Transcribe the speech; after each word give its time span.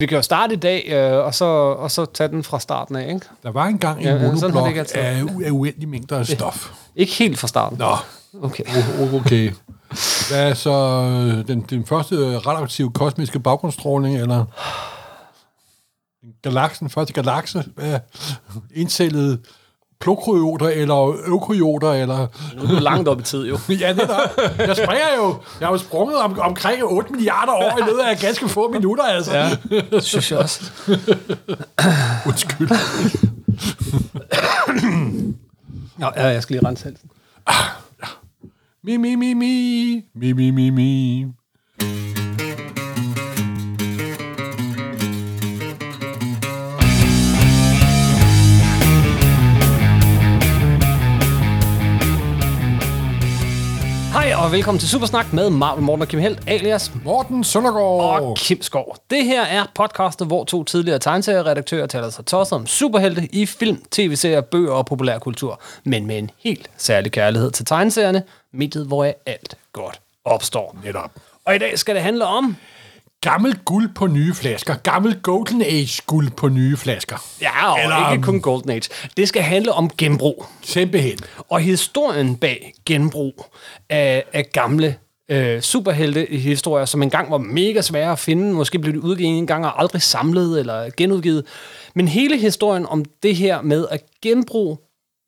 Vi 0.00 0.06
kan 0.06 0.16
jo 0.16 0.22
starte 0.22 0.54
i 0.54 0.56
dag, 0.56 0.84
øh, 0.88 1.24
og, 1.24 1.34
så, 1.34 1.44
og 1.44 1.90
så 1.90 2.04
tage 2.04 2.28
den 2.28 2.42
fra 2.44 2.60
starten 2.60 2.96
af, 2.96 3.14
ikke? 3.14 3.26
Der 3.42 3.50
var 3.50 3.64
engang 3.66 3.98
en 4.00 4.04
Ja, 4.06 4.14
ja, 4.14 4.32
monoblok 4.32 4.76
altid 4.76 4.96
af, 4.96 5.24
af 5.44 5.50
uendelige 5.50 5.86
mængder 5.86 6.18
af 6.18 6.26
stof. 6.26 6.70
Ikke 6.96 7.12
helt 7.12 7.38
fra 7.38 7.48
starten. 7.48 7.78
Nå, 7.78 7.96
Okay. 8.42 8.64
o- 8.64 9.14
okay. 9.16 9.52
Hvad 10.30 10.50
er 10.50 10.54
så 10.54 10.70
øh, 10.70 11.46
den, 11.46 11.60
den 11.70 11.86
første 11.86 12.38
radioaktive 12.38 12.92
kosmiske 12.92 13.40
baggrundsstråling, 13.40 14.16
eller 14.16 14.44
galaksen, 16.42 16.90
første 16.90 17.12
galakse, 17.12 17.64
hvad, 17.74 17.98
indcellede 18.74 19.38
prokryoter, 20.00 20.66
eller 20.68 20.94
eukaryoter, 21.26 21.92
eller... 21.92 22.26
Nu 22.56 22.62
er 22.62 22.66
du 22.66 22.74
langt 22.74 23.08
op 23.08 23.20
i 23.20 23.22
tid, 23.22 23.46
jo. 23.46 23.58
Ja, 23.80 23.92
det 23.92 24.02
er 24.02 24.64
Jeg 24.66 24.76
springer 24.76 25.16
jo. 25.16 25.34
Jeg 25.60 25.68
har 25.68 25.72
jo 25.74 25.78
sprunget 25.78 26.16
om, 26.16 26.38
omkring 26.38 26.84
8 26.84 27.12
milliarder 27.12 27.52
år 27.52 27.78
i 27.78 27.82
løbet 27.86 28.00
af 28.00 28.18
ganske 28.18 28.48
få 28.48 28.72
minutter, 28.72 29.04
altså. 29.04 29.36
Ja, 29.36 29.50
det 29.90 30.02
synes 30.12 30.30
jeg 30.30 30.38
også. 30.38 30.70
Undskyld. 32.26 32.68
Nå, 35.98 36.06
ja, 36.16 36.26
jeg 36.26 36.42
skal 36.42 36.54
lige 36.56 36.68
rense 36.68 36.84
halsen. 36.84 37.10
Mi, 38.84 38.96
mi, 38.96 39.14
mi, 39.14 39.34
mi. 39.34 39.94
Mi, 40.14 40.32
mi, 40.32 40.50
mi, 40.50 40.70
mi. 40.70 41.24
Hej, 54.16 54.34
og 54.34 54.52
velkommen 54.52 54.78
til 54.78 54.88
Supersnak 54.88 55.32
med 55.32 55.50
Marvel 55.50 55.82
Morten 55.84 56.02
og 56.02 56.08
Kim 56.08 56.20
Helt, 56.20 56.38
alias 56.46 56.92
Morten 57.04 57.44
Søndergaard. 57.44 58.22
og 58.22 58.36
Kim 58.36 58.62
Skov. 58.62 58.96
Det 59.10 59.24
her 59.24 59.42
er 59.42 59.64
podcastet, 59.74 60.26
hvor 60.26 60.44
to 60.44 60.64
tidligere 60.64 60.98
tegneserieredaktører 60.98 61.86
taler 61.86 62.10
sig 62.10 62.26
tosset 62.26 62.56
om 62.56 62.66
superhelte 62.66 63.28
i 63.32 63.46
film, 63.46 63.84
tv-serier, 63.90 64.40
bøger 64.40 64.72
og 64.72 64.86
populærkultur, 64.86 65.60
men 65.84 66.06
med 66.06 66.18
en 66.18 66.30
helt 66.44 66.70
særlig 66.76 67.12
kærlighed 67.12 67.50
til 67.50 67.64
tegneserierne, 67.64 68.22
mediet, 68.52 68.86
hvor 68.86 69.04
alt 69.26 69.54
godt 69.72 70.00
opstår. 70.24 70.76
Netop. 70.84 71.10
Og 71.44 71.54
i 71.54 71.58
dag 71.58 71.78
skal 71.78 71.94
det 71.94 72.02
handle 72.02 72.24
om... 72.26 72.56
Gammel 73.20 73.58
guld 73.64 73.94
på 73.94 74.06
nye 74.06 74.34
flasker. 74.34 74.74
Gammel 74.74 75.20
Golden 75.22 75.62
Age 75.62 76.02
guld 76.06 76.30
på 76.30 76.48
nye 76.48 76.76
flasker. 76.76 77.16
Ja, 77.40 77.72
og 77.72 77.80
Eller, 77.82 78.10
ikke 78.10 78.18
um, 78.18 78.24
kun 78.24 78.40
Golden 78.40 78.70
Age. 78.70 78.90
Det 79.16 79.28
skal 79.28 79.42
handle 79.42 79.72
om 79.72 79.90
genbrug. 79.98 80.46
Simpelthen. 80.62 81.18
Og 81.48 81.60
historien 81.60 82.36
bag 82.36 82.74
genbrug 82.86 83.46
af, 83.90 84.24
af 84.32 84.46
gamle 84.52 84.96
øh, 85.30 85.60
superhelte-historier, 85.60 86.84
som 86.84 87.02
engang 87.02 87.30
var 87.30 87.38
mega 87.38 87.80
svære 87.80 88.12
at 88.12 88.18
finde. 88.18 88.52
Måske 88.52 88.78
blev 88.78 88.94
de 88.94 89.00
udgivet 89.00 89.38
en 89.38 89.46
gang 89.46 89.66
og 89.66 89.80
aldrig 89.80 90.02
samlet 90.02 90.60
eller 90.60 90.90
genudgivet. 90.96 91.46
Men 91.94 92.08
hele 92.08 92.38
historien 92.38 92.86
om 92.86 93.04
det 93.22 93.36
her 93.36 93.62
med 93.62 93.86
at 93.90 94.00
genbruge 94.22 94.78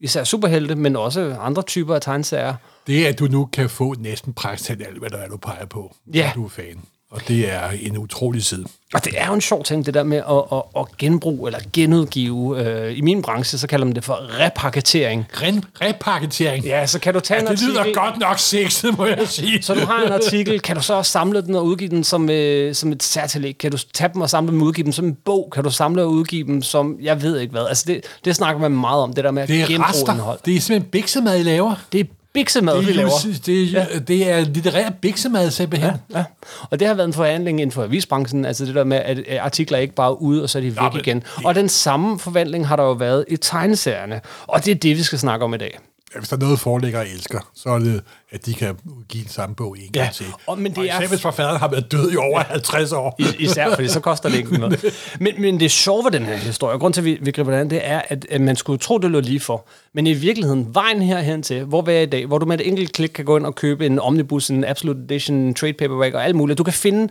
især 0.00 0.25
superhelte, 0.25 0.75
men 0.75 0.97
også 0.97 1.36
andre 1.41 1.62
typer 1.62 1.94
af 1.94 2.00
tegneserier. 2.00 2.55
Det 2.86 3.05
er, 3.05 3.09
at 3.09 3.19
du 3.19 3.25
nu 3.25 3.44
kan 3.44 3.70
få 3.70 3.94
næsten 3.98 4.33
praktisk 4.33 4.70
alt, 4.70 4.98
hvad 4.98 5.11
der 5.11 5.16
er, 5.16 5.28
du 5.28 5.36
peger 5.36 5.66
på. 5.66 5.94
Ja. 6.14 6.33
Du 6.34 6.44
er 6.44 6.48
fan. 6.48 6.81
Og 7.10 7.20
det 7.28 7.52
er 7.52 7.70
en 7.80 7.98
utrolig 7.98 8.42
side. 8.44 8.64
Og 8.94 9.04
det 9.04 9.12
er 9.16 9.26
jo 9.26 9.32
en 9.34 9.40
sjov 9.40 9.64
ting, 9.64 9.86
det 9.86 9.94
der 9.94 10.02
med 10.02 10.16
at, 10.16 10.58
at, 10.58 10.62
at 10.80 10.96
genbruge 10.98 11.48
eller 11.48 11.58
genudgive. 11.72 12.60
Øh, 12.66 12.98
I 12.98 13.00
min 13.00 13.22
branche, 13.22 13.58
så 13.58 13.66
kalder 13.66 13.84
man 13.86 13.94
det 13.94 14.04
for 14.04 14.20
repakketering. 14.46 15.26
Ren 15.42 15.64
repakketering. 15.82 16.64
Ja, 16.64 16.86
så 16.86 16.98
kan 16.98 17.14
du 17.14 17.20
tage 17.20 17.40
en 17.40 17.46
det 17.46 17.62
lyder 17.62 17.80
artikel- 17.80 17.94
godt 17.94 18.18
nok 18.18 18.38
sexet, 18.38 18.98
må 18.98 19.06
jeg 19.06 19.28
sige. 19.28 19.62
Så 19.62 19.74
du 19.74 19.80
har 19.80 20.02
en 20.06 20.12
artikel, 20.12 20.60
kan 20.60 20.76
du 20.76 20.82
så 20.82 20.94
også 20.94 21.12
samle 21.12 21.42
den 21.42 21.54
og 21.54 21.64
udgive 21.64 21.90
den 21.90 22.04
som, 22.04 22.30
øh, 22.30 22.74
som 22.74 22.92
et 22.92 23.02
særtillæg? 23.02 23.58
Kan 23.58 23.70
du 23.70 23.78
tage 23.94 24.10
dem 24.14 24.22
og 24.22 24.30
samle 24.30 24.50
dem 24.52 24.60
og 24.60 24.66
udgive 24.66 24.84
dem 24.84 24.92
som 24.92 25.04
en 25.04 25.14
bog? 25.24 25.48
Kan 25.54 25.64
du 25.64 25.70
samle 25.70 26.02
og 26.02 26.10
udgive 26.10 26.46
dem 26.46 26.62
som, 26.62 26.96
jeg 27.02 27.22
ved 27.22 27.38
ikke 27.40 27.50
hvad. 27.52 27.66
Altså 27.68 27.84
det, 27.86 28.00
det 28.24 28.36
snakker 28.36 28.60
man 28.60 28.70
meget 28.72 29.02
om, 29.02 29.12
det 29.12 29.24
der 29.24 29.30
med 29.30 29.42
at 29.42 29.48
Det 29.48 29.60
er 29.62 29.66
genbruge 29.66 29.88
rester. 29.88 30.12
indhold. 30.12 30.38
Det 30.44 30.56
er 30.56 30.60
simpelthen 30.60 30.90
biksemad, 30.90 31.38
I 31.40 31.42
laver. 31.42 31.74
Det 31.92 32.00
er 32.00 32.04
biksemad, 32.34 32.80
vi 32.80 32.86
Det 32.86 32.91
er, 32.91 32.94
laver. 32.97 33.10
jo- 33.26 33.32
det, 33.47 33.62
er, 33.62 33.86
ja. 33.92 33.98
det 33.98 34.30
er 34.30 34.41
litterær 34.44 34.91
biksemad, 34.91 35.50
simpelthen. 35.50 35.92
Ja. 36.12 36.19
Ja, 36.19 36.25
og 36.70 36.80
det 36.80 36.88
har 36.88 36.94
været 36.94 37.06
en 37.06 37.12
forhandling 37.12 37.60
inden 37.60 37.72
for 37.72 37.82
avisbranchen, 37.82 38.44
altså 38.44 38.64
det 38.64 38.75
der 38.75 38.84
med, 38.84 38.97
at 38.97 39.38
artikler 39.41 39.78
ikke 39.78 39.94
bare 39.94 40.10
er 40.10 40.14
ude, 40.22 40.42
og 40.42 40.50
så 40.50 40.58
er 40.58 40.62
de 40.62 40.76
væk 40.76 40.92
men 40.92 41.00
igen. 41.00 41.22
Og 41.44 41.54
den 41.54 41.69
samme 41.69 42.19
forvandling 42.19 42.69
har 42.69 42.76
der 42.76 42.82
jo 42.84 42.92
været 42.92 43.25
i 43.28 43.36
tegneserierne, 43.36 44.20
og 44.47 44.64
det 44.64 44.70
er 44.70 44.75
det, 44.75 44.97
vi 44.97 45.03
skal 45.03 45.19
snakke 45.19 45.44
om 45.44 45.54
i 45.54 45.58
dag. 45.58 45.78
Hvis 46.16 46.28
der 46.28 46.36
er 46.36 46.41
noget, 46.41 46.60
forlægger 46.60 47.00
elsker, 47.00 47.50
så 47.54 47.69
er 47.69 47.78
det, 47.78 48.02
at 48.30 48.46
de 48.46 48.54
kan 48.54 48.76
give 49.08 49.22
den 49.24 49.30
samme 49.32 49.54
bog 49.54 49.78
en 49.78 49.84
Ja, 49.94 50.00
gang 50.00 50.14
til. 50.14 50.26
og- 50.46 50.58
men 50.58 50.70
det 50.72 50.78
og 50.78 50.86
er- 50.86 50.98
især 51.00 51.08
hvis 51.08 51.20
forfatteren 51.22 51.58
har 51.60 51.69
været 51.69 51.92
død 51.92 52.12
i 52.12 52.16
over 52.16 52.41
50 52.41 52.92
år. 52.92 53.16
I- 53.19 53.24
Især 53.38 53.74
fordi 53.74 53.88
så 53.88 54.00
koster 54.00 54.28
det 54.28 54.36
ikke 54.38 54.58
noget. 54.58 54.84
Men, 55.20 55.41
men 55.41 55.60
det 55.60 55.70
sjove 55.70 56.04
ved 56.04 56.10
den 56.12 56.24
her 56.24 56.36
historie, 56.36 56.74
og 56.74 56.80
grund 56.80 56.94
til, 56.94 57.00
at 57.00 57.04
vi, 57.04 57.18
vi 57.22 57.30
griber 57.30 57.50
den 57.50 57.60
an, 57.60 57.70
det 57.70 57.80
er, 57.82 58.02
at, 58.08 58.26
at 58.30 58.41
man 58.41 58.56
skulle 58.56 58.78
tro, 58.78 58.98
det 58.98 59.10
lå 59.10 59.20
lige 59.20 59.41
for. 59.41 59.66
Men 59.94 60.06
i 60.06 60.12
virkeligheden, 60.12 60.74
vejen 60.74 61.02
herhen 61.02 61.42
til, 61.42 61.64
hvor 61.64 61.82
vi 61.82 61.92
er 61.92 62.00
i 62.00 62.06
dag, 62.06 62.26
hvor 62.26 62.38
du 62.38 62.47
med 62.47 62.60
et 62.60 62.68
enkelt 62.68 62.92
klik 62.92 63.10
kan 63.10 63.24
gå 63.24 63.36
ind 63.36 63.47
og 63.47 63.54
købe 63.54 63.86
en 63.86 63.98
Omnibus, 63.98 64.48
en 64.50 64.64
Absolute 64.64 65.00
Edition, 65.04 65.36
en 65.36 65.54
trade 65.54 65.72
paperback 65.72 66.14
og 66.14 66.24
alt 66.24 66.36
muligt. 66.36 66.58
Du 66.58 66.64
kan 66.64 66.72
finde 66.72 67.08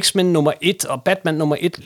X-Men 0.00 0.32
nummer 0.32 0.52
1 0.60 0.84
og 0.84 1.02
Batman 1.02 1.34
nummer 1.34 1.56
1 1.60 1.80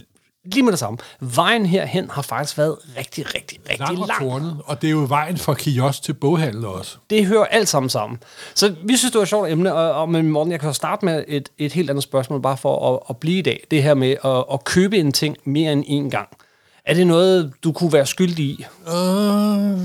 lige 0.44 0.62
med 0.62 0.72
det 0.72 0.78
samme. 0.78 0.98
Vejen 1.20 1.66
herhen 1.66 2.10
har 2.10 2.22
faktisk 2.22 2.58
været 2.58 2.76
rigtig, 2.98 3.34
rigtig, 3.34 3.58
rigtig 3.70 3.78
Lang 3.88 4.00
og 4.00 4.06
lang. 4.08 4.20
tornet, 4.20 4.56
og 4.64 4.82
det 4.82 4.86
er 4.88 4.92
jo 4.92 5.04
vejen 5.08 5.36
fra 5.38 5.54
kiosk 5.54 6.02
til 6.02 6.12
boghandel 6.14 6.64
også. 6.64 6.96
Det 7.10 7.26
hører 7.26 7.44
alt 7.44 7.68
sammen 7.68 7.90
sammen. 7.90 8.18
Så 8.54 8.74
vi 8.84 8.96
synes, 8.96 9.12
det 9.12 9.18
var 9.18 9.22
et 9.22 9.28
sjovt 9.28 9.48
emne, 9.50 9.74
og, 9.74 9.92
og 9.92 10.08
men 10.08 10.30
Morten, 10.30 10.52
jeg 10.52 10.60
kan 10.60 10.74
starte 10.74 11.04
med 11.04 11.24
et, 11.28 11.48
et 11.58 11.72
helt 11.72 11.90
andet 11.90 12.02
spørgsmål, 12.02 12.42
bare 12.42 12.56
for 12.56 12.94
at, 12.94 13.00
at 13.10 13.16
blive 13.16 13.38
i 13.38 13.42
dag. 13.42 13.64
Det 13.70 13.82
her 13.82 13.94
med 13.94 14.16
at, 14.24 14.44
at 14.52 14.64
købe 14.64 14.98
en 14.98 15.12
ting 15.12 15.36
mere 15.44 15.72
end 15.72 15.84
én 15.84 16.10
gang. 16.10 16.28
Er 16.86 16.94
det 16.94 17.06
noget, 17.06 17.52
du 17.64 17.72
kunne 17.72 17.92
være 17.92 18.06
skyldig 18.06 18.44
i? 18.44 18.64
Uh, 18.86 18.92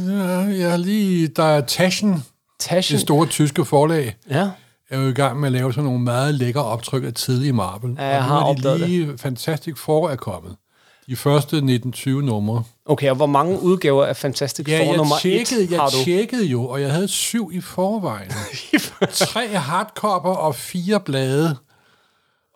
ja, 0.09 0.37
jeg 0.39 0.71
er 0.71 0.77
lige... 0.77 1.27
Der 1.27 1.43
er 1.43 1.61
Taschen, 1.61 2.23
Taschen? 2.59 2.93
det 2.95 3.01
store 3.01 3.27
tyske 3.27 3.65
forlag, 3.65 4.15
Ja. 4.29 4.49
Er 4.89 4.99
jo 4.99 5.07
i 5.07 5.13
gang 5.13 5.39
med 5.39 5.47
at 5.47 5.53
lave 5.53 5.73
sådan 5.73 5.83
nogle 5.83 5.99
meget 5.99 6.35
lækre 6.35 6.63
optryk 6.63 7.03
af 7.03 7.13
tidlige 7.13 7.53
Marvel. 7.53 7.95
Ja, 7.97 8.05
jeg 8.05 8.17
og 8.19 8.23
nu 8.23 8.29
har 8.29 8.71
er 8.71 8.77
de 8.77 8.87
lige 8.87 9.17
Fantastic 9.17 9.77
Four 9.77 10.09
er 10.09 10.15
kommet. 10.15 10.55
De 11.07 11.15
første 11.15 11.57
19-20 11.57 12.09
numre. 12.09 12.63
Okay, 12.85 13.09
og 13.09 13.15
hvor 13.15 13.25
mange 13.25 13.61
udgaver 13.61 14.05
af 14.05 14.17
Fantastic 14.17 14.67
Ja, 14.67 14.79
Four 14.79 14.85
jeg 14.85 14.97
nummer 14.97 15.15
tjekkede, 15.19 15.63
1 15.63 15.71
jeg 15.71 15.79
har 15.79 15.89
du? 15.89 16.03
tjekkede 16.03 16.45
jo, 16.45 16.67
og 16.67 16.81
jeg 16.81 16.91
havde 16.91 17.07
syv 17.07 17.51
i 17.53 17.61
forvejen. 17.61 18.31
Tre 19.11 19.47
hardcover 19.47 20.35
og 20.35 20.55
fire 20.55 20.99
blade. 20.99 21.57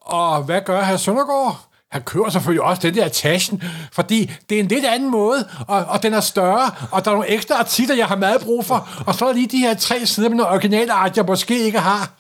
Og 0.02 0.44
hvad 0.44 0.62
gør 0.66 0.84
herr 0.84 0.98
Søndergaard? 0.98 1.70
Han 1.92 2.02
kører 2.02 2.30
selvfølgelig 2.30 2.64
også 2.64 2.82
den 2.82 2.96
der 2.96 3.08
Taschen, 3.08 3.64
fordi 3.92 4.32
det 4.50 4.56
er 4.56 4.60
en 4.60 4.68
lidt 4.68 4.86
anden 4.86 5.12
måde, 5.12 5.50
og, 5.68 5.86
og 5.86 6.04
den 6.04 6.14
er 6.14 6.20
større, 6.20 6.72
og 6.92 7.06
der 7.06 7.12
er 7.12 7.16
nogle 7.16 7.30
ekstra 7.30 7.56
artikler, 7.56 7.96
jeg 7.96 8.06
har 8.06 8.16
meget 8.16 8.42
brug 8.42 8.66
for, 8.66 9.04
og 9.08 9.16
så 9.16 9.26
er 9.26 9.30
der 9.30 9.36
lige 9.36 9.48
de 9.48 9.58
her 9.58 9.74
tre 9.74 10.06
sider 10.06 10.30
med 10.30 10.38
noget 10.38 10.52
originale 10.52 10.94
art, 10.94 11.18
jeg 11.18 11.26
måske 11.26 11.60
ikke 11.60 11.80
har. 11.80 12.12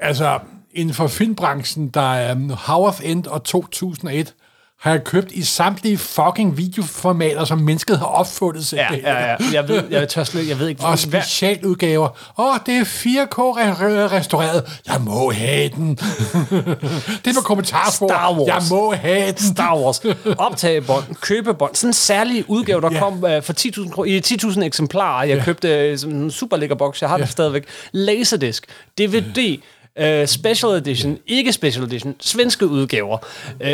Altså, 0.00 0.38
inden 0.74 0.94
for 0.94 1.06
filmbranchen, 1.06 1.88
der 1.88 2.14
er 2.14 2.34
um, 2.34 2.50
Howard 2.50 3.00
End 3.02 3.26
og 3.26 3.44
2001, 3.44 4.34
har 4.80 4.90
jeg 4.90 5.04
købt 5.04 5.32
i 5.32 5.42
samtlige 5.42 5.98
fucking 5.98 6.56
videoformater, 6.56 7.44
som 7.44 7.58
mennesket 7.58 7.98
har 7.98 8.06
opfundet 8.06 8.72
Ja, 8.72 8.86
simpelthen. 8.88 9.04
ja, 9.16 9.30
ja. 9.30 9.36
Jeg 9.52 9.68
ved, 9.68 9.82
jeg, 9.90 10.08
tør 10.08 10.24
slet, 10.24 10.48
jeg 10.48 10.58
ved 10.58 10.68
ikke, 10.68 10.84
Og 10.84 10.98
specialudgaver. 10.98 12.08
Åh, 12.38 12.46
oh, 12.46 12.56
det 12.66 12.76
er 12.76 12.84
4K 12.84 13.38
re- 13.38 14.12
restaureret. 14.16 14.80
Jeg 14.86 15.00
må 15.00 15.30
have 15.32 15.68
den. 15.68 15.88
det 15.96 17.26
er 17.26 17.34
med 17.34 17.42
kommentarspor. 17.44 18.08
Star 18.08 18.32
Wars. 18.34 18.46
Jeg 18.48 18.62
må 18.78 18.92
have 18.94 19.26
den. 19.32 19.54
Star 19.54 19.76
Wars, 19.78 20.00
optagebånd, 20.38 21.04
købebånd, 21.20 21.74
sådan 21.74 21.88
en 21.88 21.92
særlig 21.94 22.44
udgave, 22.48 22.80
der 22.80 22.88
Ja. 22.90 22.94
ja. 22.94 23.00
kom 23.00 23.14
uh, 23.14 23.42
for 23.42 23.52
10.000 23.52 23.90
kro- 23.90 24.04
i 24.04 24.20
10.000 24.26 24.60
eksemplarer. 24.62 25.24
Jeg 25.24 25.38
ja. 25.38 25.44
købte 25.44 25.92
uh, 25.92 25.98
sådan 25.98 26.16
en 26.16 26.30
super 26.30 26.56
lækker 26.56 26.76
boks, 26.76 27.00
jeg 27.02 27.08
har 27.10 27.16
ja. 27.18 27.22
den 27.22 27.30
stadigvæk. 27.30 27.64
Laserdisc, 27.92 28.62
DVD, 28.98 29.60
uh, 30.00 30.26
special 30.26 30.72
edition, 30.72 31.18
ikke 31.26 31.52
special 31.52 31.84
edition, 31.84 32.14
svenske 32.20 32.66
udgaver, 32.66 33.18
uh, 33.60 33.66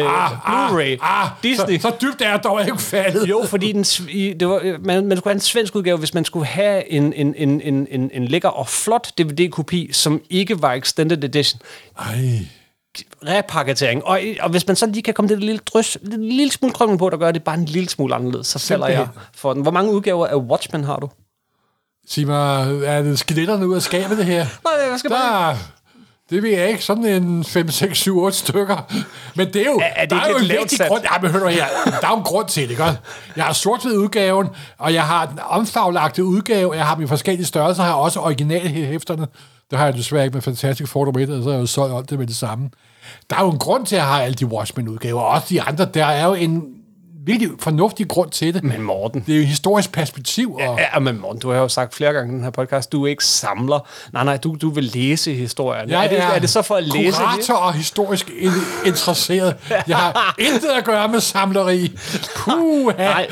Blu-ray, 0.47 0.97
ah, 1.01 1.29
Disney. 1.43 1.79
Så, 1.79 1.83
så 1.83 1.93
dybt 2.03 2.23
er 2.23 2.31
jeg 2.31 2.41
dog 2.45 2.61
ikke 2.61 2.79
faldet. 2.79 3.29
Jo, 3.29 3.45
fordi 3.47 3.73
den, 3.73 3.85
det 4.41 4.49
var, 4.49 4.61
øh, 4.63 4.87
man, 4.87 5.07
man 5.07 5.17
skulle 5.17 5.31
have 5.31 5.37
en 5.37 5.41
svensk 5.41 5.75
udgave, 5.75 5.99
hvis 5.99 6.15
man 6.15 6.25
skulle 6.25 6.47
have 6.47 6.91
en, 6.91 7.13
en, 7.13 7.35
en, 7.37 7.61
en, 7.61 7.87
en, 7.91 8.11
en 8.15 8.25
lækker 8.25 8.49
og 8.49 8.69
flot 8.69 9.13
DVD-kopi, 9.19 9.91
som 9.93 10.21
ikke 10.31 10.63
var 10.63 10.73
extended 10.73 11.25
edition. 11.25 11.61
Ej. 11.99 12.39
Repakketering. 13.27 14.05
Og, 14.05 14.21
og 14.41 14.51
hvis 14.51 14.67
man 14.67 14.77
så 14.77 14.87
lige 14.87 15.03
kan 15.03 15.15
komme 15.15 15.29
det 15.29 15.39
lille 15.39 15.59
drys, 15.59 15.97
en 15.97 16.25
lille 16.25 16.53
smule 16.53 16.75
krømmel 16.75 16.99
på, 16.99 17.11
der 17.11 17.17
gør 17.17 17.31
det 17.31 17.45
bare 17.45 17.55
en 17.55 17.65
lille 17.65 17.89
smule 17.89 18.15
anderledes, 18.15 18.47
så 18.47 18.59
falder 18.59 18.87
jeg 18.87 19.09
for 19.35 19.53
den. 19.55 19.63
Hvor 19.63 19.71
mange 19.71 19.93
udgaver 19.93 20.27
af 20.27 20.37
Watchmen 20.37 20.85
har 20.85 20.97
du? 20.97 21.11
Sig 22.09 22.27
mig, 22.27 22.85
er 22.85 23.03
det 23.03 23.19
skeletterne 23.19 23.69
ud 23.69 23.75
af 23.75 23.83
skabet, 23.83 24.19
det 24.19 24.27
her? 24.27 24.47
Nej, 24.65 24.91
jeg 24.91 24.99
skal 24.99 25.11
bare... 25.11 25.57
Det 26.33 26.43
ved 26.43 26.51
jeg 26.51 26.69
ikke. 26.69 26.85
Sådan 26.85 27.05
en 27.07 27.45
5, 27.45 27.71
6, 27.71 27.99
7, 27.99 28.19
8 28.19 28.37
stykker. 28.39 28.93
Men 29.35 29.47
det 29.53 29.57
er 29.57 29.65
jo... 29.67 29.79
Er- 29.79 29.85
er 29.97 30.01
det 30.03 30.11
der 30.11 30.17
er 30.17 30.29
jo 30.31 30.37
en 30.37 30.49
vigtig 30.49 30.79
sat? 30.79 30.89
grund... 30.89 31.03
Ja, 31.03 31.19
men 31.23 31.31
hør 31.31 31.39
nu 31.41 31.47
her. 31.47 31.65
Der 31.85 32.07
er 32.07 32.11
jo 32.11 32.17
en 32.17 32.23
grund 32.23 32.49
til 32.49 32.63
det, 32.63 32.71
ikke? 32.71 32.85
Jeg 33.37 33.45
har 33.45 33.53
sort 33.53 33.85
udgaven, 33.85 34.49
og 34.79 34.95
jeg 34.95 35.03
har 35.03 35.27
den 35.27 35.39
omfaglagte 35.49 36.25
udgave. 36.25 36.75
Jeg 36.75 36.87
har 36.87 36.95
dem 36.95 37.05
i 37.05 37.07
forskellige 37.07 37.47
størrelser. 37.47 37.83
Jeg 37.83 37.93
har 37.93 37.99
også 37.99 38.21
originalhæfterne. 38.21 39.27
Det 39.71 39.79
har 39.79 39.85
jeg 39.87 39.95
desværre 39.95 40.25
ikke 40.25 40.35
med 40.35 40.43
Fantastic 40.43 40.89
Four 40.89 41.05
nummer 41.05 41.21
1, 41.21 41.31
og 41.31 41.43
så 41.43 41.49
har 41.49 41.55
jeg 41.57 41.61
jo 41.61 41.67
solgt 41.67 41.97
alt 41.97 42.11
det 42.11 42.19
med 42.19 42.27
det 42.27 42.37
samme. 42.37 42.71
Der 43.31 43.37
er 43.37 43.43
jo 43.45 43.51
en 43.51 43.59
grund 43.59 43.87
til, 43.87 43.97
at 43.97 44.01
jeg 44.01 44.09
har 44.09 44.21
alle 44.23 44.35
de 44.35 44.47
Watchmen-udgaver, 44.47 45.21
og 45.21 45.29
også 45.29 45.47
de 45.51 45.63
andre. 45.63 45.85
Der 45.85 46.05
er 46.07 46.27
jo 46.27 46.35
en 46.35 46.65
virkelig 47.27 47.51
fornuftig 47.61 48.09
grund 48.09 48.31
til 48.31 48.55
det. 48.55 48.65
Men 48.65 48.83
Morten, 48.83 49.23
Det 49.27 49.33
er 49.33 49.37
jo 49.37 49.43
et 49.43 49.49
historisk 49.49 49.93
perspektiv, 49.93 50.55
og 50.55 50.79
Ja, 50.95 50.99
men 50.99 51.21
Morten, 51.21 51.41
du 51.41 51.51
har 51.51 51.59
jo 51.59 51.69
sagt 51.69 51.95
flere 51.95 52.13
gange 52.13 52.33
i 52.33 52.35
den 52.37 52.45
her 52.45 52.51
podcast, 52.51 52.93
du 52.93 53.05
er 53.05 53.09
ikke 53.09 53.25
samler. 53.25 53.89
Nej, 54.13 54.25
nej, 54.25 54.37
du, 54.37 54.57
du 54.63 54.71
vil 54.71 54.85
læse 54.85 55.35
historien. 55.35 55.91
jeg 55.91 56.05
er, 56.05 56.09
det, 56.09 56.19
er 56.19 56.39
det 56.39 56.51
så 56.51 56.63
for 56.63 56.75
at 56.75 56.85
læse 56.85 57.19
kurator 57.19 57.55
og 57.55 57.73
historisk 57.75 58.31
in- 58.39 58.51
interesseret. 58.87 59.57
Jeg 59.89 59.97
har 59.97 60.35
intet 60.53 60.69
at 60.79 60.85
gøre 60.85 61.09
med 61.09 61.21
samleri. 61.21 61.99
Puh, 62.37 62.87
Nej. 62.99 63.29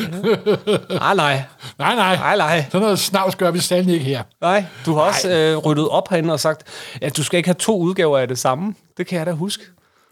nej, 0.90 1.14
nej. 1.14 1.42
nej, 1.78 1.94
nej. 1.94 2.16
Nej, 2.16 2.36
nej. 2.36 2.64
Sådan 2.72 2.80
noget 2.80 2.98
snavs 2.98 3.36
gør 3.36 3.50
vi 3.50 3.58
sandelig 3.58 3.94
ikke 3.94 4.06
her. 4.06 4.22
Nej, 4.40 4.64
du 4.86 4.94
har 4.94 5.00
også 5.02 5.30
øh, 5.30 5.56
ryddet 5.56 5.88
op 5.88 6.08
herinde 6.10 6.32
og 6.32 6.40
sagt, 6.40 6.62
at 7.02 7.16
du 7.16 7.24
skal 7.24 7.36
ikke 7.36 7.48
have 7.48 7.54
to 7.54 7.78
udgaver 7.78 8.18
af 8.18 8.28
det 8.28 8.38
samme. 8.38 8.74
Det 8.96 9.06
kan 9.06 9.18
jeg 9.18 9.26
da 9.26 9.32
huske. 9.32 9.62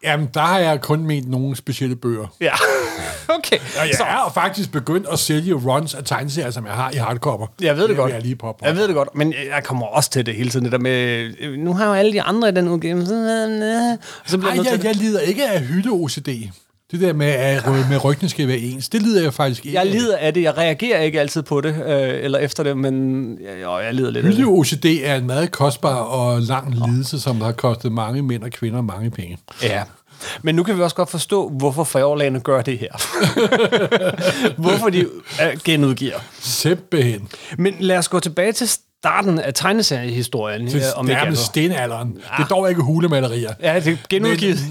Jamen, 0.02 0.28
der 0.34 0.40
har 0.40 0.58
jeg 0.58 0.80
kun 0.80 1.06
ment 1.06 1.30
nogle 1.30 1.56
specielle 1.56 1.96
bøger. 1.96 2.26
Ja, 2.40 2.52
okay. 3.38 3.58
Og 3.58 3.88
jeg 3.88 3.96
er 4.00 4.22
jo 4.26 4.30
faktisk 4.34 4.72
begyndt 4.72 5.06
at 5.12 5.18
sælge 5.18 5.54
runs 5.54 5.94
af 5.94 6.04
tegneserier, 6.04 6.50
som 6.50 6.66
jeg 6.66 6.74
har 6.74 6.90
i 6.90 6.96
hardcover. 6.96 7.46
Jeg 7.60 7.76
ved 7.76 7.88
det, 7.88 7.96
godt. 7.96 8.06
vil 8.06 8.12
jeg 8.12 8.22
lige 8.22 8.36
påpege. 8.36 8.68
Jeg 8.68 8.76
ved 8.76 8.86
det 8.88 8.94
godt, 8.94 9.14
men 9.14 9.34
jeg 9.54 9.64
kommer 9.64 9.86
også 9.86 10.10
til 10.10 10.26
det 10.26 10.34
hele 10.34 10.50
tiden. 10.50 10.64
Det 10.64 10.72
der 10.72 10.78
med, 10.78 11.30
øh, 11.40 11.58
nu 11.58 11.74
har 11.74 11.86
jo 11.86 11.92
alle 11.92 12.12
de 12.12 12.22
andre 12.22 12.48
i 12.48 12.52
den 12.52 12.68
udgave. 12.68 13.06
Så 13.06 14.38
bliver 14.38 14.50
Ej, 14.50 14.56
jeg 14.56 14.64
jeg, 14.64 14.78
det. 14.78 14.84
jeg 14.84 14.94
lider 14.94 15.20
ikke 15.20 15.48
af 15.48 15.60
hylde-OCD. 15.60 16.28
Det 16.90 17.00
der 17.00 17.12
med, 17.12 17.26
at 17.26 17.64
med 17.90 18.04
ryggen 18.04 18.28
skal 18.28 18.48
være 18.48 18.58
ens, 18.58 18.88
det 18.88 19.02
lider 19.02 19.22
jeg 19.22 19.34
faktisk 19.34 19.66
ikke 19.66 19.78
Jeg 19.78 19.86
lider 19.86 20.16
af 20.16 20.34
det. 20.34 20.42
Jeg 20.42 20.58
reagerer 20.58 21.00
ikke 21.00 21.20
altid 21.20 21.42
på 21.42 21.60
det, 21.60 21.74
øh, 21.86 22.24
eller 22.24 22.38
efter 22.38 22.62
det, 22.62 22.76
men 22.76 23.32
jeg, 23.40 23.62
jo, 23.62 23.78
jeg 23.78 23.94
lider 23.94 24.10
lidt 24.10 24.26
af 24.26 24.32
det. 24.32 24.40
Hylde-OCD 24.40 24.84
er 25.04 25.16
en 25.16 25.26
meget 25.26 25.50
kostbar 25.50 25.94
og 25.94 26.42
lang 26.42 26.74
lidelse, 26.74 27.20
som 27.20 27.40
har 27.40 27.52
kostet 27.52 27.92
mange 27.92 28.22
mænd 28.22 28.42
og 28.42 28.50
kvinder 28.50 28.80
mange 28.80 29.10
penge. 29.10 29.38
Ja. 29.62 29.82
Men 30.42 30.54
nu 30.54 30.62
kan 30.62 30.76
vi 30.76 30.82
også 30.82 30.96
godt 30.96 31.10
forstå, 31.10 31.48
hvorfor 31.48 31.84
forlagene 31.84 32.40
gør 32.40 32.62
det 32.62 32.78
her. 32.78 32.92
hvorfor 34.62 34.90
de 34.90 35.00
øh, 35.00 35.60
genudgiver. 35.64 36.18
Simpelthen. 36.40 37.28
Men 37.58 37.74
lad 37.80 37.98
os 37.98 38.08
gå 38.08 38.20
tilbage 38.20 38.52
til 38.52 38.68
starten 39.02 39.38
af 39.38 39.54
tegneseriehistorien. 39.54 40.68
Til 40.68 40.78
øh, 40.80 40.84
om 40.96 41.04
nærmest 41.06 41.42
stenalderen. 41.44 42.14
Det 42.14 42.22
er 42.38 42.44
dog 42.46 42.68
ikke 42.68 42.82
hulemalerier. 42.82 43.52
Ja, 43.62 43.80
det 43.80 43.92
er 43.92 43.96
genudgivet. 44.10 44.58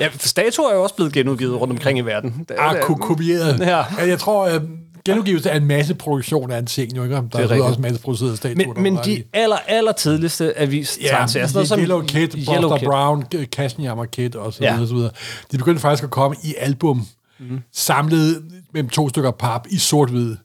ja, 0.00 0.08
statuer 0.18 0.70
er 0.70 0.74
jo 0.74 0.82
også 0.82 0.94
blevet 0.94 1.12
genudgivet 1.12 1.60
rundt 1.60 1.72
omkring 1.72 1.98
i 1.98 2.02
verden. 2.02 2.30
Det 2.48 2.56
er- 2.58 2.62
Ah, 2.62 2.80
ko- 2.82 2.94
kopieret. 2.94 3.60
Ja. 3.60 3.84
Jeg 4.06 4.18
tror, 4.18 4.46
at 4.46 4.62
genudgivelse 5.06 5.50
er 5.50 5.56
en 5.56 5.66
masse 5.66 5.94
produktion 5.94 6.50
af 6.50 6.58
en 6.58 6.66
ting, 6.66 6.96
jo 6.96 7.02
ikke? 7.02 7.14
Der 7.14 7.22
er, 7.32 7.38
rigtigt. 7.42 7.62
også 7.62 7.80
masse 7.80 8.00
produceret 8.02 8.36
statuer. 8.36 8.74
Men, 8.74 8.82
men 8.82 8.98
de 9.04 9.22
aller, 9.32 9.56
aller 9.68 9.92
tidligste 9.92 10.58
avis 10.58 10.98
Ja, 11.02 11.08
tegneserier, 11.08 11.46
sådan 11.46 11.56
noget 11.56 11.68
som 11.68 11.80
Yellow 11.80 12.02
Kid, 12.02 12.28
Buster 12.28 12.54
Yellow 12.54 12.76
Kid. 12.78 12.86
Brown, 12.86 13.24
Kassenjammer 13.52 14.04
Kid 14.04 14.36
og 14.36 14.52
så 14.52 14.58
Ja. 14.64 14.70
videre, 14.70 14.84
og 14.84 14.88
så 14.88 14.94
videre. 14.94 15.10
De 15.52 15.58
begyndte 15.58 15.80
faktisk 15.80 16.04
at 16.04 16.10
komme 16.10 16.36
i 16.44 16.54
album, 16.58 17.06
mm. 17.40 17.58
samlet 17.72 18.42
mellem 18.72 18.88
to 18.88 19.08
stykker 19.08 19.30
pap 19.30 19.66
i 19.70 19.78
sort-hvid, 19.78 20.36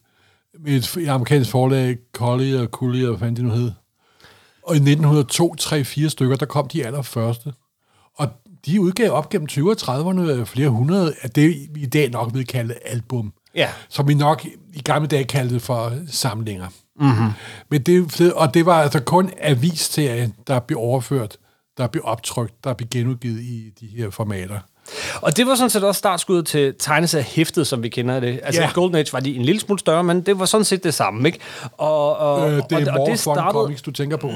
et, 0.68 0.98
et 0.98 1.08
amerikansk 1.08 1.52
forlag, 1.52 1.98
Collier 2.14 2.68
Collier, 2.68 3.08
hvad 3.08 3.20
fanden 3.20 3.36
det 3.36 3.44
nu 3.44 3.52
hed. 3.52 3.72
Og 4.64 4.76
i 4.76 4.78
1902, 4.78 5.56
3-4 5.62 6.10
stykker, 6.10 6.36
der 6.36 6.46
kom 6.46 6.68
de 6.68 6.86
allerførste. 6.86 7.54
Og 8.16 8.28
de 8.66 8.82
udgav 8.82 9.12
op 9.12 9.30
gennem 9.30 9.48
20'erne 9.52 9.90
og 9.90 10.42
30'erne 10.42 10.44
flere 10.44 10.70
hundrede 10.70 11.14
af 11.22 11.30
det, 11.30 11.68
vi 11.74 11.82
i 11.82 11.86
dag 11.86 12.10
nok 12.10 12.34
vil 12.34 12.48
kalde 12.48 12.76
album. 12.86 13.34
Ja. 13.56 13.70
Som 13.90 14.08
vi 14.08 14.14
nok 14.14 14.46
i 14.74 14.82
gamle 14.82 15.08
dage 15.08 15.24
kaldte 15.24 15.60
for 15.60 15.94
samlinger. 16.08 16.68
Mm-hmm. 17.00 17.30
Men 17.70 17.82
det, 17.82 18.34
og 18.34 18.54
det 18.54 18.66
var 18.66 18.82
altså 18.82 19.00
kun 19.00 19.32
avisserien, 19.42 20.34
der 20.48 20.60
blev 20.60 20.80
overført, 20.80 21.38
der 21.78 21.88
blev 21.88 22.04
optrykt, 22.06 22.64
der 22.64 22.74
blev 22.74 22.88
genudgivet 22.90 23.42
i 23.42 23.72
de 23.82 23.88
her 23.88 24.10
formater. 24.10 24.60
Og 25.22 25.38
det 25.38 25.48
var 25.48 25.56
sådan 25.56 25.70
set 25.70 25.84
også 25.84 26.00
startskuddet 26.00 26.46
til 26.46 26.74
tegneserier 26.80 27.26
hæftet, 27.26 27.68
som 27.68 27.84
vi 27.84 27.90
kender 27.90 28.20
det. 28.20 28.40
Altså 28.44 28.62
yeah. 28.62 28.74
Golden 28.74 28.96
Age 28.96 29.14
var 29.14 29.20
de 29.20 29.36
en 29.36 29.42
lille 29.42 29.62
smule 29.62 29.80
større, 29.80 30.04
men 30.04 30.22
det 30.22 30.40
var 30.40 30.46
sådan 30.46 30.66
set 30.66 30.84
det 30.84 30.94
samme, 30.94 31.28
ikke? 31.30 31.40
Og, 31.78 32.18
og, 32.18 32.52
Øh, 32.52 32.62
det 32.70 32.88
er 32.88 32.94
og, 32.94 33.00
og 33.02 33.08
det 33.12 33.20
startede, 33.20 33.52
Comics, 33.52 33.82
du 33.82 33.92
tænker 33.92 34.18
på. 34.18 34.30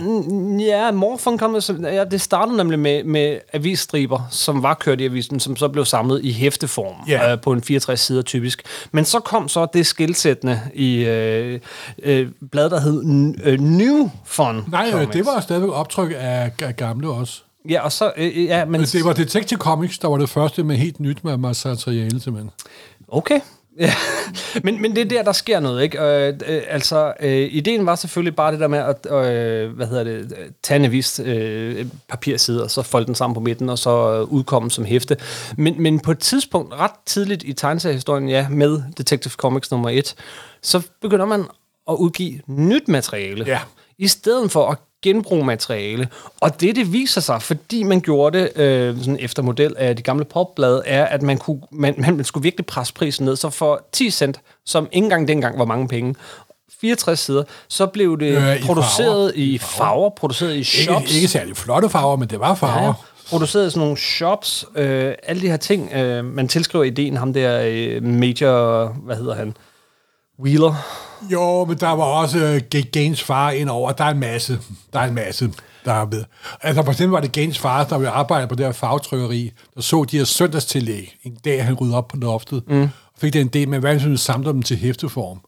Ja, 0.59 0.91
Morfon 0.91 1.37
kom, 1.37 1.57
ja, 1.83 2.03
det 2.03 2.21
startede 2.21 2.57
nemlig 2.57 2.79
med, 2.79 3.03
med 3.03 3.37
avisstriber, 3.53 4.19
som 4.31 4.63
var 4.63 4.73
kørt 4.73 5.01
i 5.01 5.05
avisen, 5.05 5.39
som 5.39 5.55
så 5.55 5.67
blev 5.67 5.85
samlet 5.85 6.19
i 6.23 6.31
hæfteform 6.31 6.95
Ja. 7.09 7.31
øh, 7.31 7.41
på 7.41 7.51
en 7.51 7.63
64 7.63 7.99
sider 7.99 8.21
typisk. 8.21 8.63
Men 8.91 9.05
så 9.05 9.19
kom 9.19 9.47
så 9.49 9.67
det 9.73 9.85
skilsættende 9.85 10.59
i 10.73 10.95
øh, 11.05 11.59
øh, 12.03 12.27
blad, 12.51 12.69
der 12.69 12.79
hed 12.79 13.03
N- 13.03 13.49
øh, 13.49 13.59
New 13.59 14.09
Fun 14.25 14.65
Nej, 14.71 14.85
øh, 14.87 14.91
Comics. 14.91 15.11
det 15.11 15.25
var 15.25 15.39
stadigvæk 15.41 15.71
optryk 15.71 16.11
af 16.17 16.51
gamle 16.77 17.09
også. 17.09 17.41
Ja, 17.69 17.81
og 17.81 17.91
så... 17.91 18.11
Øh, 18.17 18.45
ja, 18.45 18.65
men... 18.65 18.71
Men 18.71 18.81
det 18.81 19.05
var 19.05 19.13
Detective 19.13 19.59
Comics, 19.59 19.99
der 19.99 20.07
var 20.07 20.17
det 20.17 20.29
første 20.29 20.63
med 20.63 20.75
helt 20.75 20.99
nyt 20.99 21.23
med 21.23 21.37
materiale, 21.37 22.19
simpelthen. 22.19 22.51
Okay. 23.07 23.39
Ja. 23.79 23.93
men, 24.63 24.81
men 24.81 24.95
det 24.95 25.01
er 25.01 25.05
der, 25.05 25.23
der 25.23 25.31
sker 25.31 25.59
noget, 25.59 25.83
ikke? 25.83 26.01
Øh, 26.01 26.33
øh, 26.47 26.61
altså, 26.67 27.13
øh, 27.19 27.49
ideen 27.51 27.85
var 27.85 27.95
selvfølgelig 27.95 28.35
bare 28.35 28.51
det 28.51 28.59
der 28.59 28.67
med 28.67 28.79
at, 28.79 29.05
øh, 29.11 29.75
hvad 29.75 29.87
hedder 29.87 30.03
det, 30.03 30.13
øh, 30.13 30.49
tage 30.63 30.79
en 30.79 30.85
avis 30.85 31.21
øh, 31.25 31.85
papirside, 32.09 32.63
og 32.63 32.71
så 32.71 32.81
folde 32.81 33.05
den 33.05 33.15
sammen 33.15 33.33
på 33.33 33.39
midten, 33.39 33.69
og 33.69 33.79
så 33.79 34.13
øh, 34.13 34.33
udkomme 34.33 34.71
som 34.71 34.85
hæfte. 34.85 35.17
Men, 35.57 35.81
men 35.81 35.99
på 35.99 36.11
et 36.11 36.19
tidspunkt, 36.19 36.73
ret 36.73 36.91
tidligt 37.05 37.43
i 37.43 37.53
tegneseriehistorien, 37.53 38.29
ja, 38.29 38.49
med 38.49 38.81
Detective 38.97 39.33
Comics 39.33 39.71
nummer 39.71 39.89
1, 39.89 40.15
så 40.61 40.81
begynder 41.01 41.25
man 41.25 41.45
at 41.89 41.95
udgive 41.95 42.39
nyt 42.47 42.87
materiale. 42.87 43.45
Ja. 43.47 43.59
I 43.97 44.07
stedet 44.07 44.51
for 44.51 44.69
at 44.71 44.77
genbruge 45.01 45.45
materiale. 45.45 46.07
Og 46.41 46.61
det, 46.61 46.75
det 46.75 46.93
viser 46.93 47.21
sig, 47.21 47.41
fordi 47.41 47.83
man 47.83 48.01
gjorde 48.01 48.39
det 48.39 48.57
øh, 48.61 48.97
sådan 48.97 49.17
efter 49.19 49.41
model 49.43 49.75
af 49.77 49.95
de 49.95 50.01
gamle 50.01 50.25
popblade, 50.25 50.81
er, 50.85 51.05
at 51.05 51.21
man, 51.21 51.37
kunne, 51.37 51.61
man, 51.71 51.95
man 51.97 52.23
skulle 52.23 52.43
virkelig 52.43 52.65
presse 52.65 52.93
prisen 52.93 53.25
ned. 53.25 53.35
Så 53.35 53.49
for 53.49 53.81
10 53.91 54.09
cent, 54.11 54.39
som 54.65 54.87
ikke 54.91 55.03
engang 55.05 55.27
dengang 55.27 55.59
var 55.59 55.65
mange 55.65 55.87
penge, 55.87 56.15
64 56.81 57.19
sider, 57.19 57.43
så 57.67 57.85
blev 57.85 58.19
det 58.19 58.25
Øh, 58.37 58.55
i 58.55 58.61
produceret 58.65 59.05
farver. 59.07 59.31
i 59.35 59.57
farver, 59.57 60.09
produceret 60.09 60.53
i 60.53 60.57
Ikke, 60.57 60.67
shops. 60.69 61.15
ikke 61.15 61.27
særlig 61.27 61.57
flotte 61.57 61.89
farver, 61.89 62.15
men 62.15 62.27
det 62.29 62.39
var 62.39 62.55
farver. 62.55 62.85
Ja, 62.87 62.93
produceret 63.29 63.67
i 63.67 63.69
sådan 63.69 63.79
nogle 63.81 63.97
shops, 63.97 64.65
øh, 64.75 65.13
alle 65.23 65.41
de 65.41 65.47
her 65.49 65.57
ting. 65.57 65.93
Øh, 65.93 66.25
man 66.25 66.47
tilskriver 66.47 66.83
ideen 66.85 67.17
ham 67.17 67.33
der 67.33 67.61
øh, 67.65 68.03
Major, 68.03 68.85
hvad 68.87 69.15
hedder 69.15 69.35
han? 69.35 69.57
Wheeler. 70.39 70.75
Jo, 71.31 71.65
men 71.65 71.77
der 71.77 71.89
var 71.89 72.03
også 72.03 72.59
uh, 72.73 72.81
Gaines 72.91 73.23
far 73.23 73.51
ind 73.51 73.69
over. 73.69 73.91
Der 73.91 74.03
er 74.03 74.09
en 74.09 74.19
masse. 74.19 74.59
Der 74.93 74.99
er 74.99 75.07
en 75.07 75.15
masse, 75.15 75.51
der 75.85 75.93
er 75.93 76.05
med. 76.05 76.23
Altså 76.61 76.83
for 76.83 76.91
eksempel 76.91 77.11
var 77.13 77.21
det 77.21 77.31
Gaines 77.31 77.59
far, 77.59 77.83
der 77.83 77.97
ville 77.97 78.11
arbejde 78.11 78.47
på 78.47 78.55
det 78.55 78.65
her 78.65 78.73
farvetrykkeri, 78.73 79.51
der 79.75 79.81
så 79.81 80.03
de 80.03 80.17
her 80.17 80.25
søndagstillæg. 80.25 81.17
En 81.23 81.37
dag, 81.45 81.65
han 81.65 81.73
ryddede 81.73 81.97
op 81.97 82.07
på 82.07 82.17
loftet. 82.17 82.63
Mm. 82.67 82.81
Og 82.81 82.89
fik 83.17 83.33
det 83.33 83.41
en 83.41 83.47
del 83.47 83.69
med, 83.69 83.79
hvad 83.79 83.99
han 83.99 84.17
samle 84.17 84.49
dem 84.49 84.63
til 84.63 84.77
hæfteform. 84.77 85.39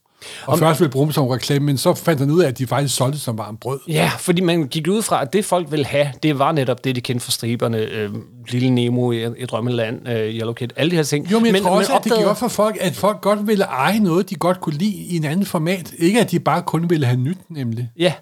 Og 0.45 0.53
Om, 0.53 0.59
først 0.59 0.79
ville 0.79 0.91
bruge 0.91 1.05
dem 1.05 1.13
som 1.13 1.27
reklame, 1.27 1.65
men 1.65 1.77
så 1.77 1.93
fandt 1.93 2.19
han 2.19 2.31
ud 2.31 2.41
af, 2.43 2.47
at 2.47 2.57
de 2.57 2.67
faktisk 2.67 2.95
solgte 2.95 3.19
som 3.19 3.37
varmt 3.37 3.59
brød. 3.59 3.79
Ja, 3.87 4.11
fordi 4.19 4.41
man 4.41 4.67
gik 4.67 4.87
ud 4.89 5.01
fra, 5.01 5.21
at 5.21 5.33
det 5.33 5.45
folk 5.45 5.71
ville 5.71 5.85
have, 5.85 6.07
det 6.23 6.39
var 6.39 6.51
netop 6.51 6.83
det, 6.83 6.95
de 6.95 7.01
kendte 7.01 7.25
fra 7.25 7.31
striberne. 7.31 7.77
Øh, 7.77 8.09
Lille 8.49 8.69
Nemo 8.69 9.11
i, 9.11 9.25
i 9.37 9.45
Drømmeland, 9.45 10.09
øh, 10.09 10.17
Yellow 10.35 10.53
Kid, 10.53 10.67
alle 10.75 10.91
de 10.91 10.95
her 10.95 11.03
ting. 11.03 11.31
Jo, 11.31 11.39
men 11.39 11.45
jeg 11.45 11.53
men, 11.53 11.63
tror 11.63 11.71
også, 11.71 11.93
at 11.95 12.03
det 12.03 12.11
opdagede- 12.11 12.23
gjorde 12.25 12.39
for 12.39 12.47
folk, 12.47 12.77
at 12.81 12.95
folk 12.95 13.21
godt 13.21 13.47
ville 13.47 13.63
eje 13.63 13.99
noget, 13.99 14.29
de 14.29 14.35
godt 14.35 14.61
kunne 14.61 14.75
lide 14.77 14.91
i 14.95 15.15
en 15.15 15.23
anden 15.25 15.45
format. 15.45 15.93
Ikke 15.97 16.19
at 16.21 16.31
de 16.31 16.39
bare 16.39 16.61
kun 16.61 16.89
ville 16.89 17.05
have 17.05 17.19
nyt, 17.19 17.37
nemlig. 17.49 17.89
Ja, 17.99 18.13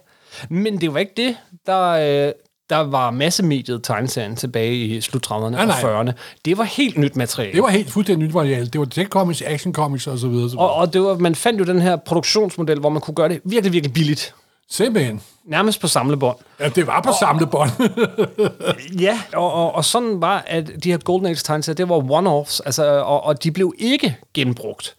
men 0.50 0.82
det 0.82 0.94
var 0.94 1.00
ikke 1.00 1.14
det, 1.18 1.36
der... 1.66 2.28
Øh, 2.28 2.32
der 2.70 2.78
var 2.78 3.12
massemediet 3.12 3.84
tegneserien 3.84 4.36
tilbage 4.36 4.76
i 4.76 5.02
slut 5.02 5.28
30'erne 5.28 5.50
Nej, 5.50 5.62
og 5.62 5.68
nej. 5.68 5.82
40'erne. 6.04 6.12
Det 6.46 6.58
var 6.58 6.64
helt 6.64 6.98
nyt 6.98 7.16
materiale. 7.16 7.54
Det 7.54 7.64
var 7.64 7.70
helt 7.70 7.92
fuldstændig 7.92 8.28
nyt 8.28 8.34
materiale. 8.34 8.66
Det 8.68 8.80
var 8.80 8.86
Tech 8.86 9.10
Comics, 9.10 9.42
Action 9.42 9.74
Comics 9.74 10.08
og 10.08 10.18
så 10.18 10.28
videre. 10.28 10.50
Så 10.50 10.56
videre. 10.56 10.70
og, 10.70 10.76
og 10.76 10.94
det 10.94 11.02
var, 11.02 11.18
man 11.18 11.36
fandt 11.36 11.60
jo 11.60 11.66
den 11.66 11.82
her 11.82 11.96
produktionsmodel, 11.96 12.80
hvor 12.80 12.90
man 12.90 13.02
kunne 13.02 13.16
gøre 13.16 13.30
det 13.30 13.42
virkelig, 13.46 13.74
virkelig 13.74 13.94
billigt. 13.94 14.34
Simpelthen. 14.70 15.22
Nærmest 15.46 15.82
på 15.82 15.88
samlebånd. 15.88 16.38
Ja, 16.60 16.70
det 16.70 16.88
var 16.88 17.02
på 17.02 17.12
samlebånd. 17.20 17.70
Ja, 19.00 19.20
og, 19.34 19.54
og, 19.54 19.76
og 19.76 19.86
sådan 19.86 20.22
var, 20.22 20.44
at 20.48 20.72
de 20.84 20.92
her 20.92 20.98
Golden 20.98 21.26
Age 21.28 21.36
tegneserier, 21.36 21.76
det 21.76 21.90
var 21.90 22.00
one-offs, 22.00 22.60
altså, 22.66 22.86
og, 22.86 23.24
og 23.24 23.44
de 23.44 23.52
blev 23.52 23.74
ikke 23.78 24.18
genbrugt. 24.34 24.96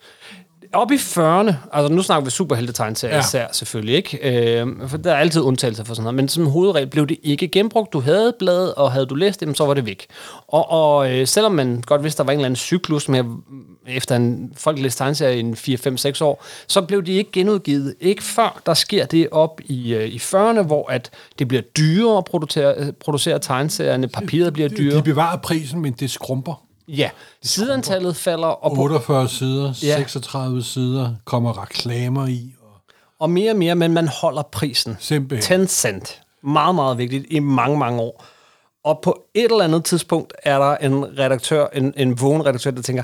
Op 0.75 0.91
i 0.93 0.95
40'erne, 0.95 1.53
altså 1.73 1.89
nu 1.91 2.03
snakker 2.03 2.25
vi 2.25 2.31
superhelte-tegneserier 2.31 3.15
Ja. 3.15 3.17
ja. 3.17 3.27
især 3.27 3.47
selvfølgelig, 3.53 3.95
ikke? 3.95 4.59
Øh, 4.61 4.67
for 4.89 4.97
der 4.97 5.13
er 5.13 5.17
altid 5.17 5.41
undtagelser 5.41 5.85
for 5.85 5.95
sådan 5.95 6.03
noget, 6.03 6.15
men 6.15 6.29
som 6.29 6.47
hovedregel 6.47 6.87
blev 6.87 7.07
det 7.07 7.19
ikke 7.23 7.49
genbrugt. 7.49 7.93
Du 7.93 8.01
havde 8.01 8.33
bladet, 8.39 8.75
og 8.75 8.93
havde 8.93 9.07
du 9.07 9.15
læst 9.15 9.41
det, 9.41 9.57
så 9.57 9.67
var 9.67 9.75
det 9.75 9.87
væk. 9.87 10.07
Og, 10.49 10.71
og 10.71 11.13
øh, 11.13 11.27
selvom 11.27 11.53
man 11.53 11.83
godt 11.87 12.03
vidste, 12.03 12.19
der 12.19 12.25
var 12.25 12.33
en 12.33 12.39
eller 12.39 12.47
anden 12.47 12.57
cyklus 12.57 13.09
med, 13.09 13.25
efter 13.87 14.17
en 14.17 14.53
folk 14.57 14.79
læste 14.79 14.99
tegneserier 14.99 15.35
i 15.35 15.41
en 15.41 15.55
4-5-6 15.55 16.25
år, 16.25 16.45
så 16.67 16.83
blev 16.83 17.03
de 17.03 17.13
ikke 17.13 17.33
genudgivet. 17.33 17.95
Ikke 18.01 18.23
før 18.23 18.61
der 18.67 18.75
sker 18.75 19.07
det 19.07 19.29
op 19.31 19.61
i, 19.65 19.95
øh, 19.95 20.09
i 20.09 20.17
40'erne, 20.17 20.63
hvor 20.63 20.91
at 20.91 21.11
det 21.39 21.49
bliver 21.49 21.63
dyrere 21.63 22.19
at 22.19 22.25
producere, 22.25 22.75
øh, 22.77 22.93
producere 22.93 23.39
tegneserierne, 23.39 24.09
papiret 24.09 24.53
bliver 24.53 24.69
dyrere. 24.69 24.97
De 24.99 25.03
bevarer 25.03 25.37
prisen, 25.37 25.81
men 25.81 25.93
det 25.93 26.11
skrumper. 26.11 26.63
Ja, 26.89 27.11
sideantallet 27.43 28.17
falder, 28.17 28.47
og, 28.49 28.77
på, 28.77 28.83
48 28.83 29.29
sider, 29.29 29.67
Ja. 29.83 29.97
36 29.97 30.63
sider, 30.63 31.15
kommer 31.25 31.63
reklamer 31.63 32.27
i. 32.27 32.55
Og 32.61 32.81
og 33.21 33.31
mere 33.31 33.51
og 33.51 33.57
mere, 33.57 33.75
men 33.75 33.93
man 33.93 34.09
holder 34.09 34.43
prisen. 34.43 34.97
Simpelthen. 35.01 35.67
10 35.67 35.75
cent. 35.75 36.21
Meget, 36.43 36.75
meget 36.75 36.99
vigtigt 36.99 37.27
i 37.31 37.39
mange, 37.39 37.79
mange 37.79 38.01
år. 38.01 38.25
Og 38.85 39.01
på 39.03 39.23
et 39.35 39.45
eller 39.45 39.65
andet 39.65 39.85
tidspunkt 39.85 40.33
er 40.43 40.59
der 40.59 40.77
en 40.77 41.19
redaktør, 41.19 41.67
en, 41.75 41.95
en 41.97 42.21
vågen 42.21 42.47
redaktør, 42.47 42.71
der 42.71 42.83
tænker, 42.83 43.03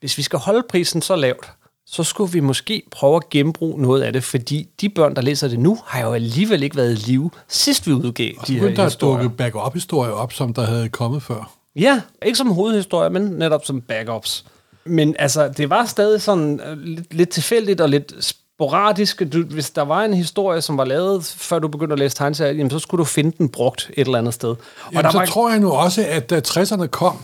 hvis 0.00 0.18
vi 0.18 0.22
skal 0.22 0.38
holde 0.38 0.62
prisen 0.68 1.02
så 1.02 1.16
lavt, 1.16 1.50
så 1.86 2.02
skulle 2.04 2.32
vi 2.32 2.40
måske 2.40 2.82
prøve 2.90 3.16
at 3.16 3.30
genbruge 3.30 3.82
noget 3.82 4.02
af 4.02 4.12
det, 4.12 4.24
fordi 4.24 4.68
de 4.80 4.88
børn, 4.88 5.16
der 5.16 5.22
læser 5.22 5.48
det 5.48 5.58
nu, 5.58 5.78
har 5.86 6.00
jo 6.00 6.12
alligevel 6.12 6.62
ikke 6.62 6.76
været 6.76 6.92
i 6.92 7.10
live, 7.10 7.30
sidst 7.48 7.86
vi 7.86 7.92
udgav 7.92 8.32
Og 8.38 8.46
de 8.46 8.46
så 8.46 8.52
her 8.52 8.60
begyndte 8.60 8.76
der 8.80 8.86
at 8.86 8.92
historier. 8.92 9.22
dukke 9.22 9.36
back-up-historier 9.36 10.12
op, 10.12 10.32
som 10.32 10.54
der 10.54 10.64
havde 10.66 10.88
kommet 10.88 11.22
før. 11.22 11.52
Ja, 11.76 12.00
ikke 12.22 12.38
som 12.38 12.50
hovedhistorie, 12.50 13.10
men 13.10 13.22
netop 13.22 13.64
som 13.64 13.80
backups. 13.80 14.44
Men 14.84 15.16
altså, 15.18 15.48
det 15.48 15.70
var 15.70 15.84
stadig 15.84 16.22
sådan 16.22 16.60
øh, 16.60 16.78
lidt, 16.78 17.14
lidt 17.14 17.28
tilfældigt 17.28 17.80
og 17.80 17.88
lidt 17.88 18.14
sporadisk. 18.20 19.22
Du, 19.32 19.42
hvis 19.44 19.70
der 19.70 19.82
var 19.82 20.04
en 20.04 20.14
historie, 20.14 20.60
som 20.60 20.78
var 20.78 20.84
lavet, 20.84 21.24
før 21.24 21.58
du 21.58 21.68
begyndte 21.68 21.92
at 21.92 21.98
læse 21.98 22.16
tegneserier, 22.16 22.52
jamen, 22.52 22.70
så 22.70 22.78
skulle 22.78 22.98
du 22.98 23.04
finde 23.04 23.32
den 23.38 23.48
brugt 23.48 23.90
et 23.94 24.06
eller 24.06 24.18
andet 24.18 24.34
sted. 24.34 24.48
Og 24.48 24.58
Jamen, 24.92 25.04
der 25.04 25.10
så 25.10 25.18
var, 25.18 25.26
tror 25.26 25.50
jeg 25.50 25.60
nu 25.60 25.70
også, 25.70 26.06
at 26.08 26.30
da 26.30 26.40
60'erne 26.48 26.86
kom, 26.86 27.18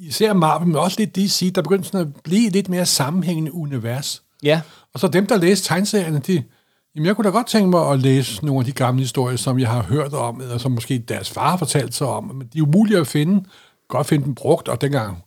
især 0.00 0.32
Marvel, 0.32 0.66
men 0.66 0.76
også 0.76 0.96
lidt 0.98 1.16
DC, 1.16 1.52
der 1.54 1.62
begyndte 1.62 1.88
sådan 1.88 2.06
at 2.06 2.14
blive 2.24 2.50
lidt 2.50 2.68
mere 2.68 2.86
sammenhængende 2.86 3.54
univers. 3.54 4.22
Ja, 4.42 4.60
Og 4.94 5.00
så 5.00 5.08
dem, 5.08 5.26
der 5.26 5.36
læste 5.36 5.68
tegneserierne, 5.68 6.18
de, 6.18 6.42
jamen 6.94 7.06
jeg 7.06 7.16
kunne 7.16 7.24
da 7.24 7.30
godt 7.30 7.46
tænke 7.46 7.70
mig 7.70 7.90
at 7.90 7.98
læse 7.98 8.44
nogle 8.44 8.60
af 8.60 8.64
de 8.64 8.72
gamle 8.72 9.00
historier, 9.00 9.36
som 9.36 9.58
jeg 9.58 9.68
har 9.68 9.82
hørt 9.82 10.12
om, 10.12 10.40
eller 10.40 10.58
som 10.58 10.72
måske 10.72 10.98
deres 10.98 11.30
far 11.30 11.50
har 11.50 11.56
fortalt 11.56 11.94
sig 11.94 12.06
om, 12.06 12.24
men 12.24 12.48
de 12.52 12.58
er 12.58 12.62
umulige 12.62 12.98
at 12.98 13.06
finde. 13.06 13.44
Godt 13.88 14.06
finde 14.06 14.24
dem 14.24 14.34
brugt, 14.34 14.68
og 14.68 14.80
dengang 14.80 15.22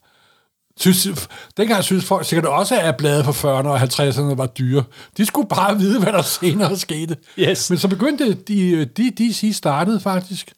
Synes, 0.78 1.30
dengang 1.58 1.84
synes 1.84 2.06
folk 2.06 2.26
sikkert 2.26 2.46
også, 2.46 2.80
at 2.80 2.98
blade 2.98 3.24
fra 3.24 3.32
40'erne 3.32 3.68
og 3.68 3.82
50'erne 3.82 4.36
var 4.36 4.46
dyre. 4.46 4.84
De 5.18 5.26
skulle 5.26 5.48
bare 5.48 5.78
vide, 5.78 6.00
hvad 6.00 6.14
der 6.14 6.22
senere 6.22 6.78
skete. 6.78 7.18
Yes. 7.40 7.70
Men 7.70 7.80
så 7.80 7.88
begyndte 7.88 8.34
de, 8.34 8.86
de, 8.86 9.10
DC 9.10 9.52
startede 9.54 10.00
faktisk 10.00 10.54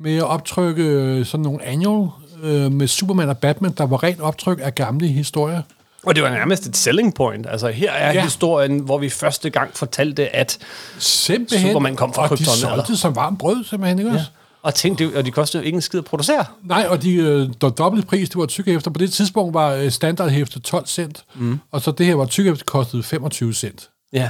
med 0.00 0.16
at 0.16 0.22
optrykke 0.22 0.82
øh, 0.82 1.26
sådan 1.26 1.44
nogle 1.44 1.64
annual 1.64 2.08
øh, 2.42 2.72
med 2.72 2.86
Superman 2.86 3.28
og 3.28 3.38
Batman, 3.38 3.72
der 3.72 3.86
var 3.86 4.02
rent 4.02 4.20
optryk 4.20 4.60
af 4.62 4.74
gamle 4.74 5.08
historier. 5.08 5.62
Og 6.06 6.14
det 6.14 6.22
var 6.22 6.30
nærmest 6.30 6.66
et 6.66 6.76
selling 6.76 7.14
point. 7.14 7.46
Altså, 7.50 7.68
her 7.68 7.92
er 7.92 8.12
Ja. 8.12 8.24
historien, 8.24 8.78
hvor 8.78 8.98
vi 8.98 9.08
første 9.10 9.50
gang 9.50 9.70
fortalte, 9.74 10.36
at... 10.36 10.58
Simpelthen. 10.98 11.68
Superman 11.68 11.96
kom 11.96 12.14
fra 12.14 12.22
og 12.22 12.28
de 12.30 12.36
Krypton, 12.36 12.54
solgte 12.54 12.82
eller? 12.86 12.96
som 12.96 13.16
varmt 13.16 13.38
brød, 13.38 13.64
simpelthen, 13.64 13.98
ikke 13.98 14.10
ja. 14.10 14.16
også? 14.16 14.30
Og, 14.62 14.74
tænk, 14.74 14.98
det, 14.98 15.14
og 15.16 15.26
de 15.26 15.30
kostede 15.30 15.62
jo 15.62 15.66
ikke 15.66 15.76
en 15.76 15.82
skid 15.82 15.98
at 15.98 16.04
producere. 16.04 16.44
Nej, 16.62 16.86
og 16.88 17.02
de 17.02 17.14
øh, 17.14 17.48
der 17.60 17.68
dobbelt 17.68 18.06
pris, 18.06 18.28
det 18.28 18.38
var 18.38 18.46
tykke 18.46 18.72
efter. 18.72 18.90
På 18.90 18.98
det 18.98 19.12
tidspunkt 19.12 19.54
var 19.54 19.72
øh, 19.72 19.90
standardhæfte 19.90 20.60
12 20.60 20.86
cent, 20.86 21.24
mm. 21.34 21.58
og 21.70 21.80
så 21.80 21.90
det 21.90 22.06
her 22.06 22.14
var 22.14 22.26
tykke 22.26 22.50
efter 22.50 22.64
kostede 22.64 23.02
25 23.02 23.54
cent. 23.54 23.88
Ja, 24.12 24.28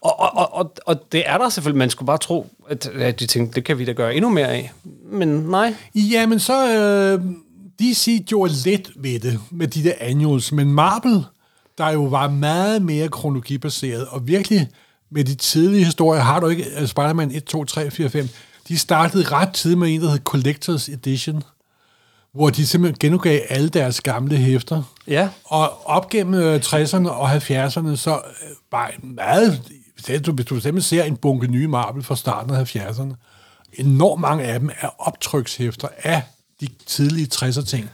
og, 0.00 0.20
og, 0.20 0.30
og, 0.36 0.54
og, 0.54 0.72
og 0.86 1.12
det 1.12 1.22
er 1.26 1.38
der 1.38 1.48
selvfølgelig. 1.48 1.78
Man 1.78 1.90
skulle 1.90 2.06
bare 2.06 2.18
tro, 2.18 2.46
at, 2.68 2.86
at 2.86 3.20
de 3.20 3.26
tænkte, 3.26 3.54
det 3.54 3.64
kan 3.64 3.78
vi 3.78 3.84
da 3.84 3.92
gøre 3.92 4.14
endnu 4.14 4.30
mere 4.30 4.48
af. 4.48 4.72
Men 5.12 5.28
nej. 5.28 5.74
Jamen 5.94 6.40
så, 6.40 6.74
øh, 6.74 7.20
DC 7.80 8.24
gjorde 8.26 8.52
lidt 8.64 8.90
ved 8.96 9.20
det, 9.20 9.40
med 9.50 9.68
de 9.68 9.84
der 9.84 9.92
annuals, 10.00 10.52
men 10.52 10.72
Marvel, 10.72 11.24
der 11.78 11.90
jo 11.90 12.04
var 12.04 12.28
meget 12.30 12.82
mere 12.82 13.08
kronologibaseret, 13.08 14.06
og 14.06 14.26
virkelig 14.26 14.68
med 15.10 15.24
de 15.24 15.34
tidlige 15.34 15.84
historier, 15.84 16.20
har 16.20 16.40
du 16.40 16.48
ikke 16.48 16.66
uh, 16.80 16.86
Spider-Man 16.86 17.30
1, 17.30 17.44
2, 17.44 17.64
3, 17.64 17.90
4, 17.90 18.10
5, 18.10 18.28
de 18.68 18.78
startede 18.78 19.24
ret 19.24 19.52
tidligt 19.52 19.78
med 19.78 19.94
en, 19.94 20.00
der 20.00 20.10
hed 20.10 20.18
Collectors 20.18 20.88
Edition, 20.88 21.42
hvor 22.32 22.50
de 22.50 22.66
simpelthen 22.66 22.98
genudgav 22.98 23.40
alle 23.48 23.68
deres 23.68 24.00
gamle 24.00 24.36
hæfter. 24.36 24.82
Ja. 25.06 25.28
Og 25.44 25.86
op 25.86 26.08
gennem 26.08 26.34
øh, 26.34 26.60
60'erne 26.64 27.08
og 27.08 27.36
70'erne, 27.36 27.96
så 27.96 28.20
øh, 28.42 28.50
var 28.72 28.92
en 29.02 29.14
meget... 29.14 29.62
Hvis 30.06 30.20
du, 30.20 30.32
hvis 30.32 30.46
du 30.46 30.54
simpelthen 30.54 30.82
ser 30.82 31.04
en 31.04 31.16
bunke 31.16 31.46
nye 31.46 31.68
Marvel 31.68 32.02
fra 32.02 32.16
starten 32.16 32.54
af 32.54 32.76
70'erne, 32.76 33.14
enormt 33.72 34.20
mange 34.20 34.44
af 34.44 34.60
dem 34.60 34.70
er 34.80 34.88
optrykshæfter 34.98 35.88
af 36.02 36.22
de 36.60 36.68
tidlige 36.86 37.28
60'er 37.34 37.64
ting. 37.64 37.90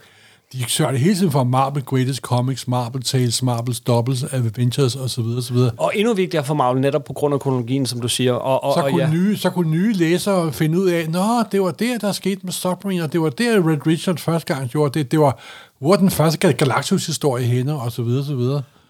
De 0.53 0.63
søger 0.67 0.91
det 0.91 0.99
hele 0.99 1.15
tiden 1.15 1.31
fra 1.31 1.43
Marvel 1.43 1.83
Greatest 1.83 2.19
Comics, 2.19 2.67
Marvel 2.67 3.03
Tales, 3.03 3.43
Marvel 3.43 3.75
Doubles, 3.87 4.23
Adventures 4.23 4.95
osv. 4.95 5.23
osv. 5.37 5.55
Og 5.77 5.91
endnu 5.95 6.13
vigtigere 6.13 6.45
for 6.45 6.53
Marvel, 6.53 6.81
netop 6.81 7.03
på 7.03 7.13
grund 7.13 7.33
af 7.33 7.39
kronologien, 7.39 7.85
som 7.85 8.01
du 8.01 8.07
siger. 8.07 8.33
Og, 8.33 8.63
og, 8.63 8.73
Så 8.73 8.79
og 8.79 8.89
kunne, 8.89 9.03
ja. 9.03 9.11
nye, 9.11 9.37
så 9.37 9.49
kunne 9.49 9.71
nye 9.71 9.93
læsere 9.93 10.53
finde 10.53 10.79
ud 10.79 10.89
af, 10.89 11.09
nå, 11.09 11.43
det 11.51 11.61
var 11.61 11.71
der, 11.71 11.97
der 11.97 12.11
skete 12.11 12.41
med 12.43 12.53
Submarine, 12.53 13.03
og 13.03 13.13
det 13.13 13.21
var 13.21 13.29
der, 13.29 13.69
Red 13.69 13.87
Richard 13.87 14.17
første 14.17 14.53
gang 14.53 14.69
gjorde 14.69 14.99
det. 14.99 15.11
Det 15.11 15.19
var, 15.19 15.39
hvor 15.79 15.95
den 15.95 16.11
første 16.11 16.53
Galactus-historie 16.53 17.45
henne, 17.45 17.73
og 17.81 17.91
så 17.91 18.01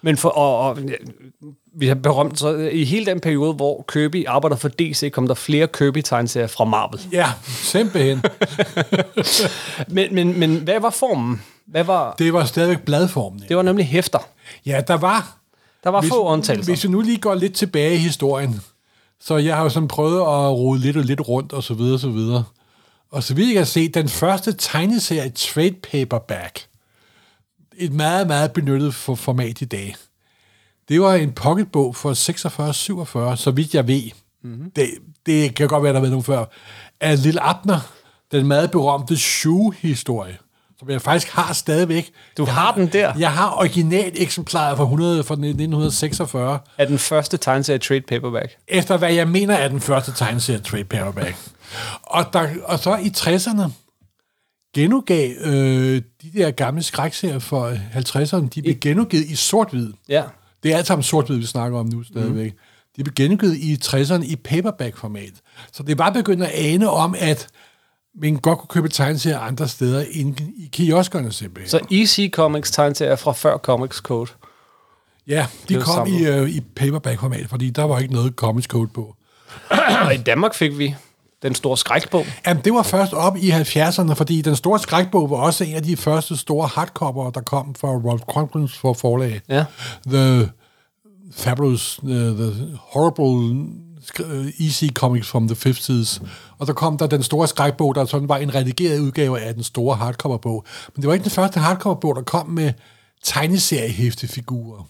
Men 0.03 0.17
for, 0.17 0.29
og, 0.29 0.59
og, 0.59 0.77
vi 1.75 1.87
har 1.87 1.95
berømt, 1.95 2.39
så 2.39 2.55
i 2.55 2.83
hele 2.83 3.05
den 3.05 3.19
periode, 3.19 3.53
hvor 3.53 3.85
Kirby 3.93 4.27
arbejder 4.27 4.55
for 4.55 4.69
DC, 4.69 5.11
kom 5.11 5.27
der 5.27 5.33
flere 5.33 5.67
Kirby-tegneserier 5.67 6.47
fra 6.47 6.65
Marvel. 6.65 6.99
Ja, 7.11 7.31
simpelthen. 7.45 8.21
Men, 9.95 10.15
men, 10.15 10.39
men 10.39 10.55
hvad 10.55 10.79
var 10.79 10.89
formen? 10.89 11.41
Hvad 11.65 11.83
var, 11.83 12.15
det 12.19 12.33
var 12.33 12.45
stadigvæk 12.45 12.79
bladformen. 12.85 13.43
det 13.47 13.57
var 13.57 13.63
nemlig 13.63 13.85
hæfter. 13.85 14.19
Ja, 14.65 14.81
der 14.87 14.93
var... 14.97 15.37
Der 15.83 15.89
var 15.89 16.01
Hvis, 16.01 16.09
få 16.09 16.23
undtagelser. 16.23 16.71
hvis 16.71 16.83
vi 16.83 16.89
nu 16.89 17.01
lige 17.01 17.17
går 17.17 17.35
lidt 17.35 17.53
tilbage 17.53 17.93
i 17.93 17.97
historien, 17.97 18.61
så 19.21 19.37
jeg 19.37 19.55
har 19.55 19.63
jo 19.63 19.69
sådan 19.69 19.87
prøvet 19.87 20.19
at 20.19 20.51
rode 20.51 20.79
lidt 20.79 20.97
og 20.97 21.03
lidt 21.03 21.27
rundt, 21.27 21.53
og 21.53 21.63
så 21.63 21.73
videre, 21.73 21.93
og 21.93 21.99
så 21.99 22.09
videre. 22.09 22.43
Og 23.11 23.23
så 23.23 23.33
vidt 23.33 23.47
jeg 23.47 23.55
kan 23.55 23.65
se, 23.65 23.87
den 23.87 24.09
første 24.09 24.53
tegneserie 24.53 25.29
trade 25.29 25.75
paperback, 25.91 26.67
et 27.77 27.93
meget, 27.93 28.27
meget 28.27 28.51
benyttet 28.53 28.95
for 28.95 29.15
format 29.15 29.61
i 29.61 29.65
dag, 29.65 29.95
det 30.89 31.01
var 31.01 31.13
en 31.13 31.31
pocketbog 31.31 31.95
for 31.95 32.13
46-47, 33.33 33.35
så 33.35 33.51
vidt 33.51 33.73
jeg 33.75 33.87
ved. 33.87 34.03
Mm-hmm. 34.43 34.71
Det, 34.71 34.87
det 35.25 35.55
kan 35.55 35.67
godt 35.67 35.83
være, 35.83 35.93
der 35.93 35.99
har 35.99 36.01
været 36.01 36.11
nogen 36.11 36.23
før. 36.23 36.45
Af 37.01 37.23
Lille 37.23 37.41
Abner, 37.41 37.79
den 38.31 38.47
meget 38.47 38.71
berømte 38.71 39.17
Shoe-historie, 39.17 40.37
som 40.79 40.89
jeg 40.89 41.01
faktisk 41.01 41.33
har 41.33 41.53
stadigvæk. 41.53 42.11
Du 42.37 42.45
jeg 42.45 42.53
har 42.53 42.73
den 42.73 42.87
der? 42.87 43.13
Jeg 43.17 43.31
har 43.31 43.55
original 43.59 44.11
eksemplaret 44.15 44.77
fra, 44.77 44.83
100, 44.83 45.23
fra 45.23 45.33
1946, 45.33 46.59
Er 46.77 46.85
den 46.85 46.99
første 46.99 47.37
tegneserie 47.37 47.79
trade 47.79 48.01
paperback. 48.01 48.55
efter 48.67 48.97
hvad 48.97 49.13
jeg 49.13 49.27
mener 49.27 49.55
er 49.55 49.67
den 49.67 49.81
første 49.81 50.11
tegneserie 50.11 50.59
trade 50.59 50.83
paperback. 50.83 51.35
Og, 52.01 52.25
der, 52.33 52.49
og 52.63 52.79
så 52.79 52.95
i 52.95 53.11
60'erne 53.17 53.71
genudgav 54.73 55.31
øh, 55.39 56.01
de 56.21 56.31
der 56.33 56.51
gamle 56.51 56.83
skrækserier 56.83 57.39
for 57.39 57.71
50'erne, 57.71 58.47
de 58.47 58.61
blev 58.61 58.75
genudgivet 58.75 59.25
i 59.25 59.35
sort-hvid. 59.35 59.93
Ja. 60.09 60.23
Det 60.63 60.73
er 60.73 60.77
alt 60.77 60.87
sammen 60.87 61.03
sort-hvid, 61.03 61.37
vi 61.37 61.45
snakker 61.45 61.79
om 61.79 61.85
nu 61.85 62.03
stadigvæk. 62.03 62.51
Mm. 62.51 62.57
De 62.97 63.03
blev 63.03 63.13
genudgivet 63.13 63.55
i 63.55 63.73
60'erne 63.83 64.31
i 64.31 64.35
paperback-format. 64.35 65.33
Så 65.71 65.83
det 65.83 65.97
var 65.97 66.09
begyndt 66.09 66.43
at 66.43 66.51
ane 66.53 66.89
om, 66.89 67.15
at 67.19 67.47
man 68.21 68.35
godt 68.35 68.59
kunne 68.59 68.67
købe 68.67 68.89
tegneserier 68.89 69.39
andre 69.39 69.67
steder 69.67 70.05
end 70.11 70.39
i 70.39 70.69
kioskerne 70.71 71.31
simpelthen. 71.31 71.69
Så 71.69 71.79
EC 71.91 72.31
Comics 72.31 72.71
tegneserier 72.71 73.15
fra 73.15 73.31
før 73.31 73.57
Comics 73.57 73.97
Code. 73.97 74.31
ja, 75.27 75.47
de 75.69 75.81
kom 75.81 76.07
i, 76.07 76.25
øh, 76.25 76.49
i 76.49 76.61
paperback-format, 76.75 77.49
fordi 77.49 77.69
der 77.69 77.83
var 77.83 77.99
ikke 77.99 78.13
noget 78.13 78.33
Comics 78.35 78.67
Code 78.67 78.87
på. 78.87 79.15
Og 80.05 80.13
i 80.13 80.17
Danmark 80.17 80.53
fik 80.53 80.77
vi 80.77 80.95
den 81.43 81.55
store 81.55 81.77
skrækbog. 81.77 82.25
Jamen, 82.47 82.63
det 82.63 82.73
var 82.73 82.83
først 82.83 83.13
op 83.13 83.37
i 83.37 83.51
70'erne, 83.51 84.13
fordi 84.13 84.41
den 84.41 84.55
store 84.55 84.79
skrækbog 84.79 85.29
var 85.29 85.37
også 85.37 85.63
en 85.63 85.75
af 85.75 85.83
de 85.83 85.97
første 85.97 86.37
store 86.37 86.67
hardcover, 86.67 87.31
der 87.31 87.41
kom 87.41 87.75
fra 87.75 87.87
Rolf 87.87 88.21
Conklins 88.21 88.77
for 88.77 88.93
forlag. 88.93 89.41
Ja. 89.49 89.65
The 90.07 90.49
Fabulous, 91.35 91.99
uh, 92.03 92.09
The 92.09 92.77
Horrible 92.79 93.59
uh, 94.19 94.65
Easy 94.65 94.85
Comics 94.93 95.27
from 95.27 95.47
the 95.47 95.69
50s. 95.69 96.23
Og 96.57 96.67
der 96.67 96.73
kom 96.73 96.97
der 96.97 97.07
den 97.07 97.23
store 97.23 97.47
skrækbog, 97.47 97.95
der 97.95 98.05
sådan 98.05 98.29
var 98.29 98.37
en 98.37 98.55
redigeret 98.55 98.99
udgave 98.99 99.39
af 99.39 99.53
den 99.53 99.63
store 99.63 99.95
hardcoverbog. 99.95 100.65
Men 100.95 101.01
det 101.01 101.07
var 101.07 101.13
ikke 101.13 101.23
den 101.23 101.31
første 101.31 101.59
hardcoverbog, 101.59 102.15
der 102.15 102.21
kom 102.21 102.49
med 102.49 102.73
tegneseriehæftefigurer. 103.23 104.87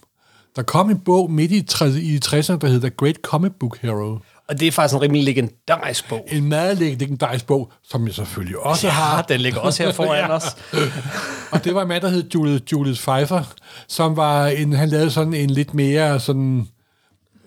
Der 0.55 0.62
kom 0.63 0.89
en 0.89 1.00
bog 1.00 1.31
midt 1.31 1.51
i, 1.51 1.62
tre- 1.62 1.86
i 2.00 2.19
60'erne, 2.25 2.57
der 2.57 2.67
hed 2.67 2.79
The 2.79 2.89
Great 2.89 3.15
Comic 3.24 3.51
Book 3.60 3.77
Hero. 3.81 4.17
Og 4.50 4.60
det 4.60 4.68
er 4.68 4.72
faktisk 4.72 4.96
en 4.96 5.02
rimelig 5.02 5.24
legendarisk 5.24 6.10
bog. 6.10 6.28
En 6.32 6.50
meget 6.50 6.78
legendarisk 6.78 7.46
bog, 7.46 7.72
som 7.84 8.08
jeg 8.08 8.16
selvfølgelig 8.16 8.60
også 8.60 8.90
har. 8.90 9.16
Ja, 9.16 9.34
den 9.34 9.42
ligger 9.42 9.60
også 9.60 9.84
her 9.84 9.92
foran 9.92 10.32
os. 10.38 10.44
Og 11.52 11.64
det 11.64 11.76
var 11.76 11.82
en 11.82 11.88
mand, 11.88 12.02
der 12.02 12.10
hed 12.10 12.30
Julius, 12.36 12.62
Julius 12.72 13.02
Pfeiffer, 13.02 13.44
som 13.88 14.18
var 14.18 14.48
en, 14.48 14.74
han 14.74 14.90
lavede 14.90 15.12
sådan 15.12 15.34
en 15.34 15.50
lidt 15.50 15.74
mere 15.74 16.20
sådan 16.20 16.68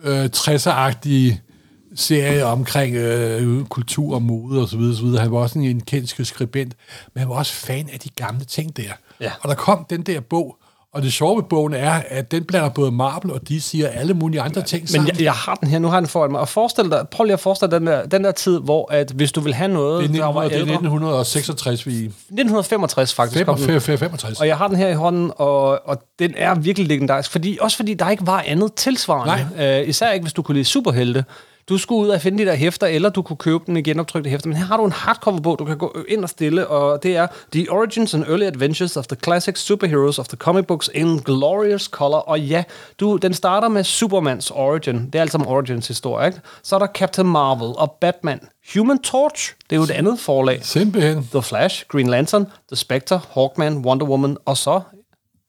øh, 0.02 0.24
60'er-agtig 0.36 1.40
serie 1.94 2.44
omkring 2.44 2.94
øh, 2.94 3.64
kultur 3.64 4.14
og 4.14 4.22
mode 4.22 4.62
og 4.62 4.68
så 4.68 4.76
videre, 4.76 4.96
så 4.96 5.02
videre. 5.02 5.22
Han 5.22 5.32
var 5.32 5.38
også 5.38 5.58
en, 5.58 5.64
en 5.64 5.80
kendt 5.80 6.26
skribent, 6.26 6.74
men 7.14 7.20
han 7.20 7.28
var 7.28 7.34
også 7.34 7.52
fan 7.52 7.88
af 7.92 8.00
de 8.00 8.08
gamle 8.16 8.44
ting 8.44 8.76
der. 8.76 8.92
Ja. 9.20 9.32
Og 9.40 9.48
der 9.48 9.54
kom 9.54 9.86
den 9.90 10.02
der 10.02 10.20
bog, 10.20 10.56
Og 10.96 11.02
det 11.02 11.12
sjove 11.12 11.36
ved 11.36 11.42
bogen 11.42 11.74
er, 11.74 12.02
at 12.08 12.30
den 12.30 12.44
blander 12.44 12.68
både 12.68 12.90
Marvel 12.90 13.32
og 13.32 13.48
DC 13.48 13.80
og 13.84 13.94
alle 13.94 14.14
mulige 14.14 14.40
andre 14.40 14.62
ting 14.62 14.82
Men 14.82 14.88
sammen. 14.88 15.08
jeg, 15.08 15.22
jeg 15.22 15.32
har 15.32 15.54
den 15.54 15.68
her, 15.68 15.78
nu 15.78 15.88
har 15.88 16.00
den 16.00 16.08
foran 16.08 16.30
mig. 16.30 16.40
Og 16.40 16.48
forestil 16.48 16.90
dig, 16.90 17.08
prøv 17.10 17.24
lige 17.24 17.32
at 17.32 17.40
forestille 17.40 17.70
dig 17.70 17.80
den 17.80 17.86
der, 17.86 18.06
den 18.06 18.24
der 18.24 18.32
tid, 18.32 18.60
hvor 18.60 18.92
at 18.92 19.10
hvis 19.10 19.32
du 19.32 19.40
vil 19.40 19.54
have 19.54 19.68
noget, 19.68 20.08
det 20.08 20.16
er, 20.16 20.24
der 20.24 20.32
var 20.32 20.42
1900, 20.42 20.50
det 20.50 20.56
er 20.56 20.60
ældre... 20.60 20.74
1966, 20.74 21.86
vi 21.86 21.92
1965 21.92 23.14
faktisk. 23.14 23.44
kom 23.44 23.56
den. 23.56 23.64
65. 23.64 24.00
65. 24.00 24.40
Og 24.40 24.46
jeg 24.46 24.56
har 24.56 24.68
den 24.68 24.76
her 24.76 24.88
i 24.88 24.94
hånden, 24.94 25.32
og, 25.36 25.88
og 25.88 26.02
den 26.18 26.34
er 26.36 26.54
virkelig 26.54 26.88
legendarisk. 26.88 27.30
Fordi, 27.30 27.58
også 27.60 27.76
fordi 27.76 27.94
der 27.94 28.10
ikke 28.10 28.26
var 28.26 28.44
andet 28.46 28.74
tilsvarende. 28.74 29.48
Øh, 29.80 29.88
især 29.88 30.12
ikke, 30.12 30.24
hvis 30.24 30.32
du 30.32 30.42
kunne 30.42 30.54
lide 30.54 30.64
superhelte. 30.64 31.24
Du 31.68 31.78
skulle 31.78 32.00
ud 32.00 32.08
og 32.08 32.20
finde 32.20 32.38
de 32.38 32.50
der 32.50 32.54
hæfter, 32.54 32.86
eller 32.86 33.08
du 33.10 33.22
kunne 33.22 33.36
købe 33.36 33.64
den 33.66 33.76
i 33.76 33.82
genoptrykte 33.82 34.30
hæfter. 34.30 34.48
Men 34.48 34.56
her 34.56 34.64
har 34.64 34.76
du 34.76 34.84
en 34.84 34.92
hardcover-bog, 34.92 35.58
du 35.58 35.64
kan 35.64 35.78
gå 35.78 35.96
ind 36.08 36.22
og 36.22 36.28
stille, 36.28 36.66
og 36.66 37.02
det 37.02 37.16
er 37.16 37.26
The 37.52 37.72
Origins 37.72 38.14
and 38.14 38.24
Early 38.24 38.44
Adventures 38.44 38.96
of 38.96 39.06
the 39.06 39.16
Classic 39.24 39.58
Superheroes 39.58 40.18
of 40.18 40.28
the 40.28 40.36
Comic 40.36 40.66
Books 40.66 40.90
in 40.94 41.18
Glorious 41.18 41.82
Color. 41.82 42.18
Og 42.18 42.40
ja, 42.40 42.64
du, 43.00 43.16
den 43.16 43.34
starter 43.34 43.68
med 43.68 43.84
Supermans 43.84 44.50
origin. 44.50 45.06
Det 45.06 45.14
er 45.14 45.20
altså 45.20 45.38
om 45.38 45.46
origins 45.46 45.88
historie, 45.88 46.26
ikke? 46.26 46.40
Så 46.62 46.74
er 46.74 46.78
der 46.78 46.86
Captain 46.86 47.28
Marvel 47.28 47.72
og 47.76 47.96
Batman. 48.00 48.40
Human 48.74 48.98
Torch, 48.98 49.54
det 49.70 49.72
er 49.72 49.76
jo 49.76 49.82
et 49.82 49.90
andet 49.90 50.20
forlag. 50.20 50.64
Simpelthen. 50.64 51.28
The 51.32 51.42
Flash, 51.42 51.84
Green 51.88 52.06
Lantern, 52.06 52.46
The 52.68 52.76
Spectre, 52.76 53.20
Hawkman, 53.34 53.76
Wonder 53.76 54.06
Woman, 54.06 54.36
og 54.44 54.56
så 54.56 54.80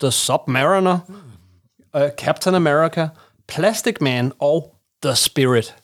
The 0.02 0.12
Submariner, 0.12 1.00
uh, 1.98 2.02
Captain 2.18 2.56
America, 2.56 3.08
Plastic 3.48 3.96
Man 4.02 4.32
og 4.40 4.74
The 5.04 5.16
Spirit. 5.16 5.76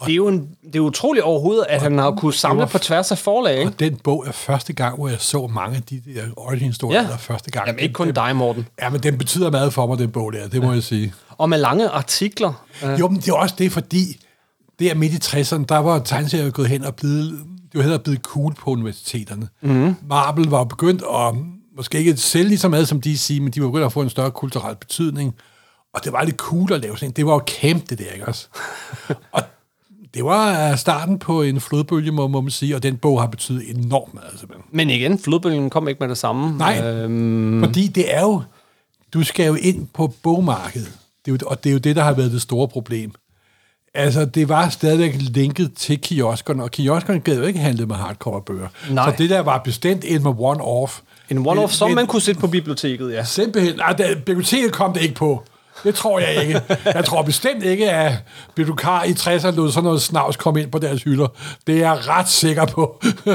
Det 0.00 0.10
er 0.12 0.16
jo 0.16 0.28
en, 0.28 0.48
det 0.66 0.76
er 0.76 0.80
utroligt 0.80 1.24
overhovedet, 1.24 1.66
at 1.68 1.82
han 1.82 1.98
har 1.98 2.10
kunnet 2.10 2.34
samle 2.34 2.66
på 2.66 2.78
tværs 2.78 3.10
af 3.12 3.18
forlag, 3.18 3.58
ikke? 3.58 3.70
Og 3.70 3.80
den 3.80 3.96
bog 3.96 4.24
er 4.26 4.32
første 4.32 4.72
gang, 4.72 4.96
hvor 4.96 5.08
jeg 5.08 5.20
så 5.20 5.46
mange 5.46 5.76
af 5.76 5.82
de 5.82 6.02
der 6.14 6.22
origin-historier. 6.36 7.02
Ja. 7.02 7.08
der 7.08 7.16
første 7.16 7.50
gang. 7.50 7.66
Jamen 7.66 7.80
ikke 7.80 7.92
kun 7.92 8.06
den, 8.06 8.14
dig, 8.14 8.36
Morten. 8.36 8.68
Ja, 8.82 8.90
men 8.90 9.02
den 9.02 9.18
betyder 9.18 9.50
meget 9.50 9.72
for 9.72 9.86
mig, 9.86 9.98
den 9.98 10.10
bog 10.10 10.32
der, 10.32 10.48
det 10.48 10.62
må 10.62 10.72
jeg 10.72 10.82
sige. 10.82 11.14
Og 11.28 11.48
med 11.48 11.58
lange 11.58 11.88
artikler. 11.88 12.64
Uh, 12.82 13.00
Jo, 13.00 13.08
men 13.08 13.16
det 13.20 13.28
er 13.28 13.32
også 13.34 13.54
det, 13.58 13.72
fordi 13.72 14.20
det 14.78 14.90
er 14.90 14.94
midt 14.94 15.12
i 15.12 15.16
60'erne, 15.16 15.64
der 15.68 15.78
var 15.78 15.98
tegneserier 15.98 16.50
gået 16.50 16.68
hen 16.68 16.84
og 16.84 16.94
blevet, 16.94 17.30
det 17.72 17.74
var 17.74 17.82
heller 17.82 17.98
blevet 17.98 18.20
cool 18.20 18.54
på 18.54 18.70
universiteterne. 18.70 19.48
Mm. 19.60 19.94
Marvel 20.08 20.48
var 20.48 20.64
begyndt 20.64 21.02
at, 21.14 21.34
måske 21.76 21.98
ikke 21.98 22.16
sælge 22.16 22.48
lige 22.48 22.58
så 22.58 22.68
meget 22.68 22.88
som 22.88 23.00
DC, 23.00 23.38
men 23.42 23.52
de 23.52 23.62
var 23.62 23.68
begyndt 23.68 23.84
at 23.84 23.92
få 23.92 24.02
en 24.02 24.10
større 24.10 24.30
kulturel 24.30 24.76
betydning. 24.76 25.34
Og 25.94 26.04
det 26.04 26.12
var 26.12 26.24
lidt 26.24 26.36
cool 26.36 26.72
at 26.72 26.80
lave 26.80 26.98
sådan. 26.98 27.10
Det 27.10 27.26
var 27.26 27.32
jo 27.32 27.42
camp, 27.60 27.90
det 27.90 27.98
der, 27.98 28.10
ikke 28.14 28.28
også? 28.28 28.48
og 29.32 29.42
det 30.14 30.24
var 30.24 30.70
øh, 30.70 30.78
starten 30.78 31.18
på 31.18 31.42
en 31.42 31.60
flodbølge, 31.60 32.10
må, 32.12 32.28
må 32.28 32.40
man 32.40 32.50
sige, 32.50 32.76
og 32.76 32.82
den 32.82 32.96
bog 32.96 33.20
har 33.20 33.26
betydet 33.26 33.70
enormt 33.76 34.14
meget, 34.14 34.30
simpelthen. 34.38 34.64
men 34.72 34.90
igen, 34.90 35.18
flodbølgen 35.18 35.70
kom 35.70 35.88
ikke 35.88 35.98
med 36.00 36.08
det 36.08 36.18
samme. 36.18 36.58
Nej, 36.58 36.80
Øhm, 36.84 37.62
fordi 37.64 37.86
det 37.86 38.14
er 38.14 38.20
jo, 38.20 38.42
du 39.14 39.24
skal 39.24 39.46
jo 39.46 39.54
ind 39.54 39.86
på 39.94 40.12
bogmarkedet, 40.22 40.92
det 41.24 41.30
er 41.32 41.36
jo, 41.42 41.46
og 41.46 41.64
det 41.64 41.70
er 41.70 41.72
jo 41.72 41.78
det, 41.78 41.96
der 41.96 42.02
har 42.02 42.12
været 42.12 42.32
det 42.32 42.42
store 42.42 42.68
problem. 42.68 43.12
Altså, 43.94 44.24
det 44.24 44.48
var 44.48 44.68
stadigvæk 44.68 45.14
linket 45.18 45.72
til 45.74 46.00
kioskerne, 46.00 46.62
og 46.62 46.70
kioskerne 46.70 47.20
gad 47.20 47.36
jo 47.36 47.42
ikke 47.42 47.58
handle 47.58 47.86
med 47.86 47.96
hardcover-bøger. 47.96 48.68
Nej. 48.90 49.10
Så 49.10 49.16
det 49.18 49.30
der 49.30 49.40
var 49.40 49.58
bestemt 49.58 50.04
en 50.06 50.22
med 50.22 50.32
one-off. 50.32 51.00
en 51.30 51.46
one-off, 51.46 51.70
som 51.70 51.90
man 51.90 52.06
kunne 52.06 52.22
sætte 52.22 52.40
på 52.40 52.46
biblioteket, 52.46 53.12
ja. 53.12 53.24
Simpelthen, 53.24 53.76
nej, 53.76 54.14
biblioteket 54.14 54.72
kom 54.72 54.92
det 54.92 55.02
ikke 55.02 55.14
på. 55.14 55.42
Det 55.84 55.94
tror 55.94 56.18
jeg 56.18 56.42
ikke. 56.42 56.62
Jeg 56.84 57.04
tror 57.04 57.22
bestemt 57.22 57.64
ikke, 57.64 57.90
at 57.90 58.12
bibliotekar 58.54 59.04
i 59.04 59.10
60'erne 59.10 59.50
lod 59.50 59.70
sådan 59.70 59.84
noget 59.84 60.02
snavs 60.02 60.36
komme 60.36 60.62
ind 60.62 60.70
på 60.70 60.78
deres 60.78 61.02
hylder. 61.02 61.28
Det 61.66 61.74
er 61.74 61.78
jeg 61.78 62.08
ret 62.08 62.28
sikker 62.28 62.64
på. 62.66 63.02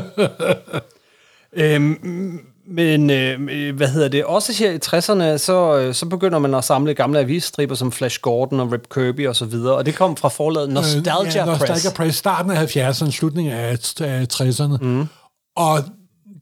Øhm, 1.54 2.40
men 2.68 3.10
øh, 3.10 3.76
hvad 3.76 3.88
hedder 3.88 4.08
det? 4.08 4.26
Også 4.26 4.54
her 4.54 4.72
i 4.72 4.78
60'erne, 4.86 5.38
så, 5.38 5.78
øh, 5.78 5.94
så 5.94 6.06
begynder 6.06 6.40
man 6.40 6.54
at 6.54 6.64
samle 6.64 6.94
gamle 6.94 7.20
avisstriber 7.20 7.76
som 7.76 7.92
Flash 7.92 8.20
Gordon 8.22 8.60
og 8.60 8.72
Rip 8.72 8.88
Kirby 8.94 9.28
og 9.28 9.36
så 9.36 9.46
videre. 9.46 9.76
Og 9.76 9.86
det 9.86 9.96
kom 9.96 10.18
fra 10.18 10.30
forlaget 10.30 10.70
Nostalgia 10.70 11.22
Øh, 11.22 11.36
ja, 11.36 11.46
Press. 11.46 11.60
Nostalgia 11.60 11.92
Press. 11.96 12.18
Starten 12.18 12.52
af 12.52 12.76
70'erne, 12.76 13.12
slutningen 13.12 13.54
af 13.54 13.78
af 14.02 14.26
60'erne. 14.34 14.78
Mm. 14.86 15.08
Og 15.56 15.80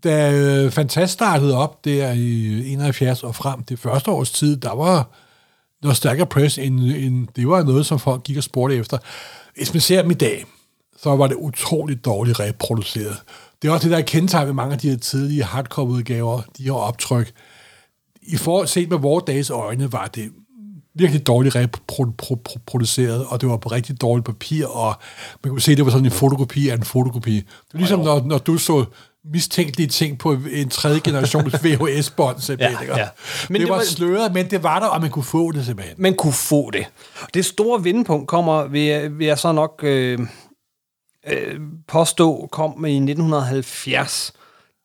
da 0.04 0.32
øh, 0.32 0.72
Fantast 0.72 1.14
startede 1.14 1.58
op 1.58 1.86
der 1.86 2.12
i 2.12 2.74
71 2.74 3.24
og 3.24 3.36
frem 3.36 3.64
det 3.64 3.80
første 3.80 4.12
års 4.12 4.32
tid, 4.32 4.58
der 4.58 4.76
var 4.76 5.10
Nostalgia 5.84 6.26
Press 6.26 6.58
en, 6.58 6.80
en, 6.80 7.30
det 7.36 7.48
var 7.48 7.64
noget, 7.64 7.86
som 7.86 8.00
folk 8.00 8.24
gik 8.24 8.38
og 8.38 8.44
spurgte 8.44 8.76
efter. 8.76 8.98
Hvis 9.56 9.74
man 9.74 9.82
ser 9.82 10.02
dem 10.02 10.12
i 10.12 10.14
dag, 10.14 10.46
så 10.98 11.16
var 11.16 11.28
det 11.28 11.36
utroligt 11.36 12.06
dårligt 12.06 12.40
reproduceret. 12.40 13.18
Det 13.62 13.68
er 13.68 13.72
også 13.72 13.84
det, 13.84 13.92
der 13.92 13.98
er 13.98 14.02
kendetegn 14.02 14.48
ved 14.48 14.54
mange 14.54 14.74
af 14.74 14.80
de 14.80 14.90
her 14.90 14.98
tidlige 14.98 15.44
hardcover-udgaver, 15.44 16.42
de 16.58 16.64
her 16.64 16.72
optryk. 16.72 17.32
I 18.22 18.38
forhold 18.38 18.68
set 18.68 18.90
med 18.90 18.98
vores 18.98 19.24
dages 19.28 19.50
øjne, 19.50 19.92
var 19.92 20.08
det 20.08 20.32
virkelig 20.96 21.28
dårligt 21.28 21.56
reproduceret, 21.56 23.26
og 23.26 23.42
det 23.42 23.50
var 23.50 23.58
på 23.58 23.70
rigtig 23.70 24.02
dårligt 24.02 24.26
papir, 24.26 24.68
og 24.68 24.96
man 25.44 25.52
kunne 25.52 25.62
se, 25.62 25.72
at 25.72 25.78
det 25.78 25.86
var 25.86 25.92
sådan 25.92 26.06
en 26.06 26.12
fotokopi 26.12 26.70
af 26.70 26.76
en 26.76 26.84
fotokopi. 26.84 27.36
Det 27.36 27.74
var 27.74 27.80
ligesom, 27.80 28.00
når, 28.00 28.24
når 28.26 28.38
du 28.38 28.58
så 28.58 28.86
mistænkelige 29.34 29.88
ting 29.88 30.20
på 30.20 30.38
en 30.52 30.70
tredje 30.70 31.00
generations 31.00 31.54
VHS-bånd, 31.66 32.40
simpelthen. 32.40 32.88
Ja, 32.88 32.98
ja. 32.98 33.08
Men 33.50 33.54
det, 33.54 33.62
det 33.62 33.70
var 33.70 33.76
var- 33.78 33.84
sløret, 33.84 34.34
men 34.34 34.50
det 34.50 34.64
var 34.64 34.80
der, 34.80 34.88
og 34.88 35.02
man 35.02 35.10
kunne 35.10 35.24
få 35.26 35.52
det 35.52 35.66
simpelthen. 35.66 35.96
man 35.98 36.16
kunne 36.16 36.34
få 36.34 36.70
det. 36.72 36.86
Det 37.34 37.46
store 37.46 37.84
vendepunkt 37.84 38.28
kommer, 38.28 38.64
vil 38.68 38.82
jeg, 38.82 39.18
vil 39.20 39.28
jeg 39.28 39.38
så 39.40 39.52
nok 39.52 39.80
øh, 39.84 40.20
øh, 41.28 41.60
påstå, 41.88 42.50
kom 42.52 42.86
i 42.86 42.96
1970, 42.96 44.34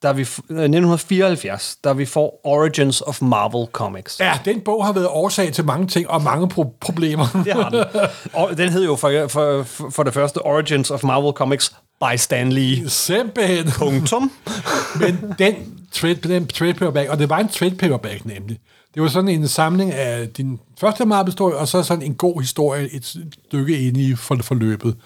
da 0.03 0.13
vi, 0.13 0.23
f- 0.23 0.39
øh, 0.51 0.57
1974, 0.59 1.77
da 1.85 1.93
vi 1.93 2.07
får 2.07 2.41
Origins 2.45 3.01
of 3.01 3.23
Marvel 3.23 3.67
Comics. 3.73 4.21
Ja, 4.21 4.33
den 4.45 4.61
bog 4.61 4.85
har 4.87 4.93
været 4.93 5.07
årsag 5.09 5.53
til 5.53 5.65
mange 5.65 5.87
ting 5.87 6.11
og 6.11 6.23
mange 6.23 6.49
pro- 6.55 6.77
problemer. 6.81 7.43
Det 7.45 7.53
har 7.53 7.69
den. 7.71 7.85
Og 8.33 8.57
den 8.59 8.69
hed 8.69 8.85
jo 8.85 8.97
for, 8.97 9.27
for, 9.29 9.63
for 9.91 10.03
det 10.03 10.15
første 10.15 10.39
Origins 10.39 10.91
of 10.91 11.03
Marvel 11.05 11.33
Comics 11.33 11.75
by 12.03 12.17
Stan 12.17 12.53
Lee. 12.53 12.89
Simpelthen. 12.89 13.67
Punktum. 13.79 14.33
Men 15.01 15.35
den 15.39 15.55
trade, 15.93 16.15
den 16.15 16.47
trade 16.47 16.75
paperback, 16.75 17.11
og 17.11 17.19
det 17.19 17.29
var 17.29 17.39
en 17.39 17.49
trade 17.49 17.75
paperback 17.75 18.25
nemlig, 18.25 18.59
det 18.95 19.03
var 19.03 19.09
sådan 19.09 19.29
en 19.29 19.49
samling 19.49 19.93
af 19.93 20.29
din 20.29 20.61
første 20.81 21.05
Marvel-historie, 21.05 21.57
og 21.57 21.69
så 21.69 21.83
sådan 21.83 22.03
en 22.03 22.15
god 22.15 22.41
historie, 22.41 22.95
et 22.95 23.05
stykke 23.47 23.79
inde 23.79 24.03
i 24.03 24.15
for, 24.15 24.37
forløbet. 24.43 24.97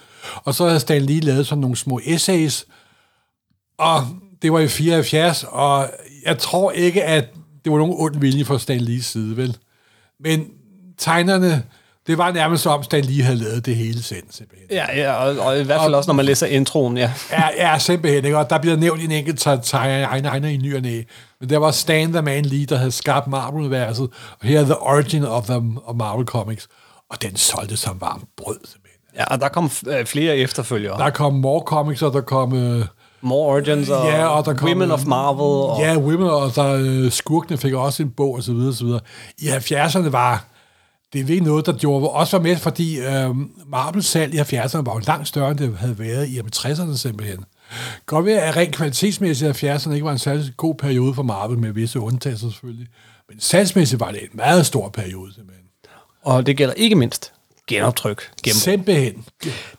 Og 0.45 0.55
så 0.55 0.67
havde 0.67 0.81
Stan 0.81 1.03
lige 1.03 1.21
lavet 1.21 1.47
sådan 1.47 1.61
nogle 1.61 1.77
små 1.77 2.01
essays, 2.05 2.67
og 3.79 4.07
det 4.43 4.53
var 4.53 4.59
i 4.59 4.69
74, 4.69 5.45
og 5.49 5.91
jeg 6.25 6.39
tror 6.39 6.71
ikke, 6.71 7.05
at 7.05 7.35
det 7.65 7.73
var 7.73 7.79
nogen 7.79 7.95
ond 7.99 8.21
vilje 8.21 8.45
fra 8.45 8.59
Stan 8.59 8.81
Lees 8.81 9.05
side, 9.05 9.37
vel? 9.37 9.57
Men 10.21 10.47
tegnerne, 10.99 11.63
det 12.07 12.19
var 12.19 12.33
nærmest 12.33 12.63
som 12.63 12.73
om 12.73 12.83
Stan 12.83 13.05
Lee 13.05 13.23
havde 13.23 13.39
lavet 13.39 13.67
det 13.67 13.77
hele 13.77 14.03
selv, 14.03 14.23
simpelthen. 14.31 14.69
Ja, 14.71 14.97
ja 14.97 15.13
og, 15.13 15.47
og 15.47 15.61
i 15.61 15.63
hvert 15.63 15.81
fald 15.81 15.95
også, 15.95 16.09
når 16.09 16.15
man 16.15 16.25
læser 16.25 16.47
introen, 16.47 16.97
ja. 16.97 17.13
Ja, 17.31 17.71
ja, 17.71 17.79
simpelthen. 17.79 18.25
Ikke? 18.25 18.39
Og 18.39 18.51
der 18.51 18.59
bliver 18.59 18.77
nævnt 18.77 19.03
en 19.03 19.13
enkelt 19.13 19.41
tegner 19.41 20.47
i 20.47 20.57
ny 20.57 20.77
og 20.77 20.83
næ. 20.83 21.03
Men 21.41 21.51
der 21.51 21.59
var 21.59 21.71
Stan 21.71 22.13
the 22.13 22.23
Man 22.23 22.45
Lee, 22.45 22.67
der 22.67 22.77
havde 22.77 22.93
skabt 22.93 23.27
Marvel-universet. 23.27 24.09
Og 24.41 24.47
her 24.49 24.61
er 24.61 24.65
The 24.65 24.83
Origin 24.83 25.25
of, 25.25 25.45
them, 25.45 25.79
of 25.85 25.97
Marvel 25.97 26.27
Comics. 26.27 26.69
Og 27.11 27.23
den 27.23 27.37
solgte 27.37 27.77
som 27.77 28.01
varmt 28.01 28.25
brød, 28.37 28.59
simpelthen. 28.65 29.01
Ja, 29.17 29.25
og 29.25 29.41
der 29.41 29.49
kom 29.49 29.71
øh, 29.87 30.07
flere 30.07 30.37
efterfølgere. 30.37 30.99
Der 30.99 31.11
kom 31.11 31.35
More 31.35 31.61
Comics, 31.61 32.03
og 32.03 32.13
der 32.13 32.21
kom... 32.21 32.57
Øh, 32.57 32.85
More 33.21 33.53
Origins 33.53 33.89
og, 33.89 34.07
ja, 34.07 34.27
og 34.27 34.45
der 34.45 34.55
kom... 34.55 34.69
Women 34.69 34.89
øh, 34.89 34.95
of 34.95 35.05
Marvel. 35.07 35.71
Og, 35.71 35.81
Ja, 35.81 35.97
Women, 35.97 36.29
og 36.29 36.55
der, 36.55 36.73
øh, 36.81 37.13
skurkene 37.13 37.59
fik 37.59 37.75
også 37.75 38.03
en 38.03 38.11
bog, 38.11 38.35
og 38.35 38.43
så 38.43 38.53
videre, 38.53 38.69
og 38.69 38.75
så 38.75 38.85
videre. 38.85 39.01
I 39.39 39.49
70'erne 39.49 40.09
var 40.09 40.45
det 41.13 41.21
er 41.21 41.25
virkelig 41.25 41.49
noget, 41.49 41.67
der 41.67 41.73
gjorde 41.73 42.11
også 42.11 42.37
var 42.37 42.43
med, 42.43 42.57
fordi 42.57 42.99
øh, 42.99 43.37
Marbles 43.67 44.07
salg 44.07 44.35
i 44.35 44.39
70'erne 44.39 44.83
var 44.83 44.95
jo 44.95 45.01
langt 45.07 45.29
større, 45.29 45.51
end 45.51 45.59
det 45.59 45.79
havde 45.79 45.99
været 45.99 46.29
i 46.29 46.41
60'erne 46.41 46.97
simpelthen. 46.97 47.45
Godt 48.07 48.25
ved, 48.25 48.33
at 48.33 48.57
rent 48.57 48.75
kvalitetsmæssigt 48.75 49.63
i 49.63 49.67
70'erne 49.67 49.93
ikke 49.93 50.05
var 50.05 50.13
en 50.13 50.19
særlig 50.19 50.53
god 50.57 50.75
periode 50.75 51.15
for 51.15 51.23
Marvel, 51.23 51.59
med 51.59 51.73
visse 51.73 52.01
undtagelser 52.01 52.51
selvfølgelig. 52.51 52.87
Men 53.29 53.41
salgsmæssigt 53.41 54.01
var 54.01 54.11
det 54.11 54.23
en 54.23 54.29
meget 54.33 54.67
stor 54.67 54.89
periode 54.89 55.35
simpelthen. 55.35 55.65
og 56.23 56.47
det 56.47 56.57
gælder 56.57 56.75
ikke 56.75 56.97
mindst 56.97 57.33
genoptryk. 57.69 58.31
Genbrug. 58.45 58.61
Simpelthen. 58.61 59.25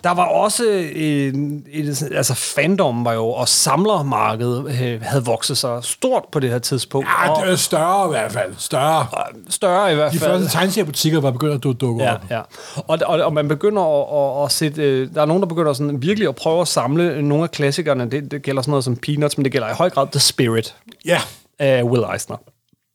Der 0.03 0.11
var 0.11 0.25
også 0.25 0.63
en, 0.95 1.65
et, 1.71 2.11
altså 2.15 2.33
fandom 2.33 3.05
var 3.05 3.13
jo, 3.13 3.25
og 3.27 3.47
samlermarkedet 3.49 4.81
øh, 4.81 5.01
havde 5.01 5.25
vokset 5.25 5.57
sig 5.57 5.83
stort 5.83 6.23
på 6.31 6.39
det 6.39 6.49
her 6.49 6.59
tidspunkt. 6.59 7.07
Ja, 7.23 7.31
og, 7.31 7.43
det 7.45 7.51
er 7.51 7.55
større 7.55 8.05
i 8.05 8.09
hvert 8.09 8.31
fald. 8.31 8.53
Større. 8.57 9.07
større 9.49 9.91
i 9.91 9.95
hvert 9.95 10.13
De 10.13 10.19
fald. 10.19 10.31
første 10.31 10.57
tegneseriebutikker 10.57 11.21
var 11.21 11.31
begyndt 11.31 11.65
at 11.65 11.81
dukke 11.81 12.03
Ja, 12.03 12.13
op. 12.13 12.21
ja. 12.29 12.41
Og, 12.75 12.99
og, 13.05 13.19
og 13.21 13.33
man 13.33 13.47
begynder 13.47 13.81
at, 13.81 14.39
at, 14.41 14.45
at 14.45 14.51
sætte... 14.51 14.81
øh, 14.83 15.09
Der 15.15 15.21
er 15.21 15.25
nogen, 15.25 15.41
der 15.43 15.47
begynder 15.47 15.73
sådan 15.73 16.01
virkelig 16.01 16.29
at 16.29 16.35
prøve 16.35 16.61
at 16.61 16.67
samle 16.67 17.21
nogle 17.21 17.43
af 17.43 17.51
klassikerne. 17.51 18.11
Det, 18.11 18.31
det 18.31 18.41
gælder 18.41 18.61
sådan 18.61 18.71
noget 18.71 18.83
som 18.83 18.95
Peanuts, 18.95 19.37
men 19.37 19.45
det 19.45 19.51
gælder 19.51 19.69
i 19.69 19.73
høj 19.73 19.89
grad 19.89 20.07
The 20.11 20.19
Spirit 20.19 20.75
Ja. 21.05 21.21
af 21.59 21.83
Will 21.83 22.03
Eisner. 22.13 22.37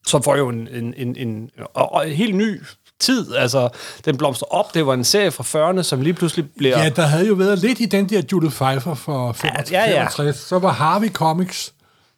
Som 0.06 0.22
får 0.22 0.36
jo 0.36 0.48
en, 0.48 0.68
en, 0.72 0.94
en, 0.96 1.16
en, 1.16 1.50
og 1.74 2.08
en 2.08 2.14
helt 2.14 2.34
ny 2.34 2.62
tid. 3.02 3.34
Altså, 3.34 3.68
den 4.04 4.16
blomster 4.16 4.46
op. 4.54 4.74
Det 4.74 4.86
var 4.86 4.94
en 4.94 5.04
serie 5.04 5.30
fra 5.30 5.70
40'erne, 5.70 5.82
som 5.82 6.00
lige 6.00 6.14
pludselig 6.14 6.50
bliver... 6.56 6.82
Ja, 6.82 6.88
der 6.88 7.02
havde 7.02 7.26
jo 7.26 7.34
været 7.34 7.58
lidt 7.58 7.80
i 7.80 7.86
den 7.86 8.08
der 8.08 8.22
Judith 8.32 8.52
Pfeiffer 8.52 8.94
for 8.94 9.32
65. 9.32 9.70
Ja, 9.72 9.80
ja, 9.80 9.90
ja. 9.90 9.94
65. 9.96 10.36
Så 10.36 10.58
var 10.58 10.72
Harvey 10.72 11.08
Comics, 11.08 11.72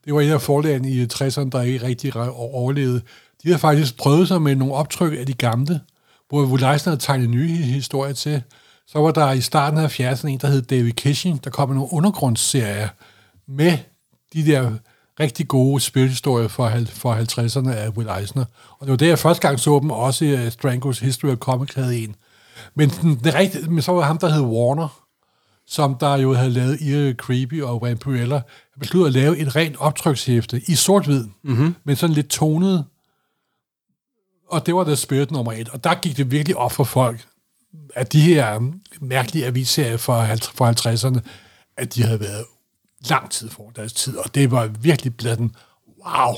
Det 0.04 0.14
var 0.14 0.20
en 0.20 0.30
af 0.30 0.42
forlagene 0.42 0.90
i 0.90 1.04
60'erne, 1.04 1.48
der 1.50 1.62
ikke 1.62 1.86
rigtig 1.86 2.16
overlevede. 2.36 3.00
De 3.42 3.48
havde 3.48 3.58
faktisk 3.58 3.96
prøvet 3.96 4.28
sig 4.28 4.42
med 4.42 4.56
nogle 4.56 4.74
optryk 4.74 5.18
af 5.18 5.26
de 5.26 5.32
gamle, 5.32 5.80
hvor 6.28 6.42
Wood 6.42 6.72
Eisner 6.72 6.90
havde 6.90 7.02
tegnet 7.02 7.30
nye 7.30 7.48
historier 7.56 8.12
til. 8.12 8.42
Så 8.86 8.98
var 8.98 9.10
der 9.10 9.32
i 9.32 9.40
starten 9.40 9.78
af 9.78 10.00
70'erne 10.00 10.26
en, 10.26 10.38
der 10.38 10.48
hed 10.48 10.62
David 10.62 10.92
Kishing, 10.92 11.44
der 11.44 11.50
kom 11.50 11.68
med 11.68 11.76
nogle 11.76 11.92
undergrundsserier 11.92 12.88
med 13.48 13.78
de 14.32 14.46
der 14.46 14.70
rigtig 15.20 15.48
gode 15.48 15.80
spilhistorier 15.80 16.48
for, 16.48 16.72
for 16.86 17.14
50'erne 17.14 17.70
af 17.70 17.88
Will 17.88 18.10
Eisner. 18.20 18.44
Og 18.78 18.86
det 18.86 18.90
var 18.90 18.96
det, 18.96 19.08
jeg 19.08 19.18
første 19.18 19.48
gang 19.48 19.60
så 19.60 19.78
dem, 19.82 19.90
også 19.90 20.24
i 20.24 20.34
uh, 20.34 20.52
Strangos 20.52 20.98
History 20.98 21.30
of 21.30 21.38
Comics 21.38 21.74
havde 21.74 21.98
en. 21.98 22.16
Men, 22.74 22.88
den, 22.88 23.20
det 23.24 23.34
rigtige, 23.34 23.70
men 23.70 23.82
så 23.82 23.92
var 23.92 24.02
ham, 24.02 24.18
der 24.18 24.28
hed 24.28 24.42
Warner, 24.42 25.04
som 25.66 25.94
der 25.94 26.16
jo 26.16 26.34
havde 26.34 26.50
lavet 26.50 26.80
i 26.80 27.12
Creepy 27.12 27.62
og 27.62 27.82
Vampirella, 27.82 28.42
besluttede 28.80 29.06
at 29.06 29.12
lave 29.12 29.38
et 29.38 29.56
rent 29.56 29.76
optrykshæfte 29.78 30.62
i 30.66 30.74
sort-hvid, 30.74 31.24
mm-hmm. 31.42 31.74
men 31.84 31.96
sådan 31.96 32.14
lidt 32.14 32.28
tonet. 32.28 32.84
Og 34.50 34.66
det 34.66 34.74
var 34.74 34.84
The 34.84 34.96
Spirit 34.96 35.30
nummer 35.30 35.52
et. 35.52 35.68
Og 35.68 35.84
der 35.84 35.94
gik 35.94 36.16
det 36.16 36.30
virkelig 36.30 36.56
op 36.56 36.72
for 36.72 36.84
folk, 36.84 37.26
at 37.94 38.12
de 38.12 38.20
her 38.20 38.72
mærkelige 39.00 39.46
avisserier 39.46 39.96
fra, 39.96 40.34
fra 40.34 40.70
50'erne, 40.70 41.20
at 41.76 41.94
de 41.94 42.02
havde 42.02 42.20
været 42.20 42.44
lang 43.10 43.30
tid 43.30 43.50
for 43.50 43.72
deres 43.76 43.92
tid, 43.92 44.16
og 44.16 44.34
det 44.34 44.50
var 44.50 44.66
virkelig 44.80 45.16
blevet 45.16 45.38
den, 45.38 45.56
wow, 46.06 46.34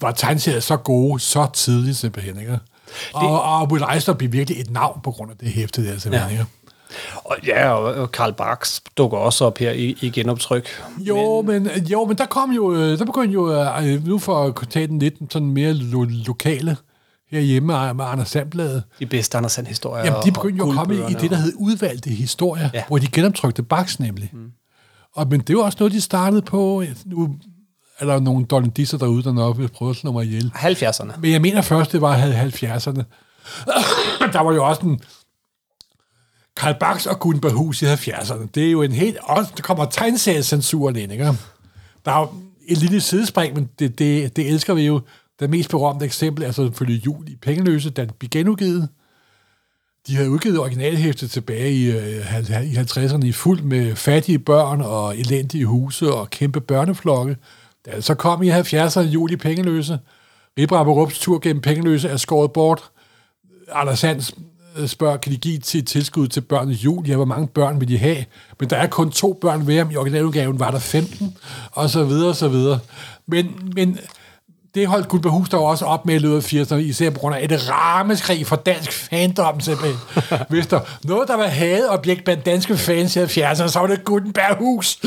var 0.00 0.12
tegneserier 0.12 0.60
så 0.60 0.76
gode, 0.76 1.20
så 1.20 1.48
tidligt 1.54 1.96
simpelthen, 1.96 2.40
ikke? 2.40 2.58
Og, 3.12 3.22
det, 3.22 3.30
og 3.30 3.72
Will 3.72 3.84
Eisner 3.94 4.14
blev 4.14 4.32
virkelig 4.32 4.60
et 4.60 4.70
navn 4.70 5.00
på 5.04 5.10
grund 5.10 5.30
af 5.30 5.36
det 5.36 5.48
hæfte 5.48 5.86
der, 5.86 5.98
simpelthen, 5.98 6.30
ja. 6.30 6.38
ikke? 6.38 6.46
Og, 7.24 7.36
ja, 7.46 7.70
og 7.72 8.12
Karl 8.12 8.32
Barks 8.32 8.82
dukker 8.96 9.18
også 9.18 9.44
op 9.44 9.58
her 9.58 9.72
i, 9.72 9.96
i 10.00 10.10
genoptryk. 10.10 10.68
Jo 10.98 11.42
men, 11.42 11.62
men, 11.62 11.86
jo, 11.86 12.04
men 12.04 12.18
der 12.18 12.26
kom 12.26 12.50
jo, 12.50 12.74
øh, 12.74 12.98
der 12.98 13.04
begyndte 13.04 13.34
jo, 13.34 13.52
øh, 13.52 14.06
nu 14.06 14.18
for 14.18 14.46
at 14.46 14.68
tage 14.70 14.86
den 14.86 14.98
lidt 14.98 15.14
sådan 15.30 15.50
mere 15.50 15.72
lo- 15.72 16.06
lokale, 16.26 16.76
herhjemme 17.30 17.94
med 17.94 18.04
Anders 18.04 18.28
Sandbladet. 18.28 18.82
De 18.98 19.06
bedste 19.06 19.38
Anders 19.38 19.52
Sand-historier. 19.52 20.04
Jamen, 20.04 20.22
de 20.24 20.32
begyndte 20.32 20.58
jo 20.58 20.70
at 20.70 20.76
komme 20.76 20.94
i 20.94 21.14
det, 21.14 21.30
der 21.30 21.36
hed 21.36 21.52
udvalgte 21.56 22.10
historier, 22.10 22.70
ja. 22.74 22.82
hvor 22.88 22.98
de 22.98 23.06
genoptrykte 23.06 23.62
Baks 23.62 24.00
nemlig. 24.00 24.30
Mm. 24.32 24.52
Og, 25.14 25.28
men 25.28 25.40
det 25.40 25.56
var 25.56 25.62
også 25.62 25.76
noget, 25.80 25.92
de 25.92 26.00
startede 26.00 26.42
på. 26.42 26.84
Nu 27.06 27.36
er 27.98 28.06
der 28.06 28.20
nogle 28.20 28.46
donaldister 28.46 28.98
derude, 28.98 29.22
der 29.22 29.32
nok 29.32 29.58
vil 29.58 29.68
prøve 29.68 29.90
at 29.90 29.96
slå 29.96 30.12
mig 30.12 30.24
ihjel. 30.24 30.52
70'erne. 30.54 31.20
Men 31.20 31.32
jeg 31.32 31.40
mener 31.40 31.62
først, 31.62 31.92
det 31.92 32.00
var 32.00 32.16
70'erne. 32.16 33.02
der 34.32 34.40
var 34.40 34.52
jo 34.52 34.68
også 34.68 34.82
en 34.82 35.00
Karl 36.56 36.74
Bax 36.80 37.06
og 37.06 37.20
Gun 37.20 37.40
Bahus 37.40 37.82
i 37.82 37.84
70'erne. 37.84 38.46
Det 38.54 38.66
er 38.66 38.70
jo 38.70 38.82
en 38.82 38.92
helt... 38.92 39.16
Også, 39.22 39.52
der 39.56 39.62
kommer 39.62 39.84
tegneseriecensuren 39.84 40.96
ind, 40.96 41.12
ikke? 41.12 41.24
Der 42.04 42.12
er 42.12 42.20
jo 42.20 42.28
et 42.68 42.78
lille 42.78 43.00
sidespring, 43.00 43.54
men 43.54 43.68
det, 43.78 43.98
det, 43.98 44.36
det 44.36 44.48
elsker 44.48 44.74
vi 44.74 44.86
jo. 44.86 45.00
Det 45.40 45.50
mest 45.50 45.70
berømte 45.70 46.04
eksempel 46.04 46.44
er 46.44 46.52
selvfølgelig 46.52 47.06
Jul 47.06 47.28
i 47.28 47.36
Pengeløse, 47.36 47.90
da 47.90 48.04
den 48.04 48.10
blev 48.18 48.28
genudgivet. 48.28 48.88
De 50.06 50.16
havde 50.16 50.30
udgivet 50.30 50.58
originalhæftet 50.58 51.30
tilbage 51.30 51.72
i, 51.72 51.90
øh, 51.90 52.64
i 52.64 52.76
50'erne 52.76 53.26
i 53.26 53.32
fuld 53.32 53.62
med 53.62 53.96
fattige 53.96 54.38
børn 54.38 54.80
og 54.80 55.18
elendige 55.18 55.66
huse 55.66 56.12
og 56.12 56.30
kæmpe 56.30 56.60
børneflokke. 56.60 57.36
Da 57.86 58.00
så 58.00 58.14
kom 58.14 58.42
i 58.42 58.50
70'erne 58.50 59.00
juli 59.00 59.36
pengeløse. 59.36 59.98
Pengeløse, 60.56 60.88
og 60.88 60.96
Rups 60.96 61.18
tur 61.18 61.38
gennem 61.38 61.62
Pengeløse 61.62 62.08
er 62.08 62.16
skåret 62.16 62.52
bort. 62.52 62.90
Anders 63.72 64.00
Hans 64.00 64.34
øh, 64.76 64.88
spørger, 64.88 65.16
kan 65.16 65.32
de 65.32 65.36
give 65.36 65.58
til 65.58 65.84
tilskud 65.84 66.28
til 66.28 66.40
børnenes 66.40 66.84
jul? 66.84 67.06
Ja, 67.06 67.16
hvor 67.16 67.24
mange 67.24 67.48
børn 67.48 67.80
vil 67.80 67.88
de 67.88 67.98
have? 67.98 68.24
Men 68.60 68.70
der 68.70 68.76
er 68.76 68.86
kun 68.86 69.10
to 69.10 69.38
børn 69.40 69.60
hver, 69.60 69.90
i 69.90 69.96
originaludgaven 69.96 70.60
var 70.60 70.70
der 70.70 70.78
15, 70.78 71.36
og 71.72 71.90
så 71.90 72.04
videre, 72.04 72.28
og 72.28 72.36
så 72.36 72.48
videre. 72.48 72.78
Men, 73.26 73.72
men 73.74 73.98
det 74.74 74.86
holdt 74.86 75.08
Guldberghus 75.08 75.48
der 75.48 75.58
også 75.58 75.84
op 75.84 76.06
med 76.06 76.14
i 76.14 76.18
løbet 76.18 76.36
af 76.36 76.52
80'erne, 76.52 76.74
især 76.74 77.10
på 77.10 77.18
grund 77.18 77.34
af 77.34 77.44
et 77.44 77.70
rameskrig 77.70 78.46
for 78.46 78.56
dansk 78.56 78.92
fandom, 78.92 79.60
simpelthen. 79.60 79.98
Hvis 80.50 80.66
der 80.66 80.80
noget, 81.04 81.28
der 81.28 81.36
var 81.36 81.46
hadeobjekt 81.46 82.24
blandt 82.24 82.46
danske 82.46 82.76
fans 82.76 83.16
i 83.16 83.20
70'erne, 83.20 83.68
så 83.68 83.78
var 83.80 83.86
det 83.86 84.04
Gutenberghus. 84.04 85.00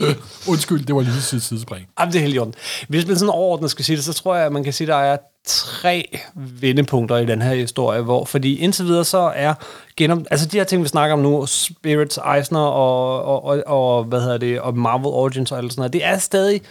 Undskyld, 0.50 0.84
det 0.84 0.94
var 0.94 1.00
lige 1.00 1.36
et 1.36 1.42
sidespring. 1.42 1.86
Jamen, 2.00 2.12
det 2.12 2.18
er 2.18 2.22
helt 2.22 2.36
jorden. 2.36 2.54
Hvis 2.88 3.06
man 3.06 3.16
sådan 3.16 3.34
overordnet 3.34 3.70
skal 3.70 3.84
sige 3.84 3.96
det, 3.96 4.04
så 4.04 4.12
tror 4.12 4.36
jeg, 4.36 4.46
at 4.46 4.52
man 4.52 4.64
kan 4.64 4.72
sige, 4.72 4.86
at 4.86 4.88
der 4.88 4.96
er 4.96 5.16
tre 5.46 6.18
vendepunkter 6.34 7.16
i 7.16 7.26
den 7.26 7.42
her 7.42 7.54
historie, 7.54 8.00
hvor, 8.00 8.24
fordi 8.24 8.58
indtil 8.58 8.84
videre 8.84 9.04
så 9.04 9.32
er 9.34 9.54
genom, 9.96 10.26
altså 10.30 10.46
de 10.46 10.56
her 10.56 10.64
ting, 10.64 10.82
vi 10.82 10.88
snakker 10.88 11.14
om 11.14 11.20
nu, 11.20 11.46
Spirits, 11.46 12.18
Eisner 12.36 12.60
og, 12.60 13.22
og, 13.24 13.44
og, 13.44 13.62
og 13.66 14.04
hvad 14.04 14.20
hedder 14.20 14.38
det, 14.38 14.60
og 14.60 14.76
Marvel 14.76 15.06
Origins 15.06 15.52
og 15.52 15.58
alt 15.58 15.72
sådan 15.72 15.80
noget, 15.80 15.92
det 15.92 16.04
er 16.04 16.18
stadig 16.18 16.62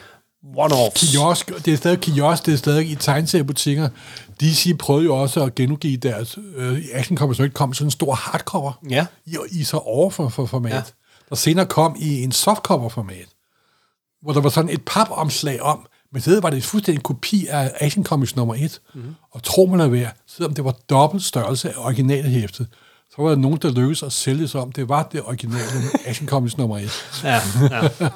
one-offs. 0.44 1.12
Kiosk, 1.12 1.66
det 1.66 1.74
er 1.74 1.78
stadig 1.78 2.00
kiosk, 2.00 2.46
det 2.46 2.54
er 2.54 2.58
stadig 2.58 2.90
i 2.90 2.96
tegneseriebutikker. 2.96 3.90
DC 4.42 4.78
prøvede 4.80 5.06
jo 5.06 5.16
også 5.16 5.44
at 5.44 5.56
genudgive 5.56 5.98
deres 5.98 6.38
øh, 6.56 6.84
Action 6.94 7.18
Comics, 7.18 7.40
ikke 7.40 7.54
kom 7.54 7.74
sådan 7.74 7.88
en 7.88 7.92
stor 7.92 8.14
hardcover 8.14 8.74
ja. 8.90 9.06
i, 9.26 9.38
i 9.52 9.64
så 9.64 9.78
over 9.78 10.10
for, 10.10 10.30
for 10.30 10.46
format. 10.46 10.74
Ja. 10.74 10.82
Der 11.30 11.36
senere 11.36 11.66
kom 11.66 11.96
i 12.00 12.24
en 12.24 12.32
softcover 12.32 12.90
format, 12.90 13.28
hvor 14.22 14.34
der 14.34 14.42
var 14.42 14.50
sådan 14.50 14.70
et 14.70 14.82
papomslag 14.86 15.62
om, 15.62 15.88
men 16.14 16.22
så 16.22 16.40
var 16.42 16.50
det 16.50 16.64
fuldstændig 16.64 17.00
en 17.00 17.04
kopi 17.04 17.48
af 17.50 17.72
Action 17.80 18.04
Comics 18.04 18.36
nummer 18.36 18.56
1. 18.56 18.82
Mm-hmm. 18.96 19.16
Og 19.32 19.44
tro 19.44 19.66
mig 19.66 19.86
at 19.86 19.92
være, 19.92 20.10
selvom 20.28 20.54
det 20.54 20.66
var 20.66 20.76
dobbelt 20.90 21.24
størrelse 21.24 21.70
af 21.70 21.74
originalhæftet, 21.78 22.68
så 23.10 23.22
var 23.22 23.30
der 23.30 23.36
nogen, 23.36 23.60
der 23.62 23.72
lykkedes 23.72 24.04
at 24.04 24.14
sælge 24.14 24.48
sig 24.48 24.62
om, 24.62 24.72
det 24.72 24.90
var 24.90 25.04
det 25.04 25.22
originale 25.26 25.82
Action 26.06 26.28
Comics 26.28 26.58
nummer 26.58 26.78
1. 26.78 27.22
Ja, 27.24 27.42
ja. 27.72 28.10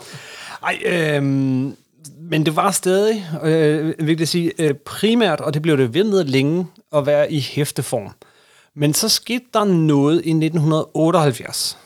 Ej, 0.63 0.79
øhm, 0.85 1.75
men 2.19 2.45
det 2.45 2.55
var 2.55 2.71
stadig, 2.71 3.25
øh, 3.43 4.07
vil 4.07 4.17
jeg 4.19 4.27
sige, 4.27 4.51
øh, 4.59 4.73
primært, 4.73 5.41
og 5.41 5.53
det 5.53 5.61
blev 5.61 5.77
det 5.77 5.93
ved 5.93 6.03
med 6.03 6.23
længe, 6.23 6.67
at 6.95 7.05
være 7.05 7.31
i 7.31 7.39
hæfteform. 7.39 8.11
Men 8.75 8.93
så 8.93 9.09
skete 9.09 9.45
der 9.53 9.63
noget 9.63 10.15
i 10.25 10.33
1978. 10.33 11.77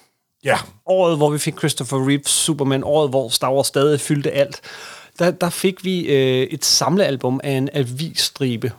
Ja. 0.43 0.57
Året, 0.85 1.17
hvor 1.17 1.29
vi 1.29 1.37
fik 1.37 1.57
Christopher 1.57 2.07
Reeves 2.07 2.29
Superman, 2.29 2.83
året, 2.83 3.09
hvor 3.09 3.29
Star 3.29 3.53
Wars 3.53 3.67
stadig 3.67 3.99
fyldte 3.99 4.31
alt. 4.31 4.61
Der, 5.19 5.31
der 5.31 5.49
fik 5.49 5.83
vi 5.83 6.01
øh, 6.01 6.43
et 6.43 6.65
samlealbum 6.65 7.39
af 7.43 7.51
en 7.51 7.69
avisstribe 7.73 8.71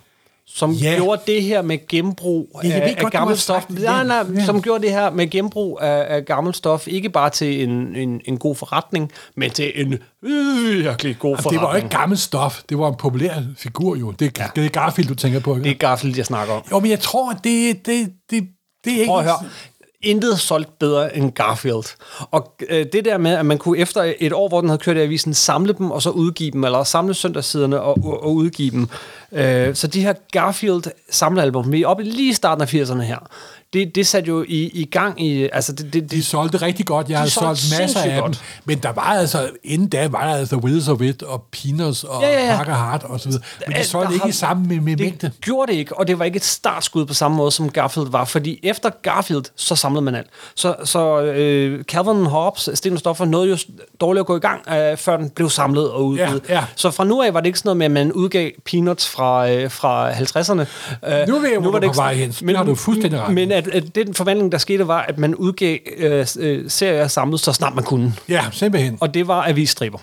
som 0.57 0.73
yeah. 0.85 0.97
gjorde 0.97 1.23
det 1.27 1.43
her 1.43 1.63
med 1.63 1.79
genbrug 1.89 2.61
ja, 2.65 2.69
af, 2.69 2.97
af 2.99 3.11
gammelt 3.11 3.41
stof. 3.41 3.67
Ja, 3.81 4.03
nej, 4.03 4.25
ja. 4.35 4.45
Som 4.45 4.63
gjorde 4.63 4.83
det 4.83 4.91
her 4.91 5.11
med 5.11 5.31
genbrug 5.31 5.79
af, 5.83 6.17
af 6.17 6.25
gammelt 6.25 6.57
stof, 6.57 6.89
ikke 6.89 7.11
bare 7.11 7.31
til 7.31 7.63
en, 7.63 7.97
en, 7.97 8.21
en 8.25 8.39
god 8.39 8.57
forretning, 8.57 9.13
men 9.35 9.51
til 9.51 9.73
en 9.75 9.99
virkelig 10.23 11.17
god 11.19 11.37
forretning. 11.37 11.53
Det 11.53 11.67
var 11.67 11.71
jo 11.71 11.77
ikke 11.77 11.89
gammelt 11.89 12.21
stof, 12.21 12.63
det 12.69 12.79
var 12.79 12.89
en 12.89 12.95
populær 12.99 13.33
figur 13.57 13.97
jo. 13.97 14.11
Det, 14.11 14.39
ja. 14.39 14.47
det 14.57 14.65
er 14.65 14.69
Garfield, 14.69 15.09
du 15.09 15.15
tænker 15.15 15.41
på, 15.41 15.55
ikke? 15.55 15.65
Det 15.65 15.71
er 15.71 15.79
Garfield, 15.79 16.17
jeg 16.17 16.27
snakker 16.27 16.55
om. 16.55 16.63
Jo, 16.71 16.81
men 16.81 16.91
jeg 16.91 17.01
tror, 17.01 17.31
at 17.31 17.37
det, 17.45 17.87
det, 17.87 18.13
det, 18.31 18.49
det 18.85 18.93
er 18.93 18.99
ikke... 18.99 19.07
Prøv 19.07 19.19
at 19.19 19.25
høre 19.25 19.49
intet 20.07 20.39
solgt 20.39 20.79
bedre 20.79 21.17
end 21.17 21.33
Garfield. 21.33 21.97
Og 22.31 22.55
øh, 22.69 22.87
det 22.93 23.05
der 23.05 23.19
med, 23.19 23.31
at 23.31 23.47
man 23.47 23.59
kunne 23.59 23.79
efter 23.79 24.15
et 24.19 24.33
år, 24.33 24.49
hvor 24.49 24.61
den 24.61 24.69
havde 24.69 24.79
kørt 24.79 24.97
i 24.97 25.01
avisen, 25.01 25.35
samle 25.35 25.73
dem 25.73 25.91
og 25.91 26.03
så 26.03 26.11
udgive 26.11 26.51
dem, 26.51 26.65
eller 26.65 26.85
samle 26.85 27.15
søndagssiderne 27.15 27.81
og, 27.81 27.99
og, 28.05 28.23
og 28.23 28.35
udgive 28.35 28.71
dem. 28.71 28.89
Øh, 29.33 29.75
så 29.75 29.87
de 29.87 30.03
her 30.03 30.15
Garfield 30.33 30.85
samlealbum, 31.11 31.73
vi 31.73 31.83
er 31.83 31.87
oppe 31.87 32.03
lige 32.03 32.31
i 32.31 32.33
starten 32.33 32.63
af 32.63 32.75
80'erne 32.75 33.01
her, 33.01 33.19
det, 33.77 33.95
det 33.95 34.07
satte 34.07 34.29
jo 34.29 34.45
i, 34.49 34.71
i 34.75 34.85
gang 34.85 35.23
i... 35.23 35.49
Altså 35.53 35.73
det, 35.73 35.93
det, 35.93 36.11
de 36.11 36.25
solgte 36.25 36.59
rigtig 36.59 36.87
godt. 36.87 37.09
Jeg 37.09 37.19
har 37.19 37.27
solgt 37.27 37.65
masser 37.79 38.01
af 38.01 38.21
godt. 38.21 38.33
dem. 38.33 38.41
Men 38.65 38.79
der 38.79 38.93
var 38.93 39.03
altså... 39.03 39.51
Inden 39.65 39.89
da 39.89 40.09
var 40.09 40.27
der 40.27 40.35
altså 40.35 40.57
Wheels 40.57 40.89
of 40.89 41.01
It 41.01 41.23
og 41.23 41.45
Peanuts 41.53 42.05
og 42.05 42.23
ja, 42.23 42.29
ja, 42.29 42.51
ja. 42.51 42.57
Parker 42.57 42.75
Hart 42.75 43.03
og 43.03 43.21
så 43.21 43.29
videre. 43.29 43.43
Men 43.67 43.77
de 43.77 43.85
solgte 43.85 44.15
ikke 44.15 44.25
har, 44.25 44.33
sammen 44.33 44.69
med, 44.69 44.81
med 44.81 44.97
det 44.97 45.07
mængde. 45.07 45.27
Det 45.27 45.41
gjorde 45.41 45.73
det 45.73 45.79
ikke, 45.79 45.99
og 45.99 46.09
det 46.09 46.19
var 46.19 46.25
ikke 46.25 46.37
et 46.37 46.45
startskud 46.45 47.07
på 47.07 47.15
samme 47.15 47.37
måde, 47.37 47.51
som 47.51 47.71
Garfield 47.71 48.11
var. 48.11 48.25
Fordi 48.25 48.61
efter 48.63 48.91
Garfield, 49.03 49.45
så 49.57 49.77
samlede 49.77 50.03
man 50.03 50.15
alt. 50.15 50.27
Så, 50.55 50.75
så 50.85 51.21
øh, 51.21 51.85
Calvin 51.85 52.27
Hobbes, 52.27 52.71
Sten 52.75 52.99
Stoffer, 52.99 53.25
nåede 53.25 53.49
jo 53.49 53.57
dårligt 54.01 54.21
at 54.21 54.27
gå 54.27 54.37
i 54.37 54.41
gang, 54.41 54.69
øh, 54.69 54.97
før 54.97 55.17
den 55.17 55.31
blev 55.31 55.51
samlet 55.51 55.91
og 55.91 56.07
udgivet. 56.07 56.43
Ja, 56.49 56.55
ja. 56.55 56.65
Så 56.77 56.91
fra 56.91 57.05
nu 57.05 57.23
af 57.23 57.35
var 57.35 57.41
det 57.41 57.47
ikke 57.47 57.59
sådan 57.59 57.69
noget 57.69 57.77
med, 57.77 57.85
at 57.87 57.93
man 58.07 58.13
udgav 58.13 58.51
Peanuts 58.65 59.09
fra, 59.09 59.51
øh, 59.51 59.71
fra 59.71 60.13
50'erne. 60.13 60.61
Øh, 60.61 61.29
nu, 61.29 61.39
vil 61.39 61.51
jeg, 61.51 61.61
nu 61.61 61.71
var 61.71 61.79
det 61.79 61.87
ikke, 61.87 61.97
vej 61.97 62.15
hen. 62.15 62.35
Men, 62.43 62.57
har 62.57 62.65
du 62.65 62.75
fuldstændig 62.75 63.21
ret. 63.21 63.35
Men 63.35 63.53
at, 63.53 63.66
at 63.73 63.95
den 63.95 64.15
forvandling, 64.15 64.53
der 64.53 64.59
skete, 64.59 64.89
var, 64.89 65.03
at 65.03 65.19
man 65.19 65.35
udgav 65.35 65.79
øh, 65.97 66.27
øh, 66.39 66.71
serier 66.71 67.09
samlet, 67.09 67.41
så 67.41 67.53
snart 67.53 67.75
man 67.75 67.85
kunne. 67.85 68.15
Ja, 68.29 68.45
simpelthen. 68.53 68.99
Og 69.01 69.15
det 69.15 69.29
var 69.29 69.49
avisstriber. 69.49 69.99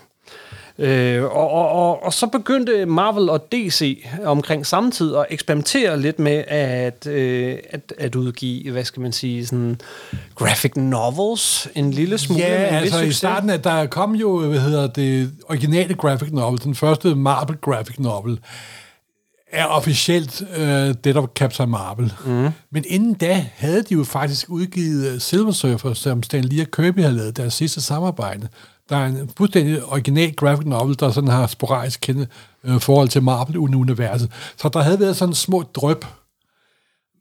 Øh, 0.80 1.24
og, 1.24 1.50
og, 1.52 1.70
og, 1.70 2.04
og 2.04 2.14
så 2.14 2.28
begyndte 2.28 2.86
Marvel 2.86 3.30
og 3.30 3.52
DC 3.52 4.06
omkring 4.26 4.66
samme 4.66 4.92
tid 4.92 5.16
at 5.16 5.26
eksperimentere 5.30 6.02
lidt 6.02 6.20
med 6.20 6.44
at, 6.48 7.08
øh, 7.08 7.58
at, 7.70 7.94
at 7.98 8.16
udgive, 8.16 8.72
hvad 8.72 8.84
skal 8.84 9.02
man 9.02 9.12
sige, 9.12 9.46
sådan 9.46 9.82
graphic 10.36 10.72
novels 10.76 11.68
en 11.76 11.92
lille 11.92 12.18
smule. 12.18 12.44
Ja, 12.44 12.48
altså 12.48 13.00
i 13.00 13.12
starten, 13.12 13.50
at 13.50 13.64
der 13.64 13.86
kom 13.86 14.16
jo, 14.16 14.48
hvad 14.48 14.60
hedder 14.60 14.88
det, 14.88 15.32
originale 15.50 15.94
graphic 15.94 16.32
novel, 16.32 16.64
den 16.64 16.76
første 16.76 17.16
Marvel 17.16 17.58
graphic 17.58 18.00
novel, 18.00 18.40
er 19.54 19.66
officielt 19.66 20.44
øh, 20.58 20.88
det, 21.04 21.16
der 21.16 21.28
Captain 21.36 21.70
Marvel. 21.70 22.14
Mm. 22.26 22.50
Men 22.72 22.86
inden 22.88 23.14
da 23.14 23.46
havde 23.56 23.84
de 23.84 23.94
jo 23.94 24.04
faktisk 24.04 24.50
udgivet 24.50 25.22
Silver 25.22 25.52
Surfer, 25.52 25.94
som 25.94 26.24
Stan 26.24 26.44
Lee 26.44 26.62
og 26.62 26.72
Kirby 26.72 27.00
havde 27.00 27.16
lavet 27.16 27.38
deres 27.38 27.54
sidste 27.54 27.82
samarbejde. 27.82 28.48
Der 28.90 28.98
er 28.98 29.06
en 29.06 29.30
fuldstændig 29.38 29.86
original 29.86 30.34
graphic 30.36 30.68
novel, 30.68 31.00
der 31.00 31.12
sådan 31.12 31.30
har 31.30 31.48
sporadisk 31.48 32.00
kendt 32.02 32.30
øh, 32.64 32.80
forhold 32.80 33.10
til 33.10 33.24
Marvel-universet. 33.24 34.32
Så 34.58 34.70
der 34.70 34.82
havde 34.82 35.00
været 35.00 35.16
sådan 35.16 35.34
små 35.34 35.62
drøb. 35.62 36.06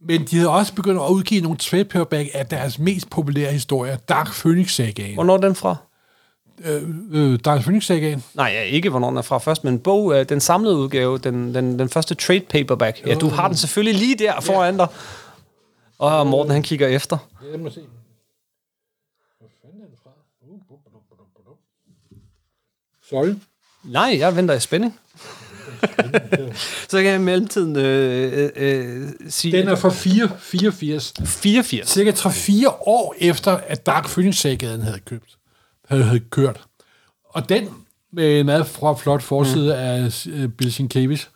Men 0.08 0.24
de 0.24 0.36
havde 0.36 0.50
også 0.50 0.74
begyndt 0.74 1.00
at 1.00 1.08
udgive 1.08 1.40
nogle 1.40 1.58
trade 1.58 1.84
paperback 1.84 2.28
af 2.34 2.46
deres 2.46 2.78
mest 2.78 3.10
populære 3.10 3.52
historier, 3.52 3.96
Dark 3.96 4.26
Phoenix-sagaen. 4.26 5.14
Hvornår 5.14 5.34
er 5.34 5.40
den 5.40 5.54
fra? 5.54 5.76
Øh, 6.64 6.82
øh, 7.12 7.38
Dark 7.44 7.60
Phoenix-sagaen. 7.60 8.24
Nej, 8.34 8.46
ja, 8.46 8.62
ikke 8.62 8.90
hvornår 8.90 9.08
den 9.08 9.18
er 9.18 9.22
fra 9.22 9.38
først, 9.38 9.64
men 9.64 9.78
bog, 9.78 10.14
øh, 10.14 10.28
den 10.28 10.40
samlede 10.40 10.76
udgave, 10.76 11.18
den, 11.18 11.54
den, 11.54 11.78
den 11.78 11.88
første 11.88 12.14
trade 12.14 12.40
paperback. 12.40 13.06
Ja, 13.06 13.14
du 13.14 13.28
har 13.28 13.48
den 13.48 13.56
selvfølgelig 13.56 14.00
lige 14.00 14.14
der 14.14 14.40
foran 14.40 14.76
dig. 14.76 14.86
Og 15.98 16.26
Morten, 16.26 16.52
han 16.52 16.62
kigger 16.62 16.88
efter. 16.88 17.18
Ja, 17.42 17.50
lad 17.50 17.58
mig 17.58 17.72
se. 17.72 17.80
Hvor 19.38 19.48
fanden 19.62 19.80
er 19.82 19.86
den 19.86 19.96
fra? 20.02 20.10
Sorry. 23.08 23.34
Nej, 23.84 24.16
jeg 24.18 24.36
venter 24.36 24.54
i 24.54 24.60
spænding. 24.60 24.98
Så 26.88 26.96
kan 26.96 27.06
jeg 27.06 27.14
i 27.14 27.18
mellemtiden 27.18 27.76
øh, 27.76 28.32
øh, 28.32 28.50
øh, 28.56 29.08
sige... 29.28 29.58
Den 29.58 29.68
er 29.68 29.76
fra 29.76 29.90
4, 29.90 30.30
84. 30.38 31.14
84. 31.24 31.88
Cirka 31.88 32.10
3-4 32.10 32.68
år 32.86 33.14
efter, 33.18 33.52
at 33.52 33.86
Dark 33.86 34.04
Phoenix-sagaen 34.04 34.82
havde 34.82 35.00
købt. 35.04 35.38
Havde, 35.92 36.20
kørt. 36.20 36.60
Og 37.28 37.48
den 37.48 37.68
med 38.12 38.40
en 38.40 38.46
meget 38.46 38.66
fra 38.66 38.94
flot 38.94 39.22
forside 39.22 39.74
mm. 39.74 39.80
af 39.80 40.26
uh, 40.26 40.50
Bill 40.50 40.72
Sienkiewicz. 40.72 41.26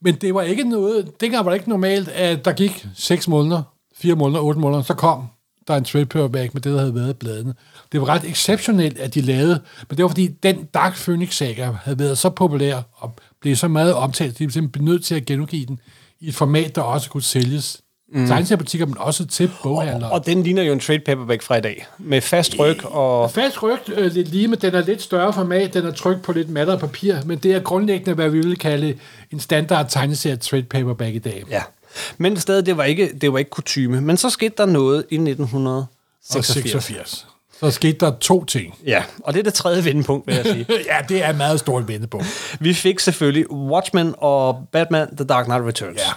Men 0.00 0.14
det 0.14 0.34
var 0.34 0.42
ikke 0.42 0.64
noget... 0.64 1.20
Dengang 1.20 1.44
var 1.44 1.50
det 1.50 1.56
ikke 1.56 1.68
normalt, 1.68 2.08
at 2.08 2.44
der 2.44 2.52
gik 2.52 2.86
6 2.94 3.28
måneder, 3.28 3.62
4 3.96 4.14
måneder, 4.14 4.40
8 4.40 4.60
måneder, 4.60 4.82
så 4.82 4.94
kom 4.94 5.28
der 5.68 5.76
en 5.76 5.84
trade 5.84 6.06
paperback 6.06 6.54
med 6.54 6.62
det, 6.62 6.72
der 6.72 6.78
havde 6.78 6.94
været 6.94 7.10
i 7.10 7.12
bladene. 7.12 7.54
Det 7.92 8.00
var 8.00 8.08
ret 8.08 8.24
exceptionelt, 8.24 8.98
at 8.98 9.14
de 9.14 9.20
lavede, 9.20 9.60
men 9.88 9.96
det 9.96 10.02
var 10.02 10.08
fordi, 10.08 10.26
den 10.26 10.64
Dark 10.64 10.94
Phoenix-saga 10.94 11.70
havde 11.82 11.98
været 11.98 12.18
så 12.18 12.30
populær 12.30 12.82
og 12.92 13.14
blev 13.40 13.56
så 13.56 13.68
meget 13.68 13.94
omtalt, 13.94 14.30
at 14.32 14.38
de 14.38 14.52
simpelthen 14.52 14.68
blev 14.68 14.84
nødt 14.84 15.04
til 15.04 15.14
at 15.14 15.26
genudgive 15.26 15.66
den 15.66 15.80
i 16.20 16.28
et 16.28 16.34
format, 16.34 16.74
der 16.74 16.82
også 16.82 17.10
kunne 17.10 17.22
sælges 17.22 17.80
mm. 18.12 18.26
tegneseriebutikker, 18.26 18.86
men 18.86 18.98
også 18.98 19.26
til 19.26 19.50
boghandlere. 19.62 20.10
Og 20.10 20.26
den 20.26 20.42
ligner 20.42 20.62
jo 20.62 20.72
en 20.72 20.80
trade 20.80 20.98
paperback 20.98 21.42
fra 21.42 21.56
i 21.56 21.60
dag. 21.60 21.86
Med 21.98 22.20
fast 22.20 22.58
ryg 22.58 22.84
og... 22.84 23.30
Fast 23.30 23.62
rygt 23.62 23.88
øh, 23.96 24.12
lige, 24.14 24.48
men 24.48 24.58
den 24.58 24.74
er 24.74 24.84
lidt 24.84 25.02
større 25.02 25.32
format, 25.32 25.74
den 25.74 25.86
er 25.86 25.92
trykt 25.92 26.22
på 26.22 26.32
lidt 26.32 26.50
mattere 26.50 26.78
papir, 26.78 27.16
men 27.24 27.38
det 27.38 27.52
er 27.52 27.60
grundlæggende, 27.60 28.14
hvad 28.14 28.28
vi 28.30 28.38
vil 28.38 28.58
kalde 28.58 28.94
en 29.30 29.40
standard 29.40 29.86
tegneserie 29.88 30.36
trade 30.36 30.62
paperback 30.62 31.14
i 31.14 31.18
dag. 31.18 31.44
Ja. 31.50 31.62
Men 32.18 32.36
stadig, 32.36 32.66
det 32.66 32.76
var 32.76 32.84
ikke, 32.84 33.10
det 33.20 33.32
var 33.32 33.38
ikke 33.38 33.50
kutyme. 33.50 34.00
Men 34.00 34.16
så 34.16 34.30
skete 34.30 34.54
der 34.58 34.66
noget 34.66 35.04
i 35.10 35.16
Og 35.16 35.28
1986. 35.28 36.46
86. 36.46 37.26
Så 37.60 37.70
skete 37.70 37.98
der 38.00 38.12
to 38.20 38.44
ting. 38.44 38.74
Ja, 38.86 39.02
og 39.24 39.32
det 39.34 39.40
er 39.40 39.44
det 39.44 39.54
tredje 39.54 39.84
vendepunkt, 39.84 40.26
vil 40.26 40.34
jeg 40.34 40.44
sige. 40.44 40.66
ja, 40.90 40.96
det 41.08 41.24
er 41.24 41.30
et 41.30 41.36
meget 41.36 41.60
stort 41.60 41.88
vendepunkt. 41.88 42.56
Vi 42.60 42.74
fik 42.74 43.00
selvfølgelig 43.00 43.50
Watchmen 43.52 44.14
og 44.18 44.68
Batman 44.72 45.16
The 45.16 45.24
Dark 45.24 45.44
Knight 45.44 45.64
Returns. 45.64 45.98
Ja. 45.98 46.12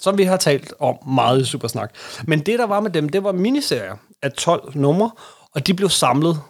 Som 0.00 0.18
vi 0.18 0.24
har 0.24 0.36
talt 0.36 0.72
om 0.80 1.08
meget 1.08 1.40
i 1.42 1.44
Supersnak. 1.44 1.90
Men 2.24 2.40
det, 2.40 2.58
der 2.58 2.66
var 2.66 2.80
med 2.80 2.90
dem, 2.90 3.08
det 3.08 3.24
var 3.24 3.32
miniserier 3.32 3.96
af 4.22 4.32
12 4.32 4.72
numre, 4.78 5.10
og 5.54 5.66
de 5.66 5.74
blev 5.74 5.90
samlet 5.90 6.40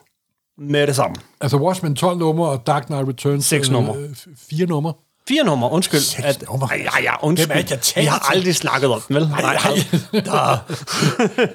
med 0.59 0.87
det 0.87 0.97
samme. 0.97 1.17
Altså 1.41 1.57
Watchmen 1.57 1.97
12 1.97 2.19
numre 2.19 2.49
og 2.49 2.67
Dark 2.67 2.87
Knight 2.87 3.09
Returns 3.09 3.47
Seks 3.47 3.71
numre. 3.71 3.97
Øh, 3.97 4.17
fire 4.51 4.67
numre. 4.67 4.93
Fire 5.29 5.45
numre, 5.45 5.71
undskyld. 5.71 6.01
Seks 6.01 6.43
numre. 6.49 6.69
Ej, 6.71 6.83
ja, 6.97 7.03
ja, 7.03 7.25
undskyld. 7.25 7.47
Hvem 7.47 7.57
er 7.71 7.81
jeg 7.97 8.03
Vi 8.03 8.07
har 8.07 8.31
aldrig 8.33 8.57
snakket 8.57 8.91
om 8.91 9.01
den, 9.09 9.17
vel? 9.17 9.29
Nej, 9.29 9.43
nej. 9.43 10.59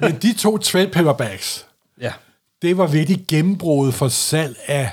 Men 0.00 0.18
de 0.22 0.34
to 0.34 0.58
trade 0.58 0.88
paperbacks, 0.88 1.66
Ja. 2.00 2.12
det 2.62 2.78
var 2.78 2.86
virkelig 2.86 3.24
gennembruddet 3.28 3.94
for 3.94 4.08
salg 4.08 4.56
af 4.66 4.90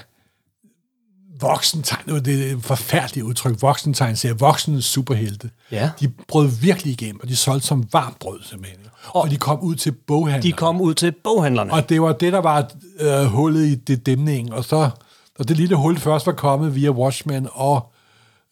voksentegn, 1.41 2.25
det 2.25 2.49
er 2.49 2.55
et 2.55 2.63
forfærdeligt 2.63 3.25
udtryk, 3.25 3.61
voksentegn, 3.61 4.15
ser 4.15 4.33
voksne 4.33 4.81
superhelte. 4.81 5.49
Ja. 5.71 5.89
De 5.99 6.07
brød 6.27 6.47
virkelig 6.61 6.93
igennem, 6.93 7.19
og 7.21 7.29
de 7.29 7.35
solgte 7.35 7.67
som 7.67 7.85
varmt 7.93 8.19
brød 8.19 8.39
simpelthen. 8.43 8.79
Og 9.07 9.29
de 9.29 9.37
kom 9.37 9.59
ud 9.59 9.75
til 9.75 9.91
boghandlere. 9.91 10.51
De 10.51 10.51
kom 10.51 10.81
ud 10.81 10.93
til 10.93 11.11
boghandlerne. 11.23 11.73
Og 11.73 11.89
det 11.89 12.01
var 12.01 12.13
det, 12.13 12.33
der 12.33 12.39
var 12.39 12.71
øh, 12.99 13.25
hullet 13.25 13.65
i 13.65 13.75
det 13.75 14.05
dæmningen. 14.05 14.53
Og 14.53 14.65
så, 14.65 14.89
da 15.37 15.43
det 15.43 15.57
lille 15.57 15.75
hul 15.75 15.97
først 15.97 16.25
var 16.25 16.33
kommet 16.33 16.75
via 16.75 16.89
Watchmen 16.89 17.47
og 17.51 17.91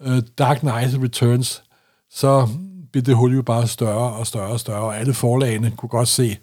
øh, 0.02 0.21
Dark 0.38 0.60
Knight 0.60 1.04
Returns, 1.04 1.63
så 2.12 2.50
blev 2.91 3.04
det 3.04 3.15
hul 3.15 3.36
jo 3.36 3.41
bare 3.41 3.67
større 3.67 4.13
og 4.13 4.28
større 4.28 4.47
og 4.47 4.60
større, 4.60 4.82
og 4.82 4.97
alle 4.97 5.13
forlagene 5.13 5.71
kunne 5.71 5.89
godt 5.89 6.08
se, 6.08 6.38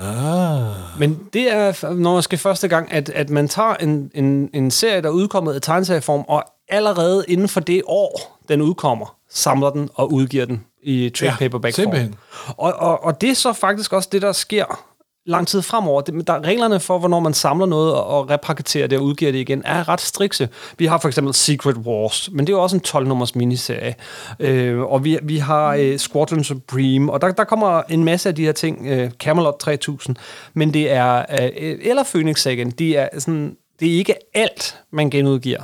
ah, 0.00 0.98
Men 0.98 1.18
det 1.32 1.52
er 1.52 1.94
når 1.94 2.14
man 2.14 2.22
skal 2.22 2.38
første 2.38 2.68
gang, 2.68 2.92
at, 2.92 3.08
at 3.08 3.30
man 3.30 3.48
tager 3.48 3.74
en, 3.74 4.10
en, 4.14 4.50
en 4.54 4.70
serie, 4.70 5.02
der 5.02 5.08
er 5.08 5.12
udkommet 5.12 5.56
i 5.56 5.60
tegneserieform, 5.60 6.24
og 6.28 6.44
allerede 6.68 7.24
inden 7.28 7.48
for 7.48 7.60
det 7.60 7.82
år, 7.86 8.38
den 8.48 8.60
udkommer, 8.60 9.16
samler 9.30 9.70
den 9.70 9.90
og 9.94 10.12
udgiver 10.12 10.44
den 10.44 10.64
i 10.82 11.10
trade 11.10 11.30
Ja, 11.30 11.36
paperback 11.36 11.76
form. 11.76 12.14
Og, 12.56 12.72
og, 12.72 13.04
og 13.04 13.20
det 13.20 13.30
er 13.30 13.34
så 13.34 13.52
faktisk 13.52 13.92
også 13.92 14.08
det, 14.12 14.22
der 14.22 14.32
sker 14.32 14.89
lang 15.26 15.48
tid 15.48 15.62
fremover. 15.62 16.00
Det, 16.00 16.26
der 16.26 16.44
reglerne 16.44 16.80
for, 16.80 16.98
hvornår 16.98 17.20
man 17.20 17.34
samler 17.34 17.66
noget 17.66 17.94
og, 17.94 18.06
og 18.06 18.30
repaketerer 18.30 18.86
det 18.86 18.98
og 18.98 19.04
udgiver 19.04 19.32
det 19.32 19.38
igen, 19.38 19.62
er 19.64 19.88
ret 19.88 20.00
strikse. 20.00 20.48
Vi 20.78 20.86
har 20.86 20.98
for 20.98 21.08
eksempel 21.08 21.34
Secret 21.34 21.76
Wars, 21.76 22.28
men 22.32 22.46
det 22.46 22.52
er 22.52 22.56
jo 22.56 22.62
også 22.62 22.76
en 22.76 22.82
12-nummers 22.86 23.32
miniserie. 23.34 23.94
Øh, 24.40 24.80
og 24.80 25.04
vi, 25.04 25.18
vi 25.22 25.38
har 25.38 25.74
øh, 25.74 25.98
Squadron 25.98 26.44
Supreme, 26.44 27.12
og 27.12 27.20
der, 27.20 27.32
der 27.32 27.44
kommer 27.44 27.82
en 27.88 28.04
masse 28.04 28.28
af 28.28 28.34
de 28.34 28.44
her 28.44 28.52
ting. 28.52 28.86
Øh, 28.86 29.10
Camelot 29.10 29.58
3000, 29.58 30.16
men 30.54 30.74
det 30.74 30.90
er... 30.90 31.24
Øh, 31.40 31.78
eller 31.82 32.04
Phoenix 32.04 32.40
Sagan, 32.40 32.70
de 32.70 32.96
er 32.96 33.08
sådan... 33.18 33.56
Det 33.80 33.88
er 33.88 33.98
ikke 33.98 34.14
alt, 34.34 34.78
man 34.92 35.10
genudgiver. 35.10 35.62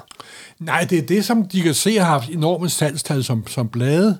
Nej, 0.59 0.87
det 0.91 0.99
er 0.99 1.03
det, 1.03 1.25
som 1.25 1.49
de 1.49 1.63
kan 1.63 1.75
se 1.75 1.99
har 1.99 2.05
haft 2.05 2.29
enorme 2.29 2.69
salgstal 2.69 3.25
som, 3.25 3.47
som 3.47 3.69
blade, 3.69 4.19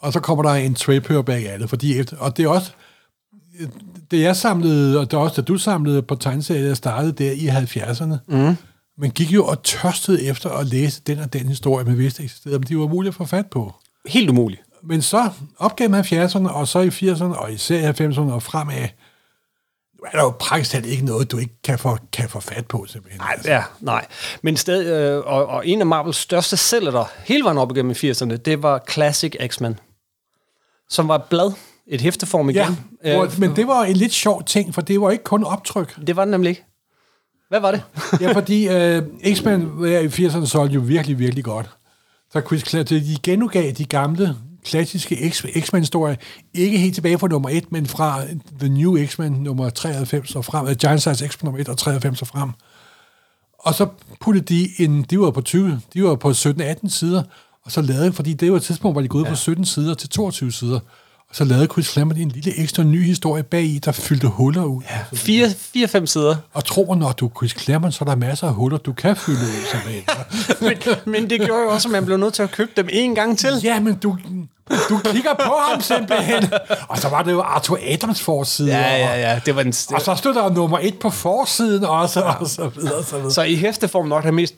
og 0.00 0.12
så 0.12 0.20
kommer 0.20 0.42
der 0.42 0.50
en 0.50 0.74
trade 0.74 1.22
bag 1.22 1.48
af 1.50 1.58
det, 1.58 1.68
fordi 1.68 1.98
efter, 1.98 2.16
og 2.16 2.36
det 2.36 2.44
er 2.44 2.48
også, 2.48 2.72
det 4.10 4.20
jeg 4.20 4.36
samlede, 4.36 5.00
og 5.00 5.10
det 5.10 5.18
også, 5.18 5.42
da 5.42 5.46
du 5.46 5.58
samlede 5.58 6.02
på 6.02 6.14
tegneserier, 6.14 6.66
jeg 6.66 6.76
startede 6.76 7.12
der 7.12 7.32
i 7.32 7.48
70'erne, 7.48 8.16
mm. 8.26 8.56
man 8.98 9.10
gik 9.10 9.32
jo 9.32 9.46
og 9.46 9.62
tørstede 9.62 10.22
efter 10.22 10.50
at 10.50 10.66
læse 10.66 11.02
den 11.06 11.18
og 11.18 11.32
den 11.32 11.48
historie, 11.48 11.84
man 11.84 11.98
vidste 11.98 12.22
eksisterede, 12.22 12.58
men 12.58 12.68
de 12.68 12.78
var 12.78 12.86
mulige 12.86 13.08
at 13.08 13.14
få 13.14 13.24
fat 13.24 13.46
på. 13.46 13.74
Helt 14.06 14.30
umuligt. 14.30 14.62
Men 14.82 15.02
så 15.02 15.30
op 15.58 15.76
gennem 15.76 16.00
70'erne, 16.00 16.48
og 16.48 16.68
så 16.68 16.78
i 16.78 16.88
80'erne, 16.88 17.38
og 17.38 17.52
især 17.52 17.88
i 17.88 18.06
90'erne 18.06 18.32
og 18.32 18.42
fremad, 18.42 18.88
nu 19.98 20.04
er 20.06 20.10
der 20.10 20.22
jo 20.22 20.30
praktisk 20.30 20.70
talt 20.70 20.86
ikke 20.86 21.04
noget, 21.04 21.30
du 21.30 21.38
ikke 21.38 21.54
kan 21.64 21.78
få, 21.78 21.98
kan 22.12 22.28
få 22.28 22.40
fat 22.40 22.66
på, 22.66 22.86
simpelthen. 22.88 23.20
Nej, 23.20 23.40
ja, 23.44 23.62
nej. 23.80 24.06
Men 24.42 24.56
stadig, 24.56 24.86
øh, 24.86 25.26
og, 25.26 25.46
og 25.46 25.68
en 25.68 25.80
af 25.80 25.86
Marvels 25.86 26.16
største 26.16 26.56
sælgere 26.56 27.06
hele 27.24 27.44
vejen 27.44 27.58
op 27.58 27.76
igennem 27.76 27.92
80'erne, 27.92 28.36
det 28.36 28.62
var 28.62 28.82
Classic 28.90 29.36
X-Men, 29.46 29.78
som 30.88 31.08
var 31.08 31.14
et 31.14 31.24
blad, 31.24 31.52
et 31.86 32.00
hæfteform 32.00 32.50
igen. 32.50 32.78
Ja, 33.04 33.16
hvor, 33.16 33.40
men 33.40 33.56
det 33.56 33.66
var 33.66 33.84
en 33.84 33.96
lidt 33.96 34.12
sjov 34.12 34.44
ting, 34.44 34.74
for 34.74 34.80
det 34.80 35.00
var 35.00 35.10
ikke 35.10 35.24
kun 35.24 35.44
optryk. 35.44 36.06
Det 36.06 36.16
var 36.16 36.24
det 36.24 36.30
nemlig 36.30 36.50
ikke. 36.50 36.64
Hvad 37.48 37.60
var 37.60 37.70
det? 37.70 37.82
Ja, 38.20 38.32
fordi 38.32 38.68
øh, 38.68 39.02
X-Men 39.34 39.62
i 39.86 40.06
80'erne 40.06 40.46
solgte 40.46 40.74
jo 40.74 40.80
virkelig, 40.80 41.18
virkelig 41.18 41.44
godt. 41.44 41.70
Så 42.32 42.40
Chris 42.40 42.68
Claremont, 42.68 42.90
de 42.90 43.16
genudgav 43.22 43.72
de 43.72 43.84
gamle, 43.84 44.36
klassiske 44.64 45.30
X-Men-historier, 45.60 46.16
ikke 46.54 46.78
helt 46.78 46.94
tilbage 46.94 47.18
fra 47.18 47.28
nummer 47.28 47.48
1, 47.48 47.72
men 47.72 47.86
fra 47.86 48.22
The 48.60 48.68
New 48.68 49.06
X-Men 49.06 49.32
nummer 49.32 49.70
93 49.70 50.36
og 50.36 50.44
frem, 50.44 50.66
uh, 50.66 50.72
Giant 50.72 51.02
Size 51.02 51.28
X-Men 51.28 51.46
nummer 51.46 51.60
1 51.60 51.68
og 51.68 51.78
93 51.78 52.22
og 52.22 52.28
frem. 52.28 52.50
Og 53.58 53.74
så 53.74 53.86
puttede 54.20 54.44
de 54.44 54.68
en, 54.78 55.02
de 55.02 55.20
var 55.20 55.30
på 55.30 55.40
20, 55.40 55.80
de 55.94 56.04
var 56.04 56.14
på 56.14 56.30
17-18 56.30 56.88
sider, 56.88 57.22
og 57.64 57.72
så 57.72 57.82
lavede, 57.82 58.12
fordi 58.12 58.32
det 58.32 58.50
var 58.50 58.56
et 58.56 58.62
tidspunkt, 58.62 58.94
hvor 58.94 59.00
de 59.00 59.08
gik 59.08 59.14
ud 59.14 59.24
ja. 59.24 59.30
fra 59.30 59.36
17 59.36 59.64
sider 59.64 59.94
til 59.94 60.08
22 60.08 60.52
sider, 60.52 60.80
så 61.34 61.44
lavede 61.44 61.66
Chris 61.72 61.86
Claremont 61.86 62.18
en 62.18 62.28
lille 62.28 62.58
ekstra 62.58 62.82
ny 62.82 63.04
historie 63.04 63.42
bag 63.42 63.64
i, 63.64 63.78
der 63.78 63.92
fyldte 63.92 64.26
huller 64.26 64.64
ud. 64.64 64.82
Ja. 64.90 65.16
Fire, 65.16 65.50
fire, 65.58 65.88
fem 65.88 66.06
sider. 66.06 66.36
Og 66.52 66.64
tro 66.64 66.84
mig, 66.88 66.96
når 66.96 67.12
du 67.12 67.26
er 67.26 67.30
Chris 67.36 67.50
Claremont, 67.50 67.94
så 67.94 68.04
er 68.04 68.08
der 68.08 68.16
masser 68.16 68.46
af 68.46 68.54
huller, 68.54 68.78
du 68.78 68.92
kan 68.92 69.16
fylde 69.16 69.38
ud 69.38 69.66
som 69.70 69.80
en. 69.90 70.04
men, 70.68 70.76
men 71.12 71.30
det 71.30 71.40
gjorde 71.40 71.62
jo 71.62 71.68
også, 71.68 71.88
at 71.88 71.92
man 71.92 72.04
blev 72.04 72.16
nødt 72.16 72.34
til 72.34 72.42
at 72.42 72.50
købe 72.50 72.70
dem 72.76 72.88
en 72.92 73.14
gang 73.14 73.38
til. 73.38 73.50
Ja, 73.62 73.80
men 73.80 73.94
du, 73.94 74.18
du 74.88 74.98
kigger 75.04 75.34
på 75.34 75.54
ham 75.68 75.80
simpelthen. 75.80 76.52
Og 76.88 76.98
så 76.98 77.08
var 77.08 77.22
det 77.22 77.32
jo 77.32 77.40
Arthur 77.40 77.78
Adams 77.82 78.22
forside. 78.22 78.76
Ja, 78.76 78.96
ja, 78.96 79.30
ja. 79.30 79.40
Det 79.46 79.56
var 79.56 79.62
en, 79.62 79.74
Og, 79.88 79.94
og 79.94 80.00
så 80.00 80.14
stod 80.14 80.34
der 80.34 80.50
nummer 80.50 80.78
et 80.82 80.98
på 80.98 81.10
forsiden 81.10 81.84
også, 81.84 82.20
og 82.20 82.48
så 82.48 82.68
videre, 82.68 82.94
og 82.94 83.04
så 83.04 83.16
videre. 83.16 83.30
så 83.30 83.42
i 83.42 83.54
hæfteform 83.54 84.06
nok 84.06 84.24
den 84.24 84.34
mest 84.34 84.54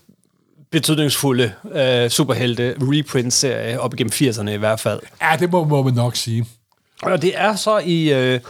betydningsfulde 0.70 1.52
øh, 1.72 2.10
superhelte 2.10 2.74
reprint-serie 2.80 3.80
op 3.80 3.94
igennem 3.94 4.12
80'erne 4.14 4.48
i 4.48 4.56
hvert 4.56 4.80
fald. 4.80 5.00
Ja, 5.22 5.36
det 5.40 5.52
må, 5.52 5.64
må 5.64 5.82
man 5.82 5.94
nok 5.94 6.16
sige. 6.16 6.46
Og 7.02 7.22
det 7.22 7.38
er 7.38 7.56
så 7.56 7.78
i... 7.78 8.12
Øh, 8.12 8.40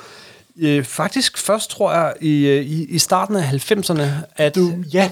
øh, 0.59 0.85
faktisk 0.85 1.39
først, 1.39 1.71
tror 1.71 1.93
jeg, 1.93 2.15
i, 2.21 2.47
øh, 2.47 2.65
i, 2.65 2.85
i 2.85 2.99
starten 2.99 3.37
af 3.37 3.71
90'erne, 3.71 4.03
at, 4.37 4.55
Du, 4.55 4.73
ja, 4.93 5.11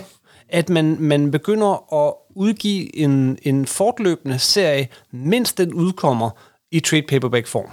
at 0.48 0.68
man, 0.68 0.96
man 1.00 1.30
begynder 1.30 1.94
at 2.04 2.14
udgive 2.36 2.96
en, 2.96 3.38
en 3.42 3.66
fortløbende 3.66 4.38
serie, 4.38 4.88
mindst 5.10 5.58
den 5.58 5.74
udkommer 5.74 6.30
i 6.70 6.80
trade 6.80 7.02
paperback 7.02 7.46
form. 7.46 7.70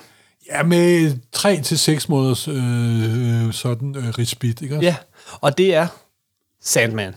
ja 0.51 0.63
med 0.63 1.17
3 1.31 1.61
til 1.61 1.79
6 1.79 2.09
måneders 2.09 2.47
øh, 2.47 3.53
sådan 3.53 3.95
øh, 3.95 4.09
respit, 4.09 4.61
ikke 4.61 4.75
også? 4.75 4.85
Ja, 4.85 4.95
og 5.41 5.57
det 5.57 5.75
er 5.75 5.87
Sandman. 6.61 7.15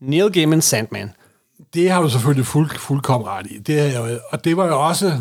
Neil 0.00 0.32
Gaiman 0.32 0.62
Sandman. 0.62 1.12
Det 1.74 1.90
har 1.90 2.02
du 2.02 2.08
selvfølgelig 2.08 2.46
fuld, 2.46 2.70
fuldkommen 2.70 3.28
ret 3.28 3.46
i. 3.46 3.58
Det 3.58 3.98
og 4.30 4.44
det 4.44 4.56
var 4.56 4.66
jo 4.66 4.86
også, 4.86 5.20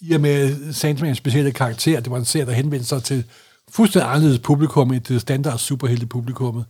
i 0.00 0.12
og 0.12 0.20
med 0.20 0.72
Sandmans 0.72 1.18
specielle 1.18 1.52
karakter, 1.52 2.00
det 2.00 2.10
var 2.10 2.16
en 2.16 2.24
serie, 2.24 2.46
der 2.46 2.52
henvendte 2.52 2.86
sig 2.86 3.02
til 3.02 3.24
fuldstændig 3.70 4.10
anderledes 4.10 4.38
publikum 4.38 4.92
end 4.92 5.00
det 5.00 5.20
standard 5.20 5.58
superhelte 5.58 6.06
publikummet. 6.06 6.64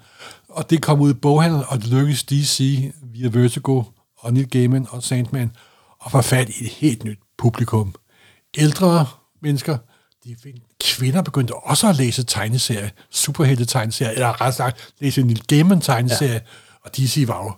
Og 0.49 0.71
det 0.71 0.83
kom 0.83 1.01
ud 1.01 1.11
i 1.11 1.14
boghandlen, 1.14 1.62
og 1.69 1.79
det 1.79 1.87
lykkedes 1.87 2.25
DC 2.25 2.91
via 3.03 3.29
Vertigo 3.29 3.83
og 4.19 4.33
Neil 4.33 4.49
Gaiman 4.49 4.87
og 4.91 5.03
Sandman 5.03 5.51
at 6.07 6.11
få 6.11 6.23
fat 6.23 6.49
i 6.49 6.64
et 6.64 6.71
helt 6.71 7.05
nyt 7.05 7.19
publikum. 7.38 7.95
Ældre 8.59 9.07
mennesker, 9.43 9.79
de 10.25 10.37
fik, 10.43 10.55
kvinder 10.81 11.23
begyndte 11.23 11.55
også 11.55 11.88
at 11.88 11.97
læse 11.97 12.23
tegneserier, 12.23 12.88
superhelte 13.11 13.64
tegneserier, 13.64 14.12
eller 14.12 14.41
ret 14.41 14.55
sagt, 14.55 14.93
læse 15.01 15.23
Neil 15.23 15.43
Gaiman 15.47 15.81
tegneserier, 15.81 16.33
ja. 16.33 16.41
og 16.83 16.97
DC 16.97 17.25
var 17.27 17.45
jo, 17.45 17.53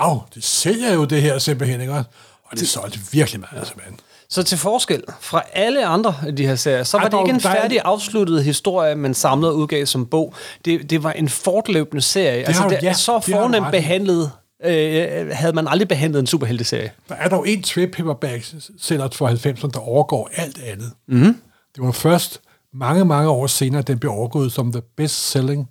wow, 0.00 0.22
det 0.34 0.44
sælger 0.44 0.92
jo 0.94 1.04
det 1.04 1.22
her 1.22 1.38
simpelthen, 1.38 1.80
ikke? 1.80 1.92
Og 1.94 2.58
det 2.58 2.68
solgte 2.68 2.98
virkelig 3.12 3.40
meget, 3.40 3.66
simpelthen. 3.66 4.00
Så 4.28 4.42
til 4.42 4.58
forskel 4.58 5.02
fra 5.20 5.42
alle 5.52 5.86
andre 5.86 6.14
af 6.26 6.36
de 6.36 6.46
her 6.46 6.54
serier, 6.54 6.84
så 6.84 6.96
var 6.96 7.04
Ej, 7.04 7.08
det 7.08 7.18
ikke 7.18 7.34
en 7.34 7.40
færdig 7.40 7.80
afsluttet 7.84 8.44
historie, 8.44 8.94
man 8.94 9.14
samlede 9.14 9.52
og 9.52 9.58
udgav 9.58 9.86
som 9.86 10.06
bog. 10.06 10.34
Det, 10.64 10.90
det 10.90 11.02
var 11.02 11.12
en 11.12 11.28
fortløbende 11.28 12.02
serie. 12.02 12.40
Det 12.40 12.48
altså, 12.48 12.68
det, 12.68 12.82
ja, 12.82 12.92
så 12.92 13.20
fornemt 13.20 13.66
behandlet, 13.70 14.30
øh, 14.64 15.28
havde 15.32 15.52
man 15.52 15.68
aldrig 15.68 15.88
behandlet 15.88 16.20
en 16.20 16.26
superhelteserie. 16.26 16.92
Der 17.08 17.14
er 17.14 17.28
dog 17.28 17.48
en 17.48 17.62
trade 17.62 17.88
paperback 17.88 18.54
sælger 18.80 19.08
for 19.12 19.28
90'erne, 19.28 19.70
der 19.70 19.80
overgår 19.80 20.30
alt 20.36 20.62
andet. 20.62 20.92
Mm. 21.08 21.40
Det 21.74 21.84
var 21.84 21.92
først 21.92 22.40
mange, 22.74 23.04
mange 23.04 23.28
år 23.28 23.46
senere, 23.46 23.82
den 23.82 23.98
blev 23.98 24.12
overgået 24.12 24.52
som 24.52 24.72
the 24.72 24.82
best-selling 24.96 25.68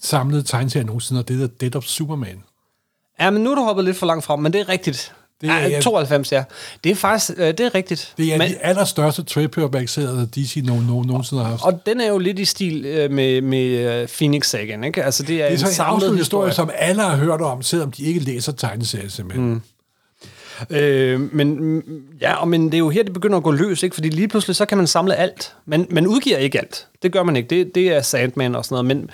samlede 0.00 0.42
tegneserie 0.42 0.84
nogensinde, 0.86 1.18
og 1.18 1.28
det 1.28 1.36
hedder 1.36 1.54
Dead 1.60 1.76
of 1.76 1.84
Superman. 1.84 2.42
Ja, 3.20 3.30
men 3.30 3.42
nu 3.42 3.50
er 3.50 3.54
du 3.54 3.62
hoppet 3.62 3.84
lidt 3.84 3.96
for 3.96 4.06
langt 4.06 4.24
frem, 4.24 4.40
men 4.40 4.52
det 4.52 4.60
er 4.60 4.68
rigtigt. 4.68 5.14
Det 5.40 5.50
er- 5.50 5.68
ja, 5.68 5.80
92, 5.80 6.32
ja. 6.32 6.44
Det 6.84 6.92
er 6.92 6.96
faktisk, 6.96 7.30
øh, 7.38 7.46
det 7.48 7.60
er 7.60 7.74
rigtigt. 7.74 8.14
Det 8.18 8.34
er 8.34 8.38
men, 8.38 8.48
de 8.50 8.58
allerstørste 8.58 9.24
serier, 9.28 10.26
DC 10.34 10.60
no, 10.64 10.74
no, 10.74 11.02
nogensinde 11.02 11.42
har 11.42 11.50
haft. 11.50 11.64
og 11.64 11.80
den 11.86 12.00
er 12.00 12.08
jo 12.08 12.18
lidt 12.18 12.38
i 12.38 12.44
stil 12.44 12.84
øh, 12.86 13.10
med, 13.10 13.40
med 13.40 13.66
øh, 14.02 14.08
Phoenix 14.08 14.46
Sagan, 14.46 14.84
ikke? 14.84 15.04
Altså, 15.04 15.22
det 15.22 15.42
er, 15.42 15.48
det 15.48 15.54
er 15.60 15.64
en 15.64 15.66
en 15.66 15.72
samlet 15.74 16.16
historie, 16.18 16.52
som 16.52 16.70
alle 16.74 17.02
har 17.02 17.16
hørt 17.16 17.40
om, 17.40 17.62
selvom 17.62 17.90
de 17.92 18.02
ikke 18.04 18.20
læser 18.20 18.52
tegneserier 18.52 19.08
simpelthen. 19.08 19.48
Mm. 19.50 19.60
Øh, 20.70 21.34
men, 21.34 21.62
mm, 21.64 21.82
ja, 22.20 22.34
og 22.34 22.48
men 22.48 22.64
det 22.66 22.74
er 22.74 22.78
jo 22.78 22.88
her, 22.90 23.02
det 23.02 23.12
begynder 23.12 23.36
at 23.36 23.42
gå 23.42 23.50
løs, 23.50 23.82
ikke? 23.82 23.94
Fordi 23.94 24.08
lige 24.08 24.28
pludselig, 24.28 24.56
så 24.56 24.64
kan 24.66 24.78
man 24.78 24.86
samle 24.86 25.14
alt. 25.16 25.52
Men 25.66 25.86
man 25.90 26.06
udgiver 26.06 26.36
ikke 26.38 26.58
alt. 26.58 26.86
Det 27.02 27.12
gør 27.12 27.22
man 27.22 27.36
ikke. 27.36 27.48
Det, 27.50 27.74
det 27.74 27.88
er 27.92 28.02
Sandman 28.02 28.54
og 28.54 28.64
sådan 28.64 28.74
noget. 28.74 28.86
Men 28.96 29.10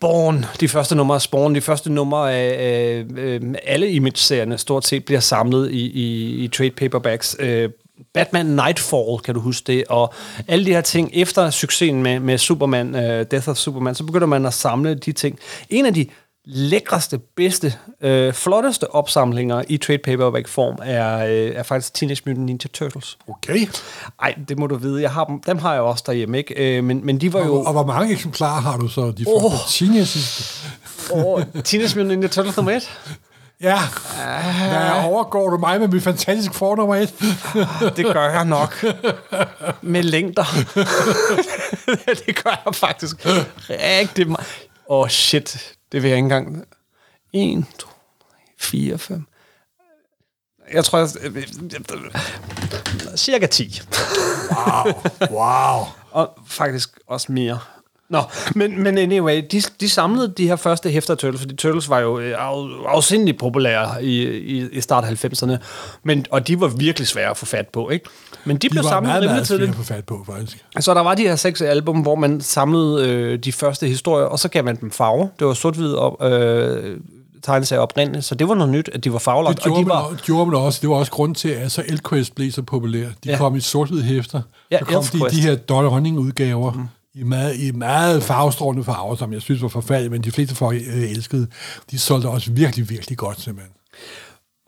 Spawn, 0.00 0.44
de 0.60 0.68
første 0.68 0.94
numre 0.94 1.14
af 1.14 1.22
Spawn, 1.22 1.54
de 1.54 1.60
første 1.60 1.92
numre 1.92 2.34
af 2.34 3.04
øh, 3.16 3.54
alle 3.64 3.90
image-serierne 3.90 4.58
stort 4.58 4.86
set 4.86 5.04
bliver 5.04 5.20
samlet 5.20 5.70
i, 5.70 5.90
i, 5.90 6.34
i 6.44 6.48
trade 6.48 6.70
paperbacks. 6.70 7.36
Øh, 7.38 7.70
Batman 8.14 8.46
Nightfall, 8.46 9.18
kan 9.24 9.34
du 9.34 9.40
huske 9.40 9.72
det, 9.72 9.84
og 9.88 10.14
alle 10.48 10.66
de 10.66 10.70
her 10.70 10.80
ting, 10.80 11.10
efter 11.12 11.50
succesen 11.50 12.02
med, 12.02 12.20
med 12.20 12.38
Superman, 12.38 12.94
øh, 12.94 13.26
Death 13.30 13.48
of 13.48 13.56
Superman, 13.56 13.94
så 13.94 14.04
begynder 14.04 14.26
man 14.26 14.46
at 14.46 14.54
samle 14.54 14.94
de 14.94 15.12
ting. 15.12 15.38
En 15.70 15.86
af 15.86 15.94
de 15.94 16.06
lækreste, 16.52 17.18
bedste, 17.36 17.74
øh, 18.00 18.32
flotteste 18.32 18.94
opsamlinger 18.94 19.62
i 19.68 19.76
trade 19.76 19.98
paperback 19.98 20.48
form 20.48 20.78
er, 20.82 21.26
øh, 21.26 21.54
er 21.54 21.62
faktisk 21.62 21.94
Teenage 21.94 22.22
Mutant 22.26 22.46
Ninja 22.46 22.68
Turtles. 22.72 23.18
Okay. 23.28 23.66
Ej, 24.22 24.34
det 24.48 24.58
må 24.58 24.66
du 24.66 24.76
vide. 24.76 25.02
Jeg 25.02 25.10
har 25.10 25.24
dem, 25.24 25.40
dem 25.40 25.58
har 25.58 25.72
jeg 25.72 25.82
også 25.82 26.04
derhjemme, 26.06 26.38
ikke? 26.38 26.76
Øh, 26.76 26.84
men, 26.84 27.06
men 27.06 27.20
de 27.20 27.32
var 27.32 27.46
jo... 27.46 27.62
Og, 27.62 27.72
hvor 27.72 27.86
mange 27.86 28.12
eksemplarer 28.12 28.60
har 28.60 28.76
du 28.76 28.88
så? 28.88 29.00
De 29.18 29.24
oh. 29.28 29.52
teenage 29.68 30.18
Oh, 31.12 31.42
Teenage 31.64 31.94
Mutant 31.94 32.08
Ninja 32.08 32.28
Turtles 32.28 32.56
nummer 32.56 32.72
1. 32.72 32.90
Ja, 33.60 33.78
der 34.70 35.02
overgår 35.02 35.50
du 35.50 35.58
mig 35.58 35.80
med 35.80 35.88
mit 35.88 36.02
fantastiske 36.02 36.54
fornummer 36.54 36.94
1. 36.94 37.14
Det 37.96 38.04
gør 38.12 38.30
jeg 38.30 38.44
nok. 38.44 38.84
Med 39.82 40.02
længder. 40.02 40.44
det 42.26 42.44
gør 42.44 42.62
jeg 42.66 42.74
faktisk 42.74 43.26
rigtig 43.70 44.28
meget. 44.28 44.46
Åh, 44.88 45.00
oh, 45.00 45.08
shit. 45.08 45.76
Det 45.92 46.02
vil 46.02 46.08
jeg 46.08 46.16
ikke 46.16 46.24
engang... 46.24 46.66
1, 47.32 47.64
2, 47.78 47.88
3, 47.88 47.94
4, 48.58 48.98
5... 48.98 49.26
Jeg 50.72 50.84
tror, 50.84 50.98
jeg... 50.98 51.08
Cirka 53.16 53.46
10. 53.46 53.80
Wow, 54.50 54.92
wow. 55.30 55.84
Og 56.10 56.38
faktisk 56.46 56.98
også 57.06 57.32
mere. 57.32 57.58
Nå, 58.10 58.22
men, 58.54 58.82
men 58.82 58.98
anyway, 58.98 59.42
de, 59.52 59.62
de 59.80 59.88
samlede 59.88 60.32
de 60.36 60.46
her 60.48 60.56
første 60.56 60.90
hæfter 60.90 61.14
Turtles, 61.14 61.40
fordi 61.40 61.56
Turtles 61.56 61.88
var 61.88 61.98
jo 61.98 62.18
øh, 62.18 62.34
af, 62.38 62.66
afsindeligt 62.88 63.38
populære 63.38 64.04
i, 64.04 64.22
i, 64.28 64.68
i 64.72 64.80
start 64.80 65.04
90'erne, 65.04 65.56
men, 66.02 66.26
og 66.30 66.48
de 66.48 66.60
var 66.60 66.66
virkelig 66.68 67.08
svære 67.08 67.30
at 67.30 67.36
få 67.36 67.46
fat 67.46 67.68
på, 67.68 67.90
ikke? 67.90 68.04
Men 68.44 68.56
de, 68.56 68.60
De 68.60 68.70
blev 68.70 68.84
var 68.84 68.90
samlet 68.90 69.08
meget, 69.08 69.22
rimelig 69.22 69.46
svære 69.46 69.58
tidligt. 69.58 69.70
at 69.70 69.76
få 69.76 69.82
fat 69.82 70.04
på, 70.04 70.24
faktisk. 70.26 70.64
Så 70.80 70.94
der 70.94 71.00
var 71.00 71.14
de 71.14 71.22
her 71.22 71.36
seks 71.36 71.60
album, 71.62 72.00
hvor 72.00 72.14
man 72.14 72.40
samlede 72.40 73.08
øh, 73.08 73.38
de 73.38 73.52
første 73.52 73.86
historier, 73.86 74.26
og 74.26 74.38
så 74.38 74.48
gav 74.48 74.64
man 74.64 74.76
dem 74.80 74.90
farver. 74.90 75.26
Det 75.38 75.46
var 75.46 75.54
sort-hvid 75.54 75.94
op, 75.94 76.24
øh, 76.24 76.96
tegneserier 77.42 77.82
oprindeligt, 77.82 78.24
så 78.24 78.34
det 78.34 78.48
var 78.48 78.54
noget 78.54 78.72
nyt, 78.72 78.90
at 78.92 79.04
de 79.04 79.12
var 79.12 79.18
farvelagt. 79.18 79.56
Det 79.56 79.64
og 79.64 79.64
gjorde, 79.70 79.80
de 79.82 79.88
man, 79.88 79.96
var, 79.96 80.16
gjorde 80.24 80.50
man 80.50 80.60
også. 80.60 80.78
Det 80.82 80.88
var 80.90 80.96
også 80.96 81.12
grund 81.12 81.34
til, 81.34 81.48
at 81.48 81.72
så 81.72 81.82
Elquest 81.88 82.34
blev 82.34 82.52
så 82.52 82.62
populær. 82.62 83.06
De 83.24 83.30
Ja. 83.30 83.36
kom 83.36 83.56
i 83.56 83.60
sort 83.60 83.90
hæfter. 84.02 84.42
Ja, 84.70 84.78
så 84.78 84.84
kom 84.84 85.02
de 85.04 85.08
Elfquest. 85.16 85.34
de 85.36 85.40
her 85.40 85.54
Donning-udgaver. 85.56 86.72
Mm. 86.72 86.80
I 87.14 87.22
meget, 87.22 87.58
I 87.58 87.70
meget 87.70 88.22
farvestrålende 88.22 88.84
farver, 88.84 89.16
som 89.16 89.32
jeg 89.32 89.42
synes 89.42 89.62
var 89.62 89.68
forfærdeligt, 89.68 90.12
men 90.12 90.24
de 90.24 90.32
fleste 90.32 90.54
folk 90.54 90.82
øh, 90.86 91.10
elskede. 91.10 91.46
De 91.90 91.98
solgte 91.98 92.26
også 92.26 92.52
virkelig, 92.52 92.90
virkelig 92.90 93.18
godt, 93.18 93.40
simpelthen. 93.40 93.72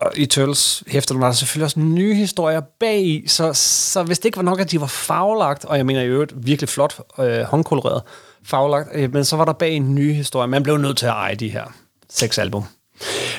og 0.00 0.12
i 0.16 0.26
Turtles 0.26 0.84
hæfter 0.86 1.18
var 1.18 1.26
der 1.26 1.32
selvfølgelig 1.32 1.64
også 1.64 1.80
nye 1.80 2.14
historier 2.14 2.60
bag 2.80 3.06
i, 3.06 3.24
så, 3.26 3.52
så 3.52 4.02
hvis 4.02 4.18
det 4.18 4.24
ikke 4.24 4.36
var 4.36 4.42
nok, 4.42 4.60
at 4.60 4.70
de 4.70 4.80
var 4.80 4.86
farvelagt, 4.86 5.64
og 5.64 5.76
jeg 5.76 5.86
mener 5.86 6.02
i 6.02 6.06
øvrigt 6.06 6.46
virkelig 6.46 6.68
flot 6.68 7.00
øh, 7.18 7.40
håndkoloreret 7.40 8.02
farvelagt, 8.44 8.88
øh, 8.94 9.12
men 9.12 9.24
så 9.24 9.36
var 9.36 9.44
der 9.44 9.52
bag 9.52 9.72
en 9.72 9.94
ny 9.94 10.12
historie. 10.12 10.48
Man 10.48 10.62
blev 10.62 10.76
nødt 10.76 10.96
til 10.96 11.06
at 11.06 11.12
eje 11.12 11.34
de 11.34 11.48
her 11.48 11.64
seks 12.10 12.38
album. 12.38 12.64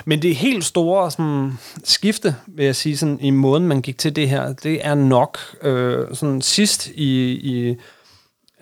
Men 0.06 0.22
det 0.22 0.36
helt 0.36 0.66
store 0.66 1.12
sådan, 1.12 1.60
skifte, 1.84 2.36
vil 2.48 2.66
jeg 2.66 2.76
sige, 2.76 2.98
sådan, 2.98 3.20
i 3.20 3.30
måden, 3.30 3.68
man 3.68 3.82
gik 3.82 3.98
til 3.98 4.16
det 4.16 4.30
her, 4.30 4.54
det 4.54 4.86
er 4.86 4.96
nok 4.96 5.38
øh, 5.62 6.08
sådan 6.13 6.42
sidst 6.42 6.88
i, 6.88 7.32
i 7.32 7.76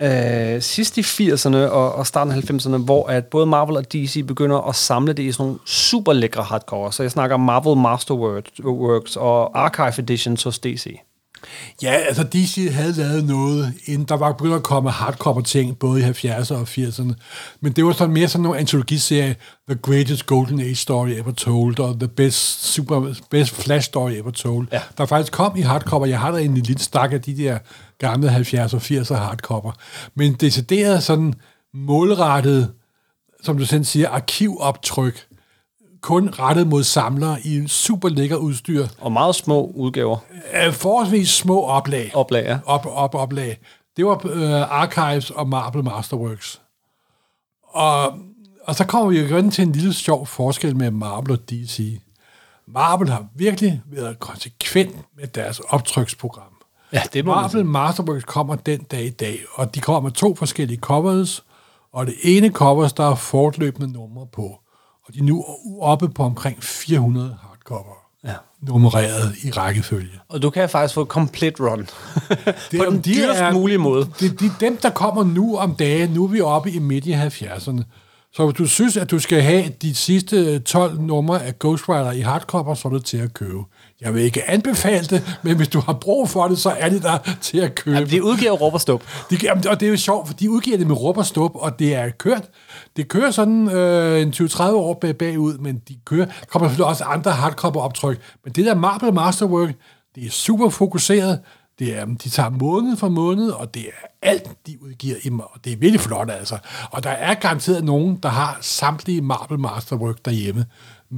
øh, 0.02 0.62
sidst 0.62 0.98
i 0.98 1.02
80'erne 1.02 1.58
og, 1.58 1.96
og 1.96 2.08
starten 2.08 2.34
af 2.34 2.52
90'erne, 2.52 2.78
hvor 2.78 3.08
at 3.08 3.26
både 3.26 3.46
Marvel 3.46 3.78
og 3.78 3.94
DC 3.94 4.28
begynder 4.28 4.58
at 4.70 4.76
samle 4.76 5.14
det 5.14 5.24
i 5.24 5.32
sådan 5.32 5.46
nogle 5.46 5.60
super 5.66 6.14
lækre 6.14 6.44
hardcover. 6.44 6.92
Så 6.92 7.04
jeg 7.04 7.12
snakker 7.12 7.38
Marvel 7.38 7.78
Masterworks 7.78 9.16
og 9.16 9.60
Archive 9.60 10.04
Editions 10.04 10.44
hos 10.44 10.60
DC. 10.60 11.00
Ja, 11.84 11.92
altså 11.92 12.24
DC 12.24 12.72
havde 12.72 12.94
lavet 12.94 13.26
noget, 13.26 13.74
inden 13.86 14.08
der 14.08 14.16
var 14.16 14.32
begyndt 14.32 14.56
at 14.56 14.64
komme 14.64 14.90
hardcore 14.90 15.44
ting, 15.44 15.80
både 15.80 16.02
i 16.02 16.04
70'erne 16.04 16.56
og 16.56 16.62
80'erne. 16.62 17.14
Men 17.62 17.72
det 17.72 17.86
var 17.86 17.92
sådan 17.92 18.14
mere 18.14 18.28
sådan 18.28 18.44
nogle 18.44 18.60
antologiserie, 18.60 19.36
The 19.70 19.80
Greatest 19.82 20.26
Golden 20.26 20.60
Age 20.60 20.76
Story 20.76 21.10
Ever 21.10 21.32
Told, 21.32 21.80
og 21.80 22.00
The 22.00 22.08
Best, 22.08 22.66
super, 22.74 23.14
best 23.30 23.56
Flash 23.56 23.88
Story 23.88 24.12
Ever 24.12 24.32
Told. 24.32 24.68
Ja. 24.72 24.82
Der 24.98 25.06
faktisk 25.06 25.32
kom 25.32 25.58
i 25.58 25.62
hardcover. 25.62 26.06
Jeg 26.06 26.20
har 26.20 26.32
der 26.32 26.38
en 26.38 26.54
lille 26.54 26.80
stak 26.84 27.14
af 27.14 27.22
de 27.22 27.38
der 27.38 27.58
gamle 28.02 28.36
70'er 28.36 28.76
og 28.76 28.82
80'er 28.82 29.16
hardcover. 29.16 29.72
Men 30.16 30.34
decideret 30.34 31.04
sådan 31.04 31.34
målrettet, 31.74 32.74
som 33.44 33.58
du 33.58 33.66
selv 33.66 33.84
siger, 33.84 34.10
arkivoptryk, 34.10 35.28
kun 36.02 36.30
rettet 36.30 36.68
mod 36.68 36.84
samlere 36.84 37.42
i 37.44 37.68
super 37.68 38.10
lækker 38.10 38.36
udstyr, 38.36 38.88
Og 39.02 39.12
meget 39.12 39.36
små 39.36 39.72
udgaver. 39.76 40.18
af 40.52 40.74
forholdsvis 40.74 41.30
små 41.30 41.64
oplag 41.64 42.12
Oplag, 42.14 42.44
ja. 42.44 42.60
op, 42.66 42.86
op, 42.90 43.16
oplag. 43.16 43.60
Det 43.98 44.06
var 44.06 44.22
øh, 44.26 44.82
Archives 44.82 45.30
og 45.30 45.48
Marvel 45.50 45.84
Masterworks. 45.84 46.62
Og, 47.64 48.14
og 48.64 48.76
så 48.76 48.86
kommer 48.86 49.10
vi 49.12 49.20
jo 49.20 49.26
igen 49.26 49.52
til 49.52 49.62
en 49.62 49.72
lille 49.72 49.94
sjov 49.94 50.28
forskel 50.28 50.76
med 50.76 50.92
Marvel 50.92 51.32
og 51.32 51.50
DC. 51.50 52.00
Marvel 52.68 53.10
har 53.10 53.26
virkelig 53.36 53.82
været 53.86 54.20
konsekvent 54.20 54.96
med 55.18 55.28
deres 55.28 55.60
optryksprogram. 55.60 56.51
Ja, 56.94 57.02
det 57.14 57.26
må 57.26 57.36
Marvel 57.36 57.66
Masterworks 57.66 58.24
kommer 58.24 58.56
den 58.56 58.80
dag 58.84 59.04
i 59.06 59.10
dag, 59.10 59.40
og 59.54 59.76
de 59.76 59.80
kommer 59.80 60.02
med 60.02 60.12
to 60.12 60.36
forskellige 60.36 60.80
covers, 60.80 61.44
og 61.94 62.06
det 62.06 62.16
ene 62.24 62.50
covers, 62.50 62.94
der 62.94 63.12
er 63.12 63.16
fortløbende 63.16 63.92
numre 63.92 64.28
på, 64.34 64.44
og 65.08 65.14
de 65.14 65.20
er 65.20 65.24
nu 65.24 65.46
oppe 65.82 66.10
på 66.10 66.24
omkring 66.24 66.64
400 66.64 67.38
hardcover, 67.42 67.96
Ja. 68.26 68.34
nummereret 68.62 69.36
i 69.44 69.52
rækkefølge. 69.52 70.20
Og 70.30 70.42
du 70.42 70.50
kan 70.50 70.70
faktisk 70.70 70.94
få 70.94 71.04
komplet 71.06 71.60
run. 71.60 71.80
Det 72.72 72.80
på 72.80 72.86
den 72.92 73.02
dyrest 73.06 73.54
mulige 73.54 73.78
måde. 73.78 74.08
Det, 74.20 74.42
er 74.42 74.50
dem, 74.60 74.78
der 74.78 74.90
kommer 74.90 75.24
nu 75.24 75.58
om 75.58 75.76
dagen. 75.76 76.10
Nu 76.10 76.24
er 76.24 76.28
vi 76.28 76.42
oppe 76.42 76.72
i 76.72 76.80
midt 76.80 77.06
i 77.06 77.14
70'erne. 77.14 77.84
Så 78.34 78.46
hvis 78.46 78.58
du 78.58 78.66
synes, 78.68 78.98
at 78.98 79.12
du 79.12 79.20
skal 79.20 79.42
have 79.42 79.70
de 79.82 79.96
sidste 79.96 80.60
12 80.60 81.02
numre 81.02 81.44
af 81.44 81.60
Ghost 81.60 81.90
Rider 81.90 82.12
i 82.12 82.20
hardcover, 82.22 82.74
så 82.76 82.88
er 82.88 82.92
det 82.94 83.06
til 83.06 83.18
at 83.18 83.34
købe. 83.34 83.60
Jeg 84.02 84.14
vil 84.14 84.24
ikke 84.24 84.50
anbefale 84.50 85.06
det, 85.06 85.38
men 85.44 85.58
hvis 85.58 85.68
du 85.68 85.80
har 85.80 85.94
brug 85.94 86.30
for 86.30 86.48
det, 86.48 86.60
så 86.60 86.70
er 86.70 86.90
det 86.90 87.04
der 87.04 87.18
til 87.42 87.58
at 87.58 87.76
købe. 87.76 87.96
Jamen, 87.96 88.10
de 88.10 88.24
udgiver 88.24 88.52
råb 88.52 88.74
og 88.74 88.82
stup. 88.82 89.04
De, 89.30 89.38
jamen, 89.44 89.68
og 89.68 89.80
det 89.80 89.86
er 89.86 89.90
jo 89.90 89.98
sjovt, 89.98 90.28
for 90.28 90.34
de 90.34 90.50
udgiver 90.50 90.78
det 90.78 90.88
med 90.88 90.96
råb 90.96 91.18
og 91.38 91.80
det 91.80 91.96
er 91.96 92.10
kørt. 92.10 92.50
Det 92.98 93.08
kører 93.08 93.32
sådan 93.32 93.70
øh, 93.70 94.22
en 94.22 94.30
20-30 94.30 94.64
år 94.64 94.94
bag, 95.02 95.18
bagud, 95.18 95.58
men 95.58 95.82
de 95.88 95.98
kører. 96.06 96.26
Der 96.26 96.46
kommer 96.48 96.68
selvfølgelig 96.68 96.86
også 96.86 97.04
andre 97.04 97.32
hardcover-optryk. 97.32 98.20
Men 98.44 98.54
det 98.54 98.66
der 98.66 98.76
Marble 98.76 99.12
Masterwork, 99.12 99.74
det 100.16 100.26
er 100.26 100.32
super 100.32 100.70
fokuseret. 100.70 101.40
Det 101.80 102.00
er, 102.00 102.06
de 102.06 102.30
tager 102.30 102.50
måned 102.50 102.98
for 102.98 103.10
måned, 103.10 103.50
og 103.50 103.74
det 103.74 103.82
er 103.82 104.08
alt, 104.22 104.50
de 104.68 104.84
udgiver 104.84 105.16
i 105.24 105.30
mig. 105.30 105.46
Og 105.54 105.60
det 105.66 105.74
er 105.74 105.78
virkelig 105.78 106.02
flot, 106.02 106.30
altså. 106.30 106.58
Og 106.92 107.04
der 107.04 107.10
er 107.10 107.34
garanteret 107.34 107.84
nogen, 107.84 108.20
der 108.24 108.30
har 108.30 108.58
samtlige 108.62 109.22
Marble 109.22 109.58
Masterwork 109.58 110.26
derhjemme. 110.26 110.66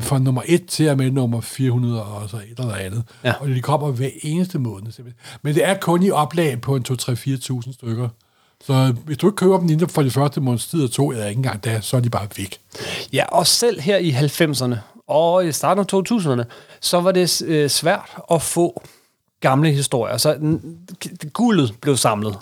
Fra 0.01 0.19
nummer 0.19 0.41
1 0.45 0.65
til 0.65 0.89
og 0.89 0.97
med 0.97 1.11
nummer 1.11 1.41
400 1.41 2.03
og 2.03 2.29
så 2.29 2.37
et 2.37 2.59
eller 2.59 2.75
andet. 2.75 3.03
Ja. 3.23 3.33
Og 3.39 3.47
de 3.47 3.61
kommer 3.61 3.91
hver 3.91 4.09
eneste 4.23 4.59
måned. 4.59 4.91
simpelthen. 4.91 5.21
Men 5.41 5.55
det 5.55 5.67
er 5.67 5.73
kun 5.73 6.03
i 6.03 6.11
oplag 6.11 6.61
på 6.61 6.75
en 6.75 6.85
2-3-4.000 6.91 7.73
stykker. 7.73 8.09
Så 8.65 8.95
hvis 9.05 9.17
du 9.17 9.27
ikke 9.27 9.35
køber 9.35 9.59
dem 9.59 9.69
inden 9.69 9.89
for 9.89 10.01
de 10.03 10.11
første 10.11 10.41
måneds 10.41 10.67
tid 10.67 10.83
og 10.83 10.91
to, 10.91 11.11
eller 11.11 11.25
ikke 11.25 11.37
engang 11.37 11.63
da, 11.63 11.81
så 11.81 11.97
er 11.97 12.01
de 12.01 12.09
bare 12.09 12.27
væk. 12.37 12.59
Ja, 13.13 13.25
og 13.25 13.47
selv 13.47 13.79
her 13.81 13.97
i 13.97 14.11
90'erne 14.11 14.75
og 15.07 15.47
i 15.47 15.51
starten 15.51 15.85
af 15.89 16.11
2000'erne, 16.11 16.43
så 16.81 17.01
var 17.01 17.11
det 17.11 17.41
øh, 17.41 17.69
svært 17.69 18.11
at 18.31 18.41
få 18.41 18.83
gamle 19.39 19.71
historier. 19.71 20.17
Så 20.17 20.33
n- 20.33 21.29
guldet 21.33 21.73
blev 21.81 21.97
samlet. 21.97 22.35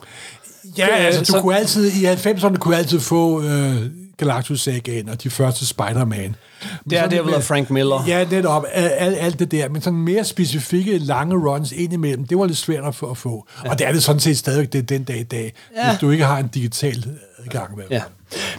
Ja, 0.78 0.88
altså, 0.88 1.20
du 1.22 1.26
så- 1.26 1.42
kunne 1.42 1.58
altid, 1.58 1.92
i 1.92 2.06
90'erne 2.06 2.56
kunne 2.58 2.78
altid 2.78 3.00
få 3.00 3.42
øh, 3.44 3.86
Galactus 4.26 4.62
Sagaen 4.62 5.10
og 5.10 5.24
de 5.24 5.30
første 5.30 5.66
Spider-Man. 5.66 6.36
Sådan 6.62 6.78
Daredevil 6.92 7.26
med- 7.26 7.34
og 7.34 7.44
Frank 7.44 7.70
Miller. 7.70 8.04
Ja, 8.08 8.26
netop. 8.26 8.66
Alt, 8.72 9.16
alt, 9.20 9.40
det 9.40 9.52
der. 9.52 9.70
Men 9.70 9.82
sådan 9.82 10.00
mere 10.00 10.24
specifikke, 10.26 10.98
lange 10.98 11.36
runs 11.50 11.72
indimellem, 11.72 12.28
det 12.28 12.38
var 12.38 12.46
lidt 12.46 12.58
svært 12.58 12.84
at 12.84 12.96
få. 12.96 13.12
At 13.12 13.18
få. 13.18 13.48
Ja. 13.66 13.70
Og 13.70 13.80
det 13.80 13.88
er 13.88 13.92
det 13.92 14.04
sådan 14.04 14.20
set 14.20 14.38
stadigvæk 14.38 14.74
det, 14.74 14.90
den 14.90 15.04
dag 15.04 15.18
i 15.20 15.24
dag, 15.24 15.54
Ja. 15.76 15.90
hvis 15.90 16.00
du 16.00 16.10
ikke 16.10 16.26
har 16.26 16.38
en 16.38 16.48
digital 16.48 17.06
adgang 17.46 17.78
med. 17.78 17.84
Ja. 17.90 18.02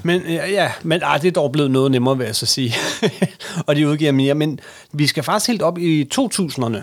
Men, 0.02 0.22
ja, 0.28 0.72
men 0.82 1.02
ej, 1.02 1.18
det 1.18 1.28
er 1.28 1.32
dog 1.32 1.52
blevet 1.52 1.70
noget 1.70 1.90
nemmere, 1.90 2.18
vil 2.18 2.24
jeg 2.24 2.36
så 2.36 2.46
sige. 2.46 2.74
og 3.66 3.76
de 3.76 3.88
udgiver 3.88 4.12
mere. 4.12 4.34
Men 4.34 4.58
vi 4.92 5.06
skal 5.06 5.22
faktisk 5.22 5.46
helt 5.48 5.62
op 5.62 5.78
i 5.78 6.08
2000'erne. 6.14 6.78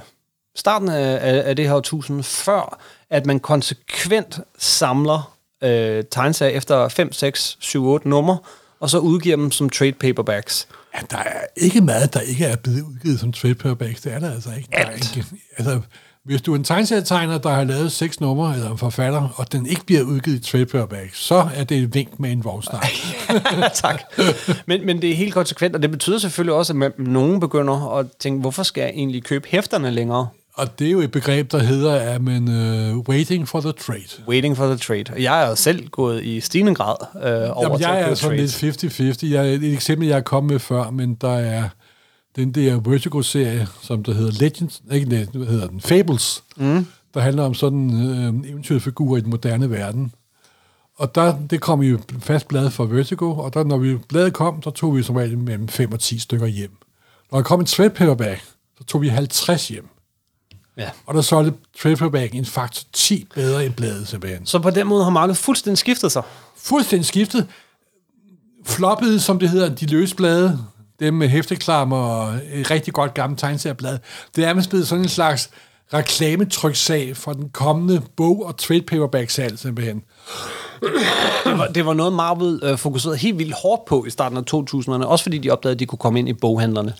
Starten 0.55 0.89
af, 0.89 1.19
af, 1.49 1.55
det 1.55 1.67
her 1.67 1.75
årtusind, 1.75 2.23
før 2.23 2.79
at 3.09 3.25
man 3.25 3.39
konsekvent 3.39 4.39
samler 4.59 5.33
øh, 5.63 6.03
tegneserier 6.11 6.57
efter 6.57 6.87
5, 6.87 7.13
6, 7.13 7.57
7, 7.59 7.85
8 7.85 8.09
numre, 8.09 8.37
og 8.79 8.89
så 8.89 8.97
udgiver 8.99 9.35
dem 9.35 9.51
som 9.51 9.69
trade 9.69 9.91
paperbacks. 9.91 10.67
Ja, 10.95 10.99
der 11.11 11.17
er 11.17 11.41
ikke 11.57 11.81
meget, 11.81 12.13
der 12.13 12.19
ikke 12.19 12.45
er 12.45 12.55
blevet 12.55 12.81
udgivet 12.81 13.19
som 13.19 13.31
trade 13.31 13.55
paperbacks. 13.55 14.01
Det 14.01 14.13
er 14.13 14.19
der 14.19 14.31
altså 14.31 14.49
ikke. 14.57 14.69
Der 14.71 14.77
er 14.77 14.91
ikke 14.91 15.25
altså, 15.57 15.81
hvis 16.25 16.41
du 16.41 16.51
er 16.51 16.55
en 16.55 16.63
tegneserietegner, 16.63 17.37
der 17.37 17.49
har 17.49 17.63
lavet 17.63 17.91
seks 17.91 18.19
numre, 18.19 18.53
eller 18.53 18.71
en 18.71 18.77
forfatter, 18.77 19.29
og 19.35 19.51
den 19.51 19.65
ikke 19.65 19.85
bliver 19.85 20.01
udgivet 20.01 20.37
i 20.37 20.51
trade 20.51 20.65
paperbacks, 20.65 21.19
så 21.23 21.47
er 21.55 21.63
det 21.63 21.77
et 21.77 21.93
vink 21.93 22.19
med 22.19 22.31
en 22.31 22.43
vognstang. 22.43 22.83
tak. 23.73 24.01
Men, 24.65 24.85
men 24.85 25.01
det 25.01 25.11
er 25.11 25.15
helt 25.15 25.33
konsekvent, 25.33 25.75
og 25.75 25.81
det 25.81 25.91
betyder 25.91 26.17
selvfølgelig 26.17 26.53
også, 26.53 26.73
at 26.73 26.77
man, 26.77 26.91
nogen 26.97 27.39
begynder 27.39 27.97
at 27.97 28.05
tænke, 28.19 28.41
hvorfor 28.41 28.63
skal 28.63 28.81
jeg 28.81 28.89
egentlig 28.89 29.23
købe 29.23 29.47
hæfterne 29.47 29.91
længere? 29.91 30.27
Og 30.59 30.79
det 30.79 30.87
er 30.87 30.91
jo 30.91 30.99
et 30.99 31.11
begreb, 31.11 31.51
der 31.51 31.59
hedder, 31.59 31.93
at 31.93 32.21
man 32.21 32.47
uh, 32.47 32.97
waiting 33.09 33.47
for 33.47 33.61
the 33.61 33.71
trade. 33.71 34.23
Waiting 34.27 34.57
for 34.57 34.67
the 34.67 34.77
trade. 34.77 35.03
Og 35.13 35.23
jeg 35.23 35.43
er 35.43 35.49
jo 35.49 35.55
selv 35.55 35.87
gået 35.87 36.23
i 36.23 36.39
stigende 36.39 36.75
grad 36.75 36.95
øh, 37.15 37.57
over 37.57 37.61
Jamen, 37.61 37.81
jeg 37.81 38.01
er 38.01 38.15
sådan 38.15 38.37
lidt 38.37 39.23
50-50. 39.23 39.27
Jeg, 39.27 39.53
et 39.53 39.73
eksempel, 39.73 40.07
jeg 40.07 40.17
er 40.17 40.21
kommet 40.21 40.51
med 40.51 40.59
før, 40.59 40.89
men 40.89 41.15
der 41.15 41.33
er 41.33 41.69
den 42.35 42.51
der 42.51 42.79
Vertigo-serie, 42.79 43.67
som 43.81 44.03
der 44.03 44.13
hedder 44.13 44.31
Legends, 44.39 44.81
ikke 44.91 45.09
det, 45.09 45.29
hvad 45.33 45.47
hedder 45.47 45.67
den, 45.67 45.81
Fables, 45.81 46.43
mm. 46.57 46.85
der 47.13 47.19
handler 47.19 47.43
om 47.43 47.53
sådan 47.53 48.09
øh, 48.09 48.49
eventyrfigurer 48.51 49.17
i 49.17 49.21
den 49.21 49.29
moderne 49.29 49.69
verden. 49.69 50.11
Og 50.97 51.15
der, 51.15 51.35
det 51.49 51.61
kom 51.61 51.81
i 51.81 51.95
fast 52.19 52.47
blad 52.47 52.69
for 52.69 52.85
Vertigo, 52.85 53.37
og 53.37 53.53
der, 53.53 53.63
når 53.63 53.77
vi 53.77 53.97
bladet 54.09 54.33
kom, 54.33 54.63
så 54.63 54.69
tog 54.69 54.95
vi 54.95 55.03
som 55.03 55.15
regel 55.15 55.37
mellem 55.37 55.67
5 55.67 55.91
og 55.91 55.99
10 55.99 56.19
stykker 56.19 56.47
hjem. 56.47 56.71
Når 57.31 57.37
der 57.37 57.43
kom 57.43 57.59
en 57.59 57.65
trade 57.65 57.89
paperback, 57.89 58.41
så 58.77 58.83
tog 58.83 59.01
vi 59.01 59.07
50 59.07 59.67
hjem. 59.67 59.89
Ja. 60.79 60.89
Og 61.05 61.13
der 61.13 61.21
solgte 61.21 61.53
paperback 61.83 62.35
en 62.35 62.45
faktor 62.45 62.87
10 62.93 63.27
bedre 63.35 63.65
end 63.65 63.73
bladet, 63.73 64.07
Sebastian. 64.07 64.45
Så 64.45 64.59
på 64.59 64.69
den 64.69 64.87
måde 64.87 65.03
har 65.03 65.11
markedet 65.11 65.37
fuldstændig 65.37 65.77
skiftet 65.77 66.11
sig. 66.11 66.23
fuldstændig 66.57 67.05
skiftet. 67.05 67.47
Floppede, 68.65 69.19
som 69.19 69.39
det 69.39 69.49
hedder, 69.49 69.69
de 69.75 69.85
løse 69.85 70.15
blade, 70.15 70.59
dem 70.99 71.13
med 71.13 71.29
hæfteklammer 71.29 71.97
og 71.97 72.39
et 72.53 72.71
rigtig 72.71 72.93
godt 72.93 73.13
gammelt 73.13 73.39
tegneserieblad, 73.39 73.97
det 74.35 74.45
er 74.45 74.67
blevet 74.69 74.87
sådan 74.87 75.03
en 75.03 75.09
slags 75.09 75.49
reklametryksag 75.93 77.17
for 77.17 77.33
den 77.33 77.49
kommende 77.49 78.01
bog- 78.17 78.45
og 78.45 78.57
trade 78.57 78.81
paperback-salg, 78.81 79.59
simpelthen. 79.59 80.03
Det 81.45 81.57
var, 81.57 81.67
det 81.67 81.85
var 81.85 81.93
noget, 81.93 82.13
Marvel 82.13 82.59
øh, 82.63 82.77
fokuserede 82.77 83.17
helt 83.17 83.37
vildt 83.37 83.53
hårdt 83.53 83.85
på 83.85 84.05
i 84.05 84.09
starten 84.09 84.37
af 84.37 84.41
2000'erne, 84.53 85.05
også 85.05 85.23
fordi 85.23 85.37
de 85.37 85.49
opdagede, 85.49 85.73
at 85.73 85.79
de 85.79 85.85
kunne 85.85 85.99
komme 85.99 86.19
ind 86.19 86.29
i 86.29 86.33
boghandlerne. 86.33 86.93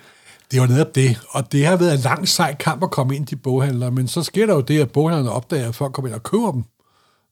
Det 0.52 0.62
var 0.62 0.68
netop 0.68 0.95
det, 0.95 1.20
og 1.30 1.52
det 1.52 1.66
har 1.66 1.76
været 1.76 1.93
en 1.93 2.00
lang 2.00 2.28
sej 2.28 2.56
kamp 2.56 2.84
at 2.84 2.91
komme 2.91 3.16
ind 3.16 3.28
til 3.28 3.36
boghandlere, 3.36 3.91
men 3.91 4.08
så 4.08 4.24
sker 4.24 4.45
der 4.45 4.54
jo 4.54 4.62
det, 4.62 4.82
at 4.82 4.91
boghandlerne 4.91 5.32
opdager, 5.32 5.70
at 5.70 5.76
folk 5.76 5.93
kommer 5.93 6.10
ind 6.10 6.16
og 6.16 6.24
køber 6.24 6.52
dem. 6.52 6.64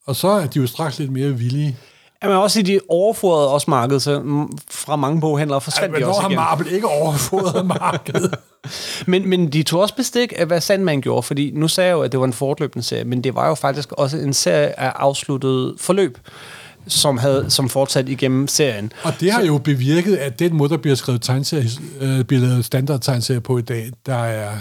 Og 0.06 0.16
så 0.16 0.28
er 0.28 0.48
de 0.48 0.60
jo 0.60 0.68
straks 0.68 1.00
lidt 1.00 1.12
mere 1.12 1.32
villige. 1.32 1.78
Ja, 2.24 2.28
men 2.28 2.38
også 2.38 2.60
i 2.60 2.64
de 2.64 2.80
overforede 2.90 3.50
også 3.50 3.70
markedet, 3.70 4.02
så 4.02 4.46
fra 4.72 4.96
mange 4.96 5.22
boghandlere 5.22 5.62
forsvandt 5.62 5.94
Men 5.94 6.02
de 6.02 6.08
også 6.08 6.22
har 6.22 6.30
igen. 6.30 6.36
Marvel 6.36 6.72
ikke 6.72 6.88
overfodret 6.88 7.66
markedet? 7.82 8.36
Men, 9.08 9.30
men 9.30 9.48
de 9.54 9.64
tog 9.64 9.82
også 9.82 9.96
bestik 9.96 10.34
af, 10.36 10.46
hvad 10.46 10.62
Sandman 10.62 11.02
gjorde, 11.02 11.24
fordi 11.24 11.52
nu 11.52 11.68
sagde 11.68 11.88
jeg 11.88 11.96
jo, 11.96 12.02
at 12.02 12.12
det 12.12 12.20
var 12.20 12.26
en 12.26 12.34
fortløbende 12.34 12.86
serie, 12.86 13.04
men 13.04 13.24
det 13.24 13.36
var 13.36 13.48
jo 13.48 13.56
faktisk 13.56 13.92
også 13.92 14.18
en 14.18 14.34
serie 14.34 14.80
af 14.80 14.92
afsluttet 14.96 15.76
forløb, 15.80 16.18
som, 16.88 17.18
havde, 17.18 17.46
som 17.50 17.70
fortsat 17.70 18.10
igennem 18.10 18.48
serien. 18.48 18.92
Og 19.04 19.14
det 19.20 19.32
har 19.32 19.44
jo 19.46 19.58
bevirket, 19.58 20.16
at 20.16 20.40
den 20.40 20.56
måde, 20.56 20.70
der 20.70 20.78
bliver 20.78 20.96
skrevet 20.96 21.22
tegneserie, 21.22 21.70
øh, 22.02 22.24
bliver 22.26 22.42
lavet 22.42 22.66
standard 22.66 23.02
tegneserier 23.02 23.40
på 23.40 23.58
i 23.58 23.62
dag, 23.62 23.92
der 24.06 24.16
er 24.16 24.52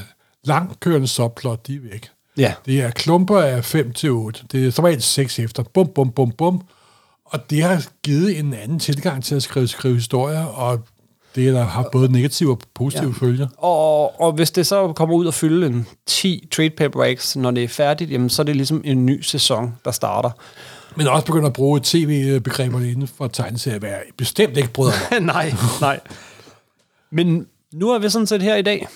langkørende 0.44 1.06
subplot, 1.06 1.66
de 1.66 1.74
er 1.74 1.80
væk. 1.92 2.08
Ja. 2.36 2.52
Det 2.66 2.82
er 2.82 2.90
klumper 2.90 3.38
af 3.38 3.64
5 3.64 3.92
til 3.92 4.10
8. 4.10 4.40
Det 4.52 4.66
er 4.66 4.70
som 4.70 4.84
regel 4.84 5.02
6 5.02 5.38
efter. 5.38 5.62
Bum, 5.62 5.88
bum, 5.94 6.10
bum, 6.10 6.30
bum. 6.30 6.62
Og 7.24 7.50
det 7.50 7.62
har 7.62 7.86
givet 8.02 8.38
en 8.38 8.54
anden 8.54 8.78
tilgang 8.78 9.24
til 9.24 9.34
at 9.34 9.42
skrive, 9.42 9.68
skrive 9.68 9.94
historier, 9.94 10.44
og 10.44 10.80
det 11.34 11.54
der 11.54 11.64
har 11.64 11.88
både 11.92 12.12
negative 12.12 12.50
og 12.50 12.58
positive 12.74 13.14
ja. 13.20 13.26
følger. 13.26 13.46
Og, 13.58 14.20
og 14.20 14.32
hvis 14.32 14.50
det 14.50 14.66
så 14.66 14.92
kommer 14.92 15.14
ud 15.14 15.26
og 15.26 15.34
fylde 15.34 15.66
en 15.66 15.86
10 16.06 16.48
trade 16.52 16.70
paperbacks, 16.70 17.36
når 17.36 17.50
det 17.50 17.64
er 17.64 17.68
færdigt, 17.68 18.10
jamen, 18.10 18.30
så 18.30 18.42
er 18.42 18.44
det 18.44 18.56
ligesom 18.56 18.82
en 18.84 19.06
ny 19.06 19.22
sæson, 19.22 19.74
der 19.84 19.90
starter. 19.90 20.30
Men 20.96 21.08
også 21.08 21.26
begynder 21.26 21.46
at 21.46 21.52
bruge 21.52 21.80
tv-begreberne 21.82 22.90
inden 22.90 23.08
for 23.08 23.28
tegneserier, 23.28 23.78
hvad 23.78 23.90
jeg 23.90 24.02
bestemt 24.16 24.56
ikke 24.56 24.72
bryder 24.72 24.92
mig. 25.10 25.20
nej, 25.34 25.54
nej. 25.80 26.00
Men 27.10 27.46
nu 27.72 27.90
er 27.90 27.98
vi 27.98 28.08
sådan 28.08 28.26
set 28.26 28.42
her 28.42 28.56
i 28.56 28.62
dag. 28.62 28.88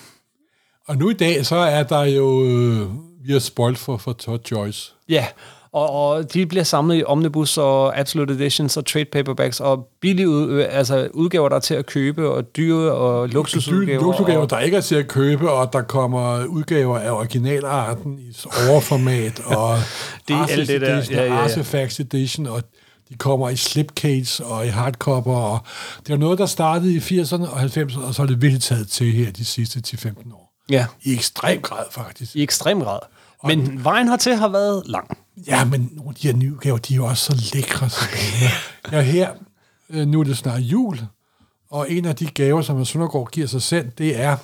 Og 0.89 0.97
nu 0.97 1.11
i 1.11 1.15
dag, 1.15 1.47
så 1.47 1.57
er 1.57 1.83
der 1.83 2.03
jo... 2.03 2.45
Øh, 2.45 2.89
vi 3.25 3.33
har 3.33 3.39
spoilt 3.39 3.79
for, 3.79 3.97
for 3.97 4.13
Todd 4.13 4.41
Joyce. 4.51 4.93
Ja, 5.09 5.27
og, 5.73 5.91
og 5.91 6.35
de 6.35 6.47
bliver 6.47 6.65
samlet 6.65 6.97
i 6.97 7.05
omnibus 7.05 7.59
og 7.59 7.99
absolute 7.99 8.35
editions 8.35 8.77
og 8.77 8.87
trade 8.87 9.05
paperbacks 9.05 9.61
og 9.61 9.89
billige 10.01 10.29
ud, 10.29 10.51
øh, 10.51 10.67
altså 10.71 11.09
udgaver, 11.15 11.49
der 11.49 11.57
er 11.57 11.61
til 11.61 11.75
at 11.75 11.87
købe, 11.87 12.31
og 12.31 12.57
dyre 12.57 12.93
og 12.93 13.29
luksusudgaver. 13.29 14.01
Luksusudgaver, 14.01 14.41
og, 14.43 14.51
der 14.51 14.59
ikke 14.59 14.77
er 14.77 14.81
til 14.81 14.95
at 14.95 15.09
købe, 15.09 15.51
og 15.51 15.73
der 15.73 15.83
kommer 15.83 16.45
udgaver 16.45 16.99
af 16.99 17.11
originalarten 17.11 18.19
i 18.19 18.37
overformat, 18.71 19.41
og 19.57 19.77
Det 20.29 20.37
er 20.37 20.47
alt 20.47 20.69
det 20.69 20.81
der. 20.81 20.97
Edition, 20.97 21.17
Ja, 21.17 21.23
ja, 21.25 21.33
ja. 21.33 21.39
og 21.39 21.45
Artifacts 21.45 22.01
Edition, 22.01 22.47
og 22.47 22.63
de 23.09 23.15
kommer 23.15 23.49
i 23.49 23.57
slipcase 23.57 24.45
og 24.45 24.67
i 24.67 24.69
hardcover, 24.69 25.37
og 25.37 25.59
det 26.07 26.13
er 26.13 26.17
noget, 26.17 26.39
der 26.39 26.47
startede 26.47 26.95
i 26.95 26.99
80'erne 26.99 27.51
og 27.51 27.61
90'erne, 27.63 28.01
og 28.07 28.15
så 28.15 28.23
er 28.23 28.27
det 28.27 28.43
virkelig 28.43 28.63
taget 28.63 28.89
til 28.89 29.13
her 29.13 29.33
de 29.33 29.45
sidste 29.45 29.83
10-15 29.87 30.35
år. 30.35 30.53
ja, 30.71 30.87
I 31.03 31.15
ekstrem 31.15 31.63
grad, 31.63 31.85
faktisk. 31.91 32.37
i 32.37 32.43
ekstrem 32.43 32.81
grad. 32.81 32.99
Men 33.45 33.85
vejen 33.85 34.09
hertil 34.09 34.35
har 34.37 34.49
været 34.49 34.83
lang. 34.87 35.19
Ja, 35.47 35.65
men 35.65 35.91
nogle 35.93 36.11
af 36.11 36.15
de 36.15 36.27
her 36.29 36.37
nye 36.37 36.53
udgaver, 36.53 36.79
de 36.79 36.95
er 36.95 36.97
jo 36.97 37.07
også 37.07 37.25
så 37.25 37.51
lækre. 37.55 37.91
Jeg 38.93 38.99
er 38.99 39.03
her, 39.03 39.33
øh, 39.91 40.07
nu 40.07 40.21
er 40.21 40.25
det 40.25 40.39
snart 40.39 40.61
jul, 40.61 41.01
og 41.71 41.91
en 41.93 42.05
af 42.05 42.17
de 42.17 42.27
gaver, 42.27 42.63
som 42.63 42.85
Søndergaard 42.85 43.31
giver 43.31 43.47
sig 43.47 43.63
selv, 43.63 43.91
det 43.99 44.21
er, 44.21 44.37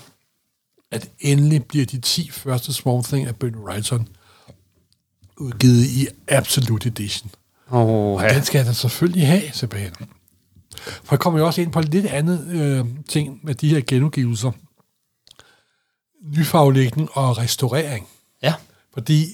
at 0.90 1.10
endelig 1.20 1.64
bliver 1.64 1.86
de 1.86 2.00
10 2.00 2.30
første 2.30 2.72
Small 2.72 3.04
Thing 3.04 3.26
af 3.26 3.36
Bernie 3.36 3.60
Wrightson 3.60 4.08
udgivet 5.36 5.84
i 5.86 6.06
Absolute 6.28 6.88
Edition. 6.88 7.30
Oh, 7.70 8.22
Den 8.22 8.44
skal 8.44 8.66
da 8.66 8.72
selvfølgelig 8.72 9.26
have, 9.26 9.42
Sebastian. 9.52 10.08
For 10.78 11.14
jeg 11.14 11.20
kommer 11.20 11.40
jo 11.40 11.46
også 11.46 11.60
ind 11.60 11.72
på 11.72 11.80
lidt 11.80 12.06
andet 12.06 12.46
øh, 12.46 12.86
ting 13.08 13.40
med 13.42 13.54
de 13.54 13.68
her 13.68 13.80
genudgivelser. 13.86 14.52
Nyfaglægning 16.36 17.08
og 17.12 17.38
restaurering. 17.38 18.08
Ja. 18.42 18.54
Fordi 18.94 19.26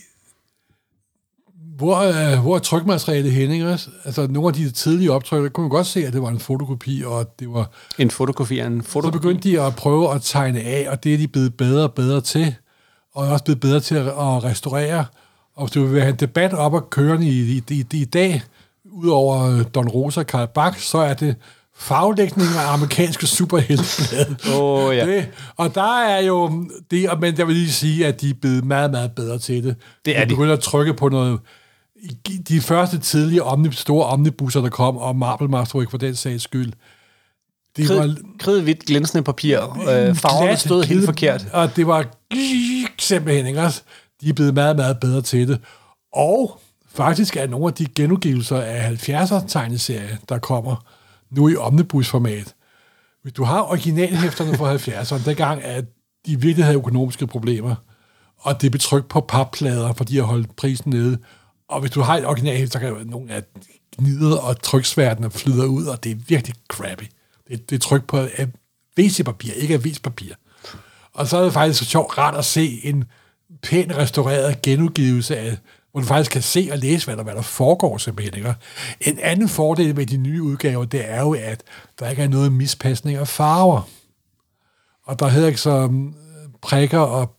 hvor, 1.82 1.96
øh, 1.96 2.38
hvor 2.42 2.54
er 2.54 2.58
trykmaterialet 2.58 3.32
henne, 3.32 3.54
ikke? 3.54 3.78
Altså, 4.04 4.26
nogle 4.30 4.48
af 4.48 4.54
de 4.54 4.70
tidlige 4.70 5.12
optryk, 5.12 5.42
der 5.42 5.48
kunne 5.48 5.62
man 5.62 5.70
godt 5.70 5.86
se, 5.86 6.06
at 6.06 6.12
det 6.12 6.22
var 6.22 6.28
en 6.28 6.40
fotokopi, 6.40 7.02
og 7.06 7.34
det 7.40 7.52
var... 7.52 7.70
En 7.98 8.10
fotokopi 8.10 8.60
en 8.60 8.82
Så 8.82 8.88
fotokopi? 8.88 9.18
begyndte 9.18 9.48
de 9.48 9.60
at 9.60 9.76
prøve 9.76 10.14
at 10.14 10.22
tegne 10.22 10.60
af, 10.60 10.86
og 10.90 11.04
det 11.04 11.14
er 11.14 11.18
de 11.18 11.28
blevet 11.28 11.54
bedre 11.54 11.82
og 11.82 11.92
bedre 11.92 12.20
til, 12.20 12.54
og 13.14 13.28
også 13.28 13.44
blevet 13.44 13.60
bedre 13.60 13.80
til 13.80 13.94
at, 13.94 14.06
at 14.06 14.44
restaurere. 14.44 15.04
Og 15.56 15.64
hvis 15.66 15.72
du 15.72 15.84
vil 15.84 16.00
have 16.00 16.10
en 16.10 16.16
debat 16.20 16.52
op 16.52 16.74
og 16.74 16.90
kørende 16.90 17.26
i, 17.26 17.40
i, 17.56 17.62
i, 17.70 17.84
i 17.92 18.04
dag, 18.04 18.42
udover 18.84 19.62
Don 19.62 19.88
Rosa 19.88 20.20
og 20.20 20.26
Karl 20.26 20.48
Bach, 20.54 20.78
så 20.78 20.98
er 20.98 21.14
det 21.14 21.36
faglægning 21.76 22.48
af 22.48 22.72
amerikanske 22.72 23.26
superhelteblade. 23.26 24.36
Oh, 24.60 24.96
ja. 24.96 25.06
Det, 25.06 25.28
og 25.56 25.74
der 25.74 26.00
er 26.00 26.22
jo 26.22 26.66
det, 26.90 27.08
men 27.20 27.38
jeg 27.38 27.46
vil 27.46 27.56
lige 27.56 27.72
sige, 27.72 28.06
at 28.06 28.20
de 28.20 28.30
er 28.30 28.34
blevet 28.40 28.64
meget, 28.64 28.90
meget 28.90 29.12
bedre 29.12 29.38
til 29.38 29.64
det. 29.64 29.76
Det 30.04 30.18
er 30.18 30.24
de. 30.24 30.30
de. 30.30 30.34
begynder 30.34 30.52
at 30.52 30.60
trykke 30.60 30.94
på 30.94 31.08
noget... 31.08 31.38
De 32.48 32.60
første 32.60 32.98
tidlige 32.98 33.42
omni, 33.42 33.72
store 33.72 34.06
omnibusser, 34.06 34.60
der 34.60 34.68
kom, 34.68 34.96
og 34.96 35.16
Marble 35.16 35.48
Masterwork 35.48 35.90
for 35.90 35.98
den 35.98 36.14
sags 36.14 36.42
skyld, 36.42 36.72
det 37.76 37.86
Krid, 37.86 38.16
kridhvidt 38.38 38.84
glænsende 38.86 39.22
papir. 39.22 39.58
Øh, 39.60 40.14
farverne 40.14 40.56
stod 40.56 40.84
helt 40.84 41.04
forkert. 41.04 41.46
Og 41.52 41.76
det 41.76 41.86
var 41.86 42.06
simpelthen, 42.98 43.46
ikke 43.46 43.60
også? 43.60 43.82
De 44.20 44.28
er 44.28 44.32
blevet 44.32 44.54
meget, 44.54 44.76
meget 44.76 45.00
bedre 45.00 45.22
til 45.22 45.48
det. 45.48 45.60
Og 46.12 46.60
faktisk 46.94 47.36
er 47.36 47.46
nogle 47.46 47.66
af 47.66 47.74
de 47.74 47.86
genudgivelser 47.86 48.60
af 48.60 49.08
70'er 49.08 49.46
tegneserier, 49.48 50.16
der 50.28 50.38
kommer 50.38 50.84
nu 51.30 51.48
i 51.48 51.56
omnibusformat. 51.56 52.54
Hvis 53.22 53.32
du 53.32 53.44
har 53.44 53.62
originalhæfterne 53.62 54.56
fra 54.56 54.76
70'erne, 54.76 55.24
dengang 55.24 55.62
at 55.62 55.84
de 56.26 56.40
virkelig 56.40 56.64
havde 56.64 56.78
økonomiske 56.78 57.26
problemer, 57.26 57.74
og 58.38 58.62
det 58.62 58.70
blev 58.70 58.80
trykt 58.80 59.08
på 59.08 59.20
papplader, 59.20 59.92
fordi 59.92 60.18
at 60.18 60.24
holde 60.24 60.48
prisen 60.56 60.90
nede. 60.90 61.18
Og 61.72 61.80
hvis 61.80 61.90
du 61.90 62.00
har 62.00 62.16
et 62.16 62.26
original, 62.26 62.70
så 62.70 62.78
kan 62.78 62.88
jo 62.88 62.98
nogle 63.04 63.32
af 63.32 63.42
gnider 63.98 64.38
og 64.38 64.62
tryksværtene 64.62 65.30
flyder 65.30 65.66
ud, 65.66 65.86
og 65.86 66.04
det 66.04 66.12
er 66.12 66.16
virkelig 66.28 66.56
crappy. 66.68 67.04
Det, 67.48 67.70
det 67.70 67.76
er 67.76 67.80
tryk 67.80 68.06
på 68.06 68.18
af 68.18 68.48
WC-papir, 68.98 69.52
ikke 69.52 69.74
avispapir. 69.74 70.34
Og 71.12 71.26
så 71.26 71.36
er 71.36 71.44
det 71.44 71.52
faktisk 71.52 71.78
så 71.78 71.84
sjovt 71.84 72.18
rart 72.18 72.36
at 72.36 72.44
se 72.44 72.80
en 72.84 73.04
pæn 73.62 73.96
restaureret 73.96 74.62
genudgivelse 74.62 75.36
af, 75.36 75.56
hvor 75.92 76.00
du 76.00 76.06
faktisk 76.06 76.30
kan 76.30 76.42
se 76.42 76.68
og 76.72 76.78
læse, 76.78 77.06
hvad 77.06 77.16
der, 77.16 77.22
hvad 77.22 77.34
der 77.34 77.42
foregår 77.42 77.98
simpelthen. 77.98 78.34
Ikke? 78.34 78.54
En 79.00 79.18
anden 79.18 79.48
fordel 79.48 79.96
med 79.96 80.06
de 80.06 80.16
nye 80.16 80.42
udgaver, 80.42 80.84
det 80.84 81.10
er 81.10 81.20
jo, 81.20 81.32
at 81.32 81.62
der 81.98 82.10
ikke 82.10 82.22
er 82.22 82.28
noget 82.28 82.52
mispasning 82.52 83.18
af 83.18 83.28
farver. 83.28 83.82
Og 85.04 85.18
der 85.18 85.28
hedder 85.28 85.48
ikke 85.48 85.60
så 85.60 85.86
mm, 85.86 86.14
prikker 86.62 86.98
og... 86.98 87.34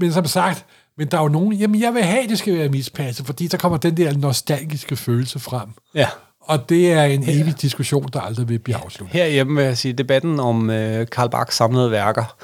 Men 0.00 0.12
som 0.12 0.26
sagt, 0.26 0.66
men 0.98 1.08
der 1.08 1.18
er 1.18 1.22
jo 1.22 1.28
nogen, 1.28 1.52
jamen 1.52 1.80
jeg 1.80 1.94
vil 1.94 2.02
have, 2.02 2.22
at 2.22 2.30
det 2.30 2.38
skal 2.38 2.58
være 2.58 2.68
mispasset, 2.68 3.26
fordi 3.26 3.48
så 3.48 3.58
kommer 3.58 3.78
den 3.78 3.96
der 3.96 4.16
nostalgiske 4.16 4.96
følelse 4.96 5.38
frem. 5.38 5.68
Ja. 5.94 6.08
Og 6.40 6.68
det 6.68 6.92
er 6.92 7.04
en 7.04 7.24
evig 7.28 7.62
diskussion, 7.62 8.08
der 8.12 8.20
aldrig 8.20 8.48
vil 8.48 8.58
blive 8.58 8.76
afsluttet. 8.76 9.16
Herhjemme 9.16 9.56
vil 9.56 9.64
jeg 9.64 9.78
sige, 9.78 9.92
debatten 9.92 10.40
om 10.40 10.70
øh, 10.70 11.06
Karl 11.12 11.30
Bachs 11.30 11.56
samlede 11.56 11.90
værker. 11.90 12.36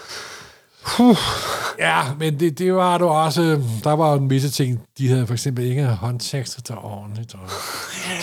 Ja, 1.79 2.01
men 2.19 2.41
det, 2.41 2.59
det 2.59 2.75
var 2.75 2.99
du 2.99 3.07
også... 3.07 3.63
Der 3.85 3.93
var 3.93 4.15
en 4.15 4.29
masse 4.29 4.51
ting, 4.51 4.81
de 4.99 5.09
havde 5.09 5.27
for 5.27 5.35
eksempel 5.35 5.65
ikke 5.65 5.87
håndtekstet 5.87 6.69
der 6.69 6.85
ordentligt. 6.85 7.35
Og, 7.35 7.41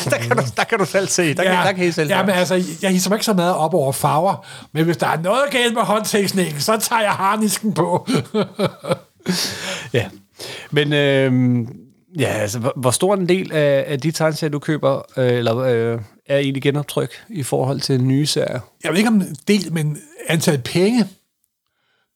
der, 0.11 0.17
kan 0.17 0.37
du, 0.37 0.43
der 0.57 0.63
kan 0.63 0.79
du 0.79 0.85
selv 0.85 1.07
se. 1.07 1.33
Der, 1.33 1.43
kan, 1.43 1.53
der 1.53 1.71
kan 1.71 1.87
I 1.87 1.91
selv 1.91 2.09
ja, 2.09 2.23
men 2.23 2.35
altså, 2.35 2.63
jeg 2.81 2.91
hisser 2.91 3.09
mig 3.09 3.15
ikke 3.15 3.25
så 3.25 3.33
meget 3.33 3.55
op 3.55 3.73
over 3.73 3.91
farver, 3.91 4.45
men 4.71 4.85
hvis 4.85 4.97
der 4.97 5.07
er 5.07 5.21
noget 5.21 5.43
galt 5.51 5.73
med 5.73 5.81
håndtekstningen, 5.81 6.61
så 6.61 6.77
tager 6.77 7.01
jeg 7.01 7.11
harnisken 7.11 7.73
på. 7.73 8.07
Ja. 9.93 10.09
Men 10.71 10.93
øh, 10.93 11.67
ja, 12.19 12.27
altså, 12.27 12.59
hvor, 12.59 12.73
hvor 12.75 12.91
stor 12.91 13.13
en 13.15 13.29
del 13.29 13.51
af, 13.51 13.85
af 13.87 13.99
de 13.99 14.11
tegneserier, 14.11 14.51
du 14.51 14.59
køber, 14.59 15.01
øh, 15.17 15.33
eller 15.33 15.57
øh, 15.57 16.01
er 16.25 16.37
egentlig 16.37 16.63
genoptryk 16.63 17.11
i 17.29 17.43
forhold 17.43 17.81
til 17.81 18.01
nye 18.03 18.25
serier? 18.25 18.59
jeg 18.83 18.91
ved 18.91 18.97
ikke 18.97 19.09
om 19.09 19.23
del, 19.47 19.73
men 19.73 19.97
antal 20.27 20.57
penge, 20.57 21.07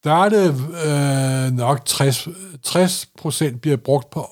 der 0.03 0.14
er 0.14 0.30
det 0.30 0.55
øh, 0.86 1.57
nok 1.57 1.86
60, 1.86 2.28
60 2.64 3.07
procent 3.18 3.62
bliver 3.62 3.78
brugt 3.78 4.09
på 4.09 4.30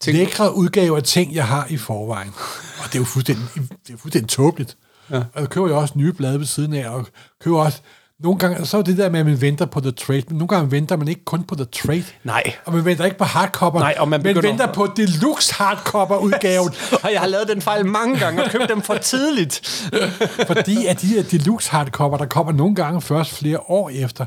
Ting- 0.00 0.16
lækre 0.16 0.56
udgaver 0.56 0.96
af 0.96 1.02
ting, 1.02 1.34
jeg 1.34 1.46
har 1.46 1.66
i 1.70 1.76
forvejen. 1.76 2.32
Og 2.78 2.84
det 2.86 2.94
er 2.94 2.98
jo 2.98 3.04
fuldstændig, 3.04 3.44
det 3.86 3.92
er 3.94 3.98
fuldstændig 3.98 4.28
tåbeligt. 4.28 4.76
Ja. 5.10 5.16
Og 5.16 5.40
jeg 5.40 5.48
køber 5.48 5.68
jo 5.68 5.78
også 5.78 5.94
nye 5.96 6.12
blade 6.12 6.38
ved 6.38 6.46
siden 6.46 6.74
af, 6.74 6.88
og 6.88 7.06
køber 7.40 7.58
også 7.60 7.80
nogle 8.22 8.38
gange, 8.38 8.66
så 8.66 8.78
er 8.78 8.82
det 8.82 8.96
der 8.98 9.10
med, 9.10 9.20
at 9.20 9.26
man 9.26 9.40
venter 9.40 9.66
på 9.66 9.80
The 9.80 9.90
Trade, 9.90 10.22
men 10.28 10.38
nogle 10.38 10.48
gange 10.48 10.70
venter 10.70 10.96
man 10.96 11.08
ikke 11.08 11.24
kun 11.24 11.42
på 11.44 11.54
The 11.54 11.64
Trade. 11.64 12.04
Nej. 12.24 12.42
Og 12.64 12.72
man 12.72 12.84
venter 12.84 13.04
ikke 13.04 13.18
på 13.18 13.24
hardcover, 13.24 13.78
Nej, 13.80 13.94
og 13.98 14.08
man 14.08 14.22
begynder- 14.22 14.48
venter 14.48 14.72
på 14.72 14.88
deluxe 14.96 15.54
hardcover 15.54 16.16
udgaven, 16.18 16.70
Og 17.04 17.12
jeg 17.12 17.20
har 17.20 17.26
lavet 17.26 17.48
den 17.48 17.62
fejl 17.62 17.86
mange 17.86 18.18
gange 18.18 18.44
og 18.44 18.50
købt 18.50 18.68
dem 18.68 18.82
for 18.82 18.94
tidligt. 18.94 19.88
fordi 20.46 20.86
at 20.86 21.00
de 21.02 21.06
her 21.06 21.22
deluxe 21.22 21.70
hardcover, 21.70 22.16
der 22.18 22.26
kommer 22.26 22.52
nogle 22.52 22.74
gange 22.74 23.00
først 23.00 23.30
flere 23.38 23.58
år 23.70 23.90
efter, 23.90 24.24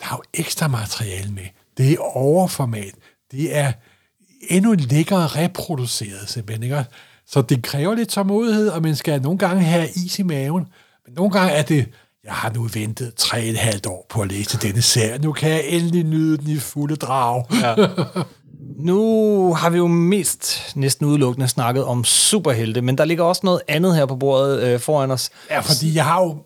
der 0.00 0.06
er 0.10 0.16
jo 0.16 0.22
ekstra 0.34 0.68
materiale 0.68 1.30
med. 1.32 1.42
Det 1.78 1.92
er 1.92 2.16
overformat. 2.16 2.94
Det 3.32 3.56
er 3.56 3.72
endnu 4.48 4.72
lækkere 4.78 5.26
reproduceret, 5.26 6.28
simpelthen. 6.28 6.62
Ikke? 6.62 6.84
Så 7.26 7.42
det 7.42 7.62
kræver 7.62 7.94
lidt 7.94 8.08
tålmodighed, 8.08 8.68
og 8.68 8.82
man 8.82 8.96
skal 8.96 9.22
nogle 9.22 9.38
gange 9.38 9.62
have 9.62 9.88
is 9.88 10.18
i 10.18 10.22
maven. 10.22 10.66
Men 11.06 11.14
nogle 11.14 11.30
gange 11.30 11.52
er 11.52 11.62
det, 11.62 11.86
jeg 12.24 12.32
har 12.32 12.52
nu 12.54 12.68
ventet 12.74 13.14
tre 13.14 13.38
og 13.38 13.44
et 13.48 13.58
halvt 13.58 13.86
år 13.86 14.06
på 14.10 14.20
at 14.22 14.28
læse 14.28 14.58
denne 14.58 14.82
serie. 14.82 15.18
Nu 15.18 15.32
kan 15.32 15.50
jeg 15.50 15.64
endelig 15.66 16.04
nyde 16.04 16.38
den 16.38 16.48
i 16.48 16.58
fulde 16.58 16.96
drag. 16.96 17.44
Ja. 17.62 17.74
Nu 18.76 19.54
har 19.54 19.70
vi 19.70 19.76
jo 19.76 19.86
mest 19.86 20.72
næsten 20.76 21.06
udelukkende 21.06 21.48
snakket 21.48 21.84
om 21.84 22.04
superhelte, 22.04 22.82
men 22.82 22.98
der 22.98 23.04
ligger 23.04 23.24
også 23.24 23.40
noget 23.44 23.60
andet 23.68 23.96
her 23.96 24.06
på 24.06 24.16
bordet 24.16 24.62
øh, 24.62 24.80
foran 24.80 25.10
os. 25.10 25.30
Ja, 25.50 25.60
fordi 25.60 25.94
jeg 25.94 26.04
har 26.04 26.20
jo... 26.22 26.36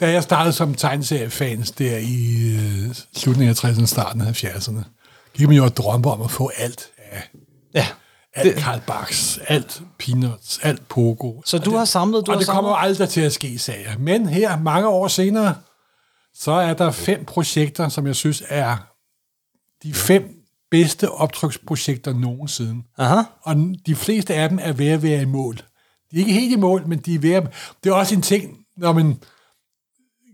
Da 0.00 0.10
jeg 0.10 0.22
startede 0.22 0.52
som 0.52 0.74
tegneseriefans 0.74 1.70
der 1.70 1.98
i 1.98 2.54
øh, 2.54 2.94
slutningen 3.16 3.48
af 3.50 3.64
60'erne, 3.64 3.86
starten 3.86 4.20
af 4.20 4.44
70'erne, 4.44 4.82
gik 5.34 5.48
man 5.48 5.56
jo 5.56 5.64
og 5.64 5.76
drømme 5.76 6.10
om 6.10 6.22
at 6.22 6.30
få 6.30 6.50
alt 6.56 6.86
af 7.12 7.28
Ja. 7.74 7.86
Alt 8.38 8.56
Karl 8.56 8.80
Barks, 8.86 9.38
alt 9.46 9.82
Peanuts, 9.98 10.58
alt 10.62 10.88
Pogo. 10.88 11.42
Så 11.44 11.58
du 11.58 11.76
har 11.76 11.84
samlet... 11.84 12.26
Du 12.26 12.30
og 12.30 12.36
har 12.36 12.38
det 12.38 12.48
kommer 12.48 12.70
samlet... 12.70 12.90
aldrig 12.90 13.08
til 13.08 13.20
at 13.20 13.32
ske, 13.32 13.58
sagde 13.58 13.80
jeg. 13.86 13.96
Men 13.98 14.28
her, 14.28 14.58
mange 14.58 14.88
år 14.88 15.08
senere, 15.08 15.54
så 16.34 16.52
er 16.52 16.74
der 16.74 16.90
fem 16.90 17.24
projekter, 17.24 17.88
som 17.88 18.06
jeg 18.06 18.16
synes 18.16 18.42
er 18.48 18.76
de 19.82 19.94
fem 19.94 20.34
bedste 20.70 21.10
optryksprojekter 21.10 22.12
nogensinde. 22.12 22.82
Aha. 22.98 23.22
Og 23.42 23.56
de 23.86 23.94
fleste 23.94 24.34
af 24.34 24.48
dem 24.48 24.58
er 24.62 24.72
ved 24.72 24.88
at 24.88 25.02
være 25.02 25.22
i 25.22 25.24
mål. 25.24 25.56
De 26.10 26.16
er 26.16 26.18
ikke 26.18 26.32
helt 26.32 26.52
i 26.52 26.60
mål, 26.60 26.86
men 26.86 26.98
de 26.98 27.14
er 27.14 27.18
ved 27.18 27.32
at... 27.32 27.52
Det 27.84 27.90
er 27.90 27.94
også 27.94 28.14
en 28.14 28.22
ting, 28.22 28.58
når 28.76 28.92
man 28.92 29.20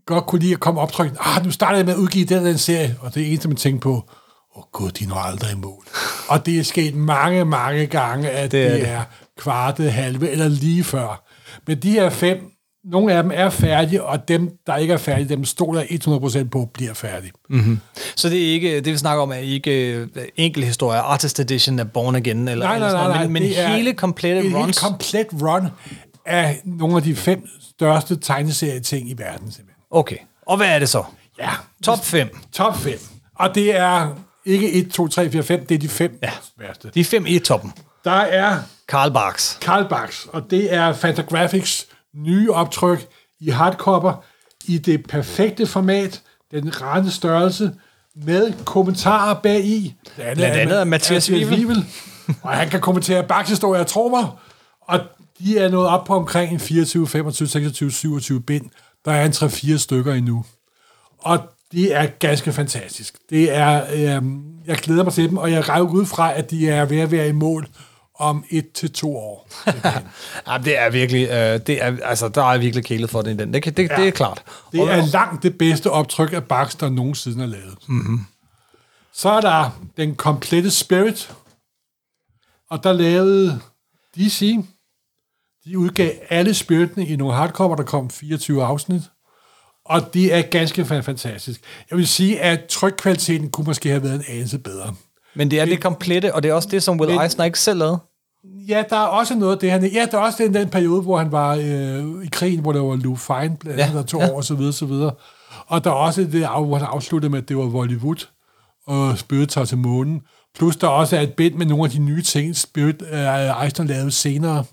godt 0.07 0.27
kunne 0.27 0.41
lide 0.41 0.53
at 0.53 0.61
komme 0.61 0.81
optryk. 0.81 1.17
Ah, 1.21 1.45
nu 1.45 1.51
starter 1.51 1.77
jeg 1.77 1.87
med 1.87 1.95
at 1.95 1.99
udgive 1.99 2.25
den, 2.25 2.45
den 2.45 2.59
serie, 2.59 2.97
og 3.01 3.15
det 3.15 3.23
er 3.23 3.27
eneste, 3.27 3.49
man 3.49 3.57
tænker 3.57 3.81
på, 3.81 4.11
oh, 4.55 4.63
gud, 4.73 4.91
de 4.91 5.07
når 5.07 5.17
aldrig 5.17 5.53
i 5.53 5.57
mål. 5.57 5.85
og 6.29 6.47
det 6.47 6.59
er 6.59 6.63
sket 6.63 6.95
mange, 6.95 7.45
mange 7.45 7.87
gange, 7.87 8.31
at 8.31 8.53
Det 8.53 8.67
er 8.67 8.71
det. 8.71 8.89
er 8.89 9.03
kvarte, 9.39 9.91
halve 9.91 10.31
eller 10.31 10.49
lige 10.49 10.85
før. 10.85 11.23
Men 11.67 11.79
de 11.79 11.91
her 11.91 12.11
fem, 12.11 12.39
nogle 12.85 13.13
af 13.13 13.23
dem 13.23 13.33
er 13.35 13.51
færdige, 13.51 14.03
og 14.05 14.29
dem, 14.29 14.51
der 14.67 14.77
ikke 14.77 14.93
er 14.95 14.99
færdige, 14.99 15.29
dem 15.29 15.45
stoler 15.45 15.81
jeg 15.81 16.01
100% 16.45 16.49
på, 16.49 16.71
bliver 16.75 16.95
færdige. 16.95 17.33
Så 18.17 18.29
det 18.29 18.49
er 18.49 18.53
ikke, 18.53 18.77
det 18.81 18.93
vi 18.93 18.97
snakker 18.97 19.23
om 19.23 19.31
er 19.33 19.37
ikke 19.37 19.93
øh, 19.95 20.09
enkel 20.37 20.65
historie, 20.65 20.99
Artist 21.01 21.41
Edition 21.41 21.79
af 21.79 21.91
Born 21.93 22.15
Again, 22.15 22.49
eller, 22.49 22.67
Nej, 22.67 22.79
nej, 22.79 22.93
nej, 22.93 23.09
nej. 23.09 23.23
men, 23.23 23.33
men 23.33 23.43
hele 23.43 23.93
komplette 23.93 24.49
et 24.49 24.55
runs. 24.55 24.65
helt 24.67 24.79
komplet 24.79 25.27
run 25.43 25.67
af 26.27 26.61
nogle 26.65 26.97
af 26.97 27.03
de 27.03 27.17
fem 27.17 27.47
største 27.77 28.17
tegneserieting 28.17 29.11
i 29.11 29.15
verden, 29.19 29.51
simpelthen. 29.53 29.83
Okay, 29.91 30.17
og 30.47 30.57
hvad 30.57 30.67
er 30.69 30.79
det 30.79 30.89
så? 30.89 31.03
Ja, 31.39 31.51
Top 31.85 32.05
5. 32.05 32.29
top 32.53 32.77
5. 32.77 32.99
Og 33.39 33.55
det 33.55 33.77
er 33.77 34.15
ikke 34.47 34.73
1, 34.73 34.91
2, 34.91 35.09
3, 35.09 35.31
4, 35.31 35.43
5, 35.43 35.67
det 35.67 35.75
er 35.75 35.79
de 35.79 35.89
fem 35.89 36.19
Ja. 36.23 36.31
værste. 36.59 36.91
De 36.95 37.05
fem 37.05 37.27
i 37.27 37.39
toppen. 37.39 37.73
Der 38.05 38.11
er 38.11 38.59
Karl 38.89 39.13
Barks. 39.13 39.59
Karl 39.61 39.89
Barks, 39.89 40.27
og 40.33 40.51
det 40.51 40.75
er 40.75 40.93
Fantagraphics 40.93 41.87
nye 42.15 42.51
optryk 42.53 43.07
i 43.41 43.51
hardcover 43.51 44.25
i 44.67 44.79
det 44.79 45.07
perfekte 45.09 45.67
format, 45.67 46.23
den 46.51 46.83
rette 46.83 47.11
størrelse, 47.11 47.73
med 48.17 48.53
kommentarer 48.65 49.35
bag 49.43 49.65
i. 49.65 49.95
Blandt 50.17 50.41
andet 50.41 50.77
af 50.77 50.87
Mathias 50.87 51.31
Wivel. 51.31 51.85
og 52.43 52.51
han 52.51 52.69
kan 52.71 52.81
kommentere 52.81 53.23
Barks 53.25 53.49
historie, 53.49 53.79
jeg 53.79 53.87
tror 53.87 54.09
mig, 54.09 54.29
og 54.83 55.01
de 55.39 55.59
er 55.59 55.69
nået 55.69 55.89
op 55.89 56.05
på 56.05 56.15
omkring 56.17 56.53
en 56.53 56.61
24, 56.61 57.09
25, 57.09 57.49
26, 57.49 57.91
27 57.91 58.41
bind. 58.43 58.71
Der 59.05 59.13
er 59.13 59.25
en 59.25 59.33
3-4 59.33 59.77
stykker 59.79 60.15
endnu. 60.15 60.45
Og 61.19 61.39
det 61.73 61.95
er 61.95 62.07
ganske 62.07 62.53
fantastisk. 62.53 63.15
Det 63.31 63.53
er, 63.57 63.85
øhm, 64.17 64.43
jeg 64.67 64.77
glæder 64.77 65.05
mig 65.05 65.13
til 65.13 65.29
dem, 65.29 65.37
og 65.39 65.53
jeg 65.53 65.69
regner 65.69 65.87
ud 65.91 66.07
fra, 66.07 66.33
at 66.35 66.51
de 66.51 66.69
er 66.69 66.85
ved 66.85 66.99
at 67.01 67.11
være 67.11 67.29
i 67.29 67.33
mål 67.33 67.69
om 68.19 68.45
et 68.51 68.73
til 68.73 68.93
to 68.93 69.17
år. 69.17 69.49
Ja, 70.51 70.59
det 70.65 70.79
er 70.79 70.91
virkelig, 70.91 71.29
øh, 71.29 71.61
det 71.67 71.83
er, 71.83 71.97
altså, 72.03 72.29
der 72.29 72.43
er 72.53 72.59
virkelig 72.59 72.85
kælet 72.85 73.11
for 73.11 73.23
det 73.23 73.31
i 73.35 73.37
den. 73.37 73.55
Det, 73.55 73.65
det, 73.77 73.91
ja. 73.91 73.97
det 73.97 74.07
er 74.09 74.11
klart. 74.11 74.43
Det 74.73 74.81
Og- 74.81 74.89
er 74.89 75.07
langt 75.07 75.43
det 75.43 75.59
bedste 75.59 75.91
optryk 75.91 76.33
af 76.33 76.45
Barks, 76.45 76.75
der 76.75 76.89
nogensinde 76.89 77.43
er 77.43 77.47
lavet. 77.49 77.75
Mm-hmm. 77.89 78.21
Så 79.13 79.29
er 79.29 79.41
der 79.41 79.81
den 79.97 80.15
komplette 80.15 80.71
Spirit. 80.71 81.35
Og 82.71 82.85
der 82.85 82.93
lavede 82.93 83.61
DC, 84.17 84.57
de 85.65 85.79
udgav 85.79 86.11
alle 86.31 86.55
spyttene 86.55 87.07
i 87.07 87.17
nogle 87.17 87.35
hardcover, 87.35 87.77
der 87.77 87.83
kom 87.83 88.11
24 88.11 88.65
afsnit. 88.65 89.03
Og 89.85 90.15
det 90.15 90.35
er 90.35 90.43
ganske 90.43 90.83
fa- 90.83 91.01
fantastisk. 91.01 91.61
Jeg 91.91 91.99
vil 91.99 92.07
sige, 92.09 92.41
at 92.41 92.65
trykkvaliteten 92.65 93.51
kunne 93.51 93.65
måske 93.65 93.89
have 93.89 94.03
været 94.03 94.15
en 94.15 94.25
anelse 94.29 94.59
bedre. 94.59 94.95
Men 95.35 95.51
det 95.51 95.61
er 95.61 95.65
det 95.65 95.83
komplette, 95.83 96.35
og 96.35 96.43
det 96.43 96.49
er 96.49 96.55
også 96.55 96.69
det, 96.71 96.83
som 96.83 97.01
Will 97.01 97.13
Men- 97.13 97.23
Eisner 97.23 97.45
ikke 97.45 97.59
selv 97.59 97.79
lavede. 97.79 97.99
Ja, 98.69 98.83
der 98.91 98.97
er 98.97 99.07
også 99.07 99.35
noget 99.35 99.53
af 99.53 99.59
det. 99.59 99.71
Han, 99.71 99.85
ja, 99.87 100.07
der 100.11 100.19
er 100.19 100.23
også 100.23 100.43
den, 100.43 100.55
den 100.55 100.69
periode, 100.69 101.03
hvor 101.03 101.19
han 101.19 101.33
var 101.33 101.55
øh, 101.55 102.25
i 102.25 102.29
krigen, 102.33 102.61
hvor 102.61 102.73
der 102.73 102.81
var 102.81 102.97
Lou 102.97 103.17
Fine, 103.17 103.57
blandt 103.57 103.79
Ja, 103.79 103.85
andet, 103.87 103.95
der 103.95 104.03
to 104.03 104.21
ja. 104.21 104.31
år, 104.31 104.37
og 104.37 104.45
så 104.45 104.55
videre, 104.55 104.73
så 104.73 104.87
videre. 104.87 105.13
Og 105.67 105.85
der 105.85 105.91
er 105.91 105.95
også 105.95 106.21
det, 106.21 106.31
hvor 106.49 106.77
han 106.79 106.87
afsluttede 106.91 107.31
med, 107.31 107.39
at 107.43 107.49
det 107.49 107.57
var 107.57 107.65
Hollywood, 107.65 108.27
og 108.87 109.19
Spirit 109.19 109.49
tager 109.49 109.65
til 109.65 109.79
månen. 109.79 110.23
Plus 110.59 110.77
der 110.77 110.87
også 110.87 111.17
er 111.17 111.21
et 111.21 111.33
bind 111.33 111.55
med 111.55 111.67
nogle 111.67 111.85
af 111.85 111.91
de 111.91 111.99
nye 111.99 112.23
ting, 112.23 112.57
Spirit 112.57 113.03
øh, 113.13 113.65
Eisner 113.65 113.85
lavede 113.87 114.11
senere 114.11 114.65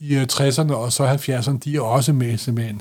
i 0.00 0.14
øh, 0.14 0.26
60'erne 0.32 0.72
og 0.74 0.92
så 0.92 1.06
70'erne, 1.08 1.58
de 1.64 1.76
er 1.76 1.80
også 1.80 2.12
med, 2.12 2.38
simpelthen. 2.38 2.80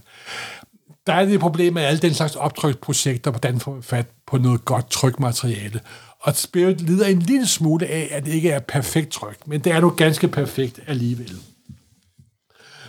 Der 1.08 1.14
er 1.14 1.26
det 1.26 1.40
problem 1.40 1.74
med 1.74 1.82
alle 1.82 2.00
den 2.00 2.14
slags 2.14 2.36
optryksprojekter, 2.36 3.32
hvordan 3.32 3.60
får 3.60 3.74
man 3.74 3.84
fat 3.84 4.08
på 4.28 4.38
noget 4.38 4.66
godt 4.66 4.90
trykmateriale. 4.90 5.82
Og 6.20 6.36
Spirit 6.36 6.82
lider 6.82 7.06
en 7.06 7.20
lille 7.20 7.48
smule 7.48 7.88
af, 7.88 8.08
at 8.12 8.26
det 8.26 8.32
ikke 8.34 8.50
er 8.50 8.60
perfekt 8.60 9.12
tryk, 9.12 9.48
men 9.48 9.60
det 9.62 9.72
er 9.72 9.80
nu 9.80 9.90
ganske 9.90 10.28
perfekt 10.28 10.80
alligevel. 10.88 11.32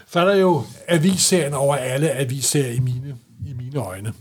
Så 0.07 0.21
er 0.21 0.25
der 0.25 0.35
jo 0.35 0.65
avisserien 0.89 1.55
over 1.55 1.77
alle 1.77 2.11
avisserier 2.11 2.73
i 2.73 2.79
mine, 2.79 3.17
i 3.47 3.53
mine 3.53 3.81
øjne. 3.81 4.13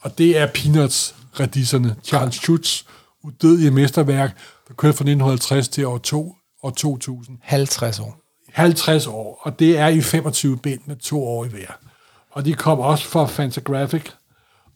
Og 0.00 0.18
det 0.18 0.38
er 0.38 0.46
Peanuts, 0.46 1.14
radisserne. 1.40 1.96
Charles 2.04 2.34
Schutz, 2.34 2.82
udødelige 3.22 3.70
mesterværk, 3.70 4.36
der 4.68 4.74
kørte 4.74 4.96
fra 4.96 5.02
1950 5.02 5.68
til 5.68 5.86
år, 5.86 5.98
to, 5.98 6.34
år 6.62 6.70
2000. 6.70 7.38
50 7.42 8.00
år. 8.00 8.18
50 8.52 9.06
år, 9.06 9.40
og 9.42 9.58
det 9.58 9.78
er 9.78 9.88
i 9.88 10.00
25 10.00 10.58
bind 10.58 10.80
med 10.86 10.96
to 10.96 11.24
år 11.24 11.44
i 11.44 11.48
hver. 11.48 11.91
Og 12.32 12.44
de 12.44 12.54
kom 12.54 12.80
også 12.80 13.04
fra 13.08 13.26
Fantagraphic, 13.26 14.02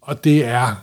og 0.00 0.24
det 0.24 0.44
er, 0.44 0.74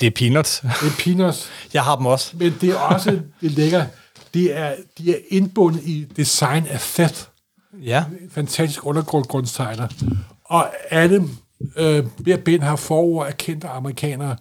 Det 0.00 0.06
er 0.06 0.10
peanuts. 0.10 0.60
det 0.60 0.68
er 0.88 0.96
Peanuts, 1.04 1.50
Jeg 1.74 1.82
har 1.84 1.96
dem 1.96 2.06
også. 2.06 2.36
men 2.36 2.54
det 2.60 2.68
er 2.70 2.78
også 2.78 3.20
det 3.40 3.50
lækker. 3.50 3.86
Det 4.34 4.56
er, 4.58 4.74
de 4.98 5.10
er 5.14 5.18
indbundet 5.28 5.82
i 5.84 6.04
design 6.16 6.66
af 6.66 6.80
Theth, 6.80 7.14
Ja. 7.82 8.04
fantastisk 8.30 8.86
undergrundstegner. 8.86 9.88
Og 10.44 10.70
alle 10.90 11.28
øh, 11.76 12.06
hver 12.18 12.36
bind 12.36 12.62
har 12.62 12.76
forord 12.76 13.26
af 13.26 13.36
kendte 13.36 13.68
amerikanere, 13.68 14.36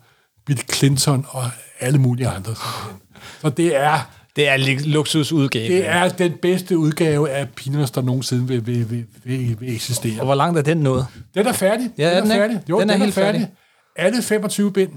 Bill 0.46 0.62
Clinton 0.74 1.26
og 1.30 1.44
alle 1.80 2.00
mulige 2.00 2.28
andre. 2.28 2.56
Så 3.42 3.50
det 3.50 3.76
er, 3.76 4.00
Det 4.36 4.48
er 4.50 4.58
luksusudgave. 4.86 5.68
det 5.76 5.88
er 5.90 6.10
den 6.10 6.34
bedste 6.42 6.78
udgave 6.78 7.30
af 7.30 7.50
Peanuts, 7.50 7.92
der 7.92 8.02
nogensinde 8.02 8.48
vil, 8.48 8.68
vil, 8.68 8.90
vil, 8.90 9.06
vil, 9.24 9.58
vil 9.60 9.76
eksistere. 9.76 10.20
Og 10.20 10.26
hvor 10.26 10.36
langt 10.36 10.58
er 10.60 10.62
den 10.64 10.78
nået? 10.78 11.08
Den 11.36 11.48
er 11.48 11.52
færdig. 11.54 11.90
Ja, 11.98 12.10
er 12.10 12.14
den 12.14 12.24
den 12.24 12.32
er 12.32 12.36
færdig. 12.36 12.62
Jo, 12.70 12.76
Den 12.80 12.82
den 12.82 12.90
er 12.90 12.94
er, 12.94 12.98
helt 12.98 13.14
færdig. 13.14 13.42
færdig. 13.42 13.56
Alle 13.96 14.22
25 14.22 14.74
bind. 14.74 14.92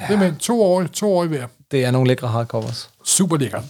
Ja. 0.00 0.06
Simpelthen 0.06 0.38
to 0.38 0.62
år, 0.62 0.82
to 0.84 1.12
år 1.16 1.24
i 1.24 1.26
hver. 1.26 1.46
Det 1.70 1.84
er 1.84 1.90
nogle 1.90 2.08
lækre 2.08 2.28
hardcovers. 2.28 2.90
Super 3.04 3.36
lækkert. 3.36 3.62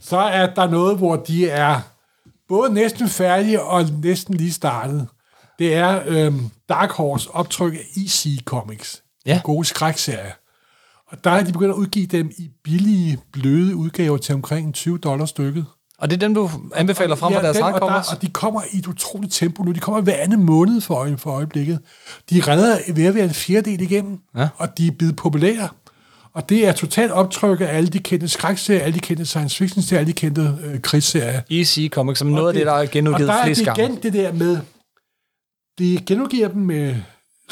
Så 0.00 0.16
er 0.18 0.46
der 0.54 0.70
noget, 0.70 0.96
hvor 0.98 1.16
de 1.16 1.48
er 1.48 1.80
både 2.48 2.74
næsten 2.74 3.08
færdige 3.08 3.62
og 3.62 3.84
næsten 4.02 4.34
lige 4.34 4.52
startet. 4.52 5.06
Det 5.58 5.74
er 5.74 6.00
øhm, 6.06 6.50
Dark 6.68 6.90
Horse 6.90 7.30
optryk 7.30 7.74
af 7.74 8.00
EC 8.00 8.44
Comics. 8.44 9.02
Ja. 9.26 9.34
En 9.34 9.40
gode 9.40 9.64
skrækserie. 9.64 10.32
Og 11.12 11.24
der 11.24 11.30
er 11.30 11.44
de 11.44 11.52
begyndt 11.52 11.70
at 11.70 11.76
udgive 11.76 12.06
dem 12.06 12.30
i 12.38 12.50
billige, 12.64 13.18
bløde 13.32 13.76
udgaver 13.76 14.16
til 14.16 14.34
omkring 14.34 14.74
20 14.74 14.98
dollars 14.98 15.28
stykket. 15.30 15.66
Og 15.98 16.10
det 16.10 16.16
er 16.16 16.20
dem, 16.20 16.34
du 16.34 16.50
anbefaler 16.74 17.16
frem 17.16 17.32
for 17.32 17.40
deres 17.40 17.56
den, 17.56 17.64
og, 17.64 17.80
der, 17.80 17.86
og 18.16 18.22
de 18.22 18.28
kommer 18.28 18.62
i 18.72 18.78
et 18.78 18.86
utroligt 18.86 19.32
tempo 19.32 19.62
nu. 19.62 19.72
De 19.72 19.80
kommer 19.80 20.00
hver 20.00 20.16
anden 20.16 20.42
måned 20.42 20.80
for, 20.80 20.94
øje, 20.94 21.16
for 21.18 21.30
øjeblikket. 21.30 21.78
De 22.30 22.40
redder 22.40 22.78
ved 22.94 23.04
at 23.06 23.14
være 23.14 23.24
en 23.24 23.30
fjerdedel 23.34 23.80
igennem, 23.80 24.18
Ja. 24.36 24.48
og 24.56 24.78
de 24.78 24.86
er 24.86 24.90
blevet 24.90 25.16
populære. 25.16 25.68
Og 26.34 26.48
det 26.48 26.68
er 26.68 26.72
totalt 26.72 27.12
optryk 27.12 27.60
af 27.60 27.66
alle 27.66 27.88
de 27.88 27.98
kendte 27.98 28.28
skrækserier, 28.28 28.80
alle 28.82 28.94
de 28.94 29.00
kendte 29.00 29.26
science 29.26 29.56
fiction 29.56 29.82
serier, 29.82 29.98
alle 30.00 30.08
de 30.12 30.16
kendte 30.16 30.58
øh, 30.64 30.80
krigsserier. 30.80 31.40
EC 31.50 31.90
Comics, 31.90 32.18
som 32.18 32.28
noget 32.28 32.48
af 32.48 32.54
det, 32.54 32.66
der 32.66 32.72
er 32.72 32.86
genudgivet 32.86 33.28
og 33.30 33.34
der 33.34 33.40
er 33.40 33.44
flest 33.44 33.58
det 33.58 33.66
gange. 33.66 33.84
igen 33.84 34.02
det 34.02 34.12
der 34.12 34.32
med, 34.32 34.58
de 35.78 35.98
genudgiver 36.06 36.48
dem 36.48 36.62
med 36.62 36.96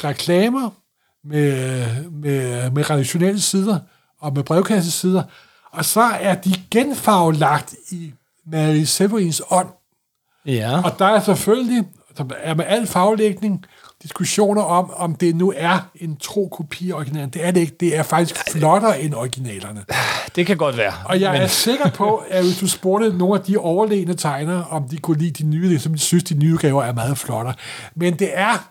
reklamer, 0.03 0.69
med, 1.23 1.85
med, 2.11 2.71
med 2.71 2.89
redaktionelle 2.89 3.41
sider 3.41 3.79
og 4.19 4.33
med 4.33 4.43
brevkassesider, 4.43 5.23
og 5.71 5.85
så 5.85 6.01
er 6.01 6.35
de 6.35 6.53
genfarvelagt 6.71 7.75
i 7.91 8.13
Mary 8.45 8.83
Severins 8.83 9.41
ånd. 9.49 9.67
Ja. 10.45 10.81
Og 10.83 10.99
der 10.99 11.05
er 11.05 11.21
selvfølgelig, 11.21 11.85
som 12.17 12.27
der 12.27 12.35
er 12.35 12.53
med 12.53 12.65
al 12.67 12.87
faglægning, 12.87 13.65
diskussioner 14.03 14.61
om, 14.61 14.91
om 14.95 15.15
det 15.15 15.35
nu 15.35 15.53
er 15.57 15.89
en 15.95 16.17
tro 16.17 16.47
kopi 16.47 16.91
af 16.91 16.95
originalen. 16.95 17.29
Det 17.29 17.45
er 17.45 17.51
det 17.51 17.59
ikke. 17.59 17.75
Det 17.79 17.97
er 17.97 18.03
faktisk 18.03 18.51
flottere 18.51 19.01
end 19.01 19.15
originalerne. 19.15 19.85
Det 20.35 20.45
kan 20.45 20.57
godt 20.57 20.77
være. 20.77 20.93
Og 21.05 21.21
jeg 21.21 21.31
men, 21.31 21.41
er 21.41 21.47
sikker 21.47 21.89
på, 21.89 22.23
at 22.29 22.43
hvis 22.43 22.59
du 22.59 22.67
spurgte 22.67 23.17
nogle 23.17 23.39
af 23.39 23.45
de 23.45 23.57
overlegne 23.57 24.13
tegnere, 24.13 24.65
om 24.69 24.89
de 24.89 24.97
kunne 24.97 25.17
lide 25.17 25.43
de 25.43 25.49
nye, 25.49 25.79
som 25.79 25.93
de 25.93 25.99
synes, 25.99 26.23
de 26.23 26.33
nye 26.33 26.57
gaver 26.57 26.83
er 26.83 26.93
meget 26.93 27.17
flottere. 27.17 27.53
Men 27.95 28.19
det 28.19 28.29
er 28.33 28.70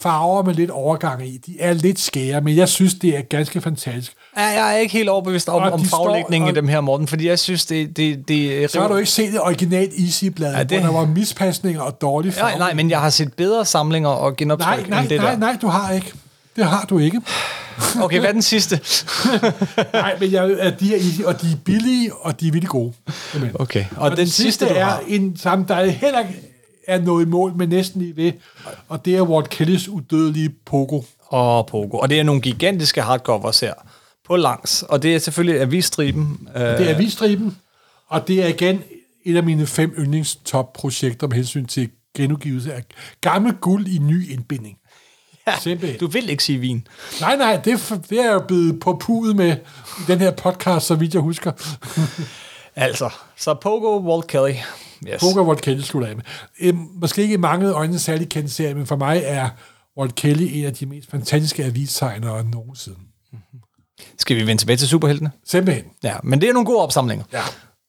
farver 0.00 0.42
med 0.42 0.54
lidt 0.54 0.70
overgang 0.70 1.26
i. 1.28 1.36
De 1.46 1.56
er 1.60 1.72
lidt 1.72 2.00
skære, 2.00 2.40
men 2.40 2.56
jeg 2.56 2.68
synes, 2.68 2.94
det 2.94 3.16
er 3.18 3.22
ganske 3.22 3.60
fantastisk. 3.60 4.12
Ja, 4.36 4.42
jeg 4.44 4.74
er 4.74 4.78
ikke 4.78 4.92
helt 4.92 5.08
overbevist 5.08 5.48
om, 5.48 5.62
Og 5.62 5.72
om 5.72 5.84
faglægningen 5.84 6.50
i 6.50 6.54
dem 6.54 6.68
her, 6.68 6.80
Morten, 6.80 7.06
fordi 7.08 7.28
jeg 7.28 7.38
synes, 7.38 7.66
det... 7.66 7.96
det, 7.96 8.28
det 8.28 8.70
Så 8.70 8.80
har 8.80 8.88
du 8.88 8.96
ikke 8.96 9.10
set 9.10 9.32
det 9.32 9.40
originalt 9.40 9.92
Easy-blad, 9.98 10.52
ja, 10.56 10.62
det- 10.62 10.80
hvor 10.80 10.86
der 10.92 10.98
var 10.98 11.06
mispasninger 11.06 11.80
og 11.80 12.00
dårlige 12.00 12.32
farver. 12.32 12.48
Nej, 12.50 12.58
nej, 12.58 12.74
men 12.74 12.90
jeg 12.90 13.00
har 13.00 13.10
set 13.10 13.32
bedre 13.34 13.64
samlinger 13.64 14.08
og 14.08 14.36
genoptryk 14.36 14.68
nej, 14.68 14.88
nej, 14.88 15.00
end 15.00 15.08
det 15.08 15.20
nej, 15.20 15.30
der. 15.30 15.38
nej, 15.38 15.56
du 15.62 15.66
har 15.68 15.92
ikke. 15.92 16.12
Det 16.56 16.64
har 16.66 16.86
du 16.90 16.98
ikke. 16.98 17.20
Okay, 18.02 18.18
hvad 18.18 18.28
er 18.28 18.32
den 18.32 18.42
sidste? 18.42 18.80
Nej, 19.92 20.16
men 20.20 20.32
jeg, 20.32 20.60
at 20.60 20.80
de 20.80 20.94
er 20.94 20.98
easy, 20.98 21.20
og 21.20 21.42
de 21.42 21.46
er 21.52 21.56
billige, 21.64 22.14
og 22.14 22.40
de 22.40 22.48
er 22.48 22.52
vildt 22.52 22.68
gode. 22.68 22.92
Simpelthen. 23.32 23.60
Okay, 23.60 23.84
og, 23.96 24.02
Og, 24.02 24.10
den, 24.10 24.18
den 24.18 24.26
sidste, 24.28 24.68
du 24.68 24.74
er 24.76 25.00
en, 25.08 25.36
som 25.36 25.64
der 25.64 25.84
heller 25.90 26.18
ikke 26.20 26.45
er 26.86 27.00
noget 27.00 27.26
i 27.26 27.28
mål, 27.28 27.52
men 27.56 27.68
næsten 27.68 28.00
lige 28.02 28.16
ved, 28.16 28.32
og 28.88 29.04
det 29.04 29.16
er 29.16 29.22
Walt 29.22 29.50
Kellys 29.50 29.88
udødelige 29.88 30.48
Pogo. 30.64 31.02
Og 31.26 31.66
Pogo. 31.66 31.98
Og 31.98 32.10
det 32.10 32.20
er 32.20 32.22
nogle 32.22 32.40
gigantiske 32.40 33.02
hardcovers 33.02 33.60
her 33.60 33.74
på 34.26 34.36
langs. 34.36 34.82
Og 34.82 35.02
det 35.02 35.14
er 35.14 35.18
selvfølgelig 35.18 35.60
avisstriben. 35.60 36.48
Øh, 36.56 36.62
Det 36.62 36.90
er 36.90 36.96
Vistriben, 36.98 37.56
og 38.08 38.28
det 38.28 38.42
er 38.42 38.46
igen 38.46 38.82
et 39.24 39.36
af 39.36 39.42
mine 39.42 39.66
fem 39.66 39.94
yndlingstop-projekter 39.98 41.26
med 41.26 41.36
hensyn 41.36 41.66
til 41.66 41.88
genudgivelse 42.16 42.74
af 42.74 42.82
gammel 43.20 43.54
guld 43.54 43.86
i 43.86 43.98
ny 43.98 44.30
indbinding. 44.32 44.78
ja, 45.46 45.52
simpelthen. 45.60 46.00
du 46.00 46.06
vil 46.06 46.30
ikke 46.30 46.44
sige 46.44 46.58
vin. 46.58 46.86
Nej, 47.20 47.36
nej, 47.36 47.56
det, 47.64 47.72
er 47.72 47.96
det 48.10 48.18
er 48.18 48.24
jeg 48.24 48.32
jo 48.34 48.40
blevet 48.40 48.80
på 48.80 48.96
pudet 49.00 49.36
med 49.36 49.56
i 49.98 50.02
den 50.06 50.18
her 50.18 50.30
podcast, 50.30 50.86
så 50.86 50.94
vidt 50.94 51.14
jeg 51.14 51.22
husker. 51.22 51.52
Altså, 52.78 53.10
så 53.36 53.54
Pogo, 53.54 53.98
Walt 54.12 54.26
Kelly. 54.26 54.54
Yes. 55.08 55.22
Og 55.22 55.46
Walt 55.46 55.60
Kelly 55.60 55.80
slutter 55.80 56.08
af 56.08 56.16
med. 56.16 56.24
Øhm, 56.60 56.88
måske 57.00 57.22
ikke 57.22 57.34
i 57.34 57.38
mange 57.38 57.72
øjne 57.72 57.98
særlig 57.98 58.28
kendt 58.28 58.50
serie, 58.50 58.74
men 58.74 58.86
for 58.86 58.96
mig 58.96 59.22
er 59.24 59.48
Walt 59.98 60.14
Kelly 60.14 60.48
en 60.52 60.64
af 60.64 60.74
de 60.74 60.86
mest 60.86 61.10
fantastiske 61.10 61.64
avistegnere 61.64 62.44
nogensinde. 62.44 62.98
Skal 64.18 64.36
vi 64.36 64.46
vende 64.46 64.62
tilbage 64.62 64.76
til 64.76 64.88
superheltene? 64.88 65.30
Simpelthen. 65.44 65.84
Ja, 66.04 66.16
men 66.22 66.40
det 66.40 66.48
er 66.48 66.52
nogle 66.52 66.66
gode 66.66 66.82
opsamlinger. 66.82 67.24
Ja. 67.32 67.42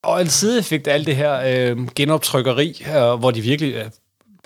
Og 0.03 0.21
en 0.21 0.27
sideeffekt 0.27 0.87
af 0.87 0.93
alt 0.93 1.07
det 1.07 1.15
her 1.15 1.41
øh, 1.45 1.87
genoptrykkeri, 1.95 2.83
øh, 2.87 3.13
hvor 3.13 3.31
de 3.31 3.41
virkelig 3.41 3.73
øh, 3.73 3.85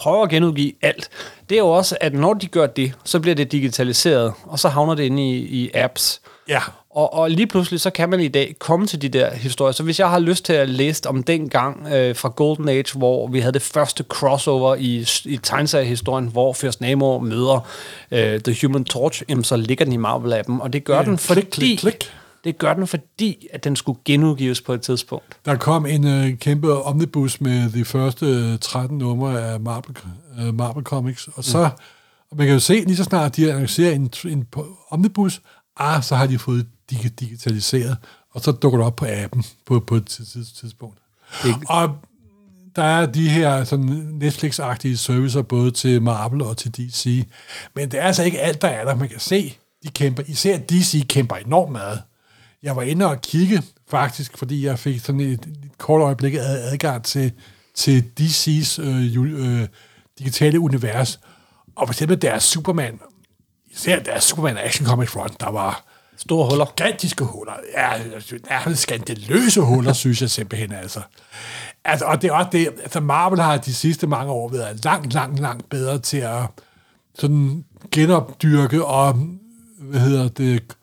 prøver 0.01 0.23
at 0.23 0.29
genudgive 0.29 0.71
alt, 0.81 1.09
det 1.49 1.55
er 1.55 1.59
jo 1.59 1.69
også, 1.69 1.97
at 2.01 2.13
når 2.13 2.33
de 2.33 2.47
gør 2.47 2.67
det, 2.67 2.93
så 3.03 3.19
bliver 3.19 3.35
det 3.35 3.51
digitaliseret, 3.51 4.33
og 4.43 4.59
så 4.59 4.69
havner 4.69 4.95
det 4.95 5.03
inde 5.03 5.29
i, 5.29 5.35
i 5.37 5.71
apps. 5.73 6.21
Ja. 6.49 6.59
Og, 6.89 7.13
og 7.13 7.31
lige 7.31 7.47
pludselig, 7.47 7.81
så 7.81 7.89
kan 7.89 8.09
man 8.09 8.19
i 8.19 8.27
dag 8.27 8.55
komme 8.59 8.87
til 8.87 9.01
de 9.01 9.09
der 9.09 9.33
historier. 9.33 9.71
Så 9.71 9.83
hvis 9.83 9.99
jeg 9.99 10.09
har 10.09 10.19
lyst 10.19 10.45
til 10.45 10.53
at 10.53 10.69
læse 10.69 11.09
om 11.09 11.23
den 11.23 11.49
gang 11.49 11.87
øh, 11.93 12.15
fra 12.15 12.29
Golden 12.29 12.69
Age, 12.69 12.97
hvor 12.97 13.27
vi 13.27 13.39
havde 13.39 13.53
det 13.53 13.61
første 13.61 14.03
crossover 14.09 14.75
i, 14.75 15.07
i 15.25 15.37
tegneseriehistorien, 15.37 16.27
hvor 16.27 16.53
First 16.53 16.81
Nemo 16.81 17.19
møder 17.19 17.67
øh, 18.11 18.39
The 18.39 18.67
Human 18.67 18.85
Torch, 18.85 19.23
jamen, 19.29 19.43
så 19.43 19.55
ligger 19.55 19.85
den 19.85 19.93
i 19.93 19.97
Marvel-appen. 19.97 20.61
Og 20.61 20.73
det 20.73 20.83
gør 20.83 20.97
Ja, 20.97 21.03
den, 21.03 21.17
fordi... 21.17 21.41
klik, 21.41 21.77
klik. 21.77 22.11
Det 22.43 22.57
gør 22.57 22.73
den, 22.73 22.87
fordi 22.87 23.47
at 23.53 23.63
den 23.63 23.75
skulle 23.75 23.99
genudgives 24.05 24.61
på 24.61 24.73
et 24.73 24.81
tidspunkt. 24.81 25.37
Der 25.45 25.55
kom 25.55 25.85
en 25.85 26.07
øh, 26.07 26.37
kæmpe 26.37 26.83
omnibus 26.83 27.41
med 27.41 27.71
de 27.71 27.85
første 27.85 28.25
øh, 28.25 28.59
13 28.59 28.97
numre 28.97 29.41
af 29.41 29.59
Marvel, 29.59 29.97
øh, 30.39 30.53
Marvel 30.53 30.83
Comics, 30.83 31.29
og 31.35 31.43
så, 31.43 31.69
og 32.31 32.37
man 32.37 32.47
kan 32.47 32.53
jo 32.53 32.59
se, 32.59 32.73
lige 32.73 32.97
så 32.97 33.03
snart 33.03 33.35
de 33.35 33.51
annoncerer 33.51 33.91
en, 33.91 34.09
en 34.25 34.47
omnibus, 34.89 35.41
ah, 35.77 36.03
så 36.03 36.15
har 36.15 36.27
de 36.27 36.39
fået 36.39 36.67
dig, 36.89 37.19
digitaliseret, 37.19 37.97
og 38.31 38.41
så 38.41 38.51
dukker 38.51 38.79
det 38.79 38.87
op 38.87 38.95
på 38.95 39.05
appen 39.09 39.43
på, 39.65 39.79
på 39.79 39.95
et 39.95 40.05
tids- 40.09 40.59
tidspunkt. 40.59 40.97
Og 41.67 41.95
der 42.75 42.83
er 42.83 43.05
de 43.05 43.29
her 43.29 43.63
sådan 43.63 44.19
Netflix-agtige 44.23 44.95
servicer, 44.95 45.41
både 45.41 45.71
til 45.71 46.01
Marvel 46.01 46.41
og 46.41 46.57
til 46.57 46.71
DC, 46.71 47.27
men 47.75 47.91
det 47.91 47.99
er 47.99 48.03
altså 48.03 48.23
ikke 48.23 48.39
alt, 48.39 48.61
der 48.61 48.67
er 48.67 48.85
der. 48.85 48.95
Man 48.95 49.09
kan 49.09 49.19
se, 49.19 49.57
de 49.83 49.89
kæmper, 49.89 50.23
især 50.27 50.57
DC 50.57 51.07
kæmper 51.07 51.35
enormt 51.35 51.71
meget. 51.71 52.01
Jeg 52.63 52.75
var 52.75 52.81
inde 52.81 53.09
og 53.09 53.21
kigge, 53.21 53.63
faktisk, 53.89 54.37
fordi 54.37 54.65
jeg 54.65 54.79
fik 54.79 54.99
sådan 54.99 55.21
et, 55.21 55.31
et 55.31 55.71
kort 55.77 56.01
øjeblik 56.01 56.33
ad, 56.33 56.71
adgang 56.71 57.03
til, 57.03 57.31
til 57.75 58.05
DC's 58.19 58.81
øh, 58.81 59.61
øh, 59.61 59.67
digitale 60.19 60.59
univers. 60.59 61.19
Og 61.75 61.87
for 61.87 61.93
eksempel 61.93 62.21
deres 62.21 62.43
Superman, 62.43 62.99
især 63.71 63.99
deres 63.99 64.23
Superman 64.23 64.57
Action 64.57 64.87
Comics 64.87 65.15
Run, 65.15 65.29
der 65.39 65.49
var 65.49 65.91
Store 66.17 66.49
huller. 66.49 66.65
gigantiske 66.65 67.23
huller. 67.23 67.53
Ja, 67.73 67.91
ja 68.49 68.73
skandaløse 68.73 69.61
huller, 69.61 69.93
synes 69.93 70.21
jeg 70.21 70.29
simpelthen, 70.29 70.71
altså. 70.71 71.01
altså. 71.85 72.05
Og 72.05 72.21
det 72.21 72.27
er 72.29 72.33
også 72.33 72.49
det, 72.51 72.67
altså 72.81 72.99
Marvel 72.99 73.39
har 73.39 73.57
de 73.57 73.73
sidste 73.73 74.07
mange 74.07 74.31
år 74.31 74.49
været 74.49 74.83
langt, 74.85 75.13
langt, 75.13 75.39
langt 75.39 75.69
bedre 75.69 75.99
til 75.99 76.17
at 76.17 76.43
sådan 77.15 77.65
genopdyrke 77.91 78.85
og, 78.85 79.13
hvad 79.79 79.99
hedder 79.99 80.27
det, 80.27 80.75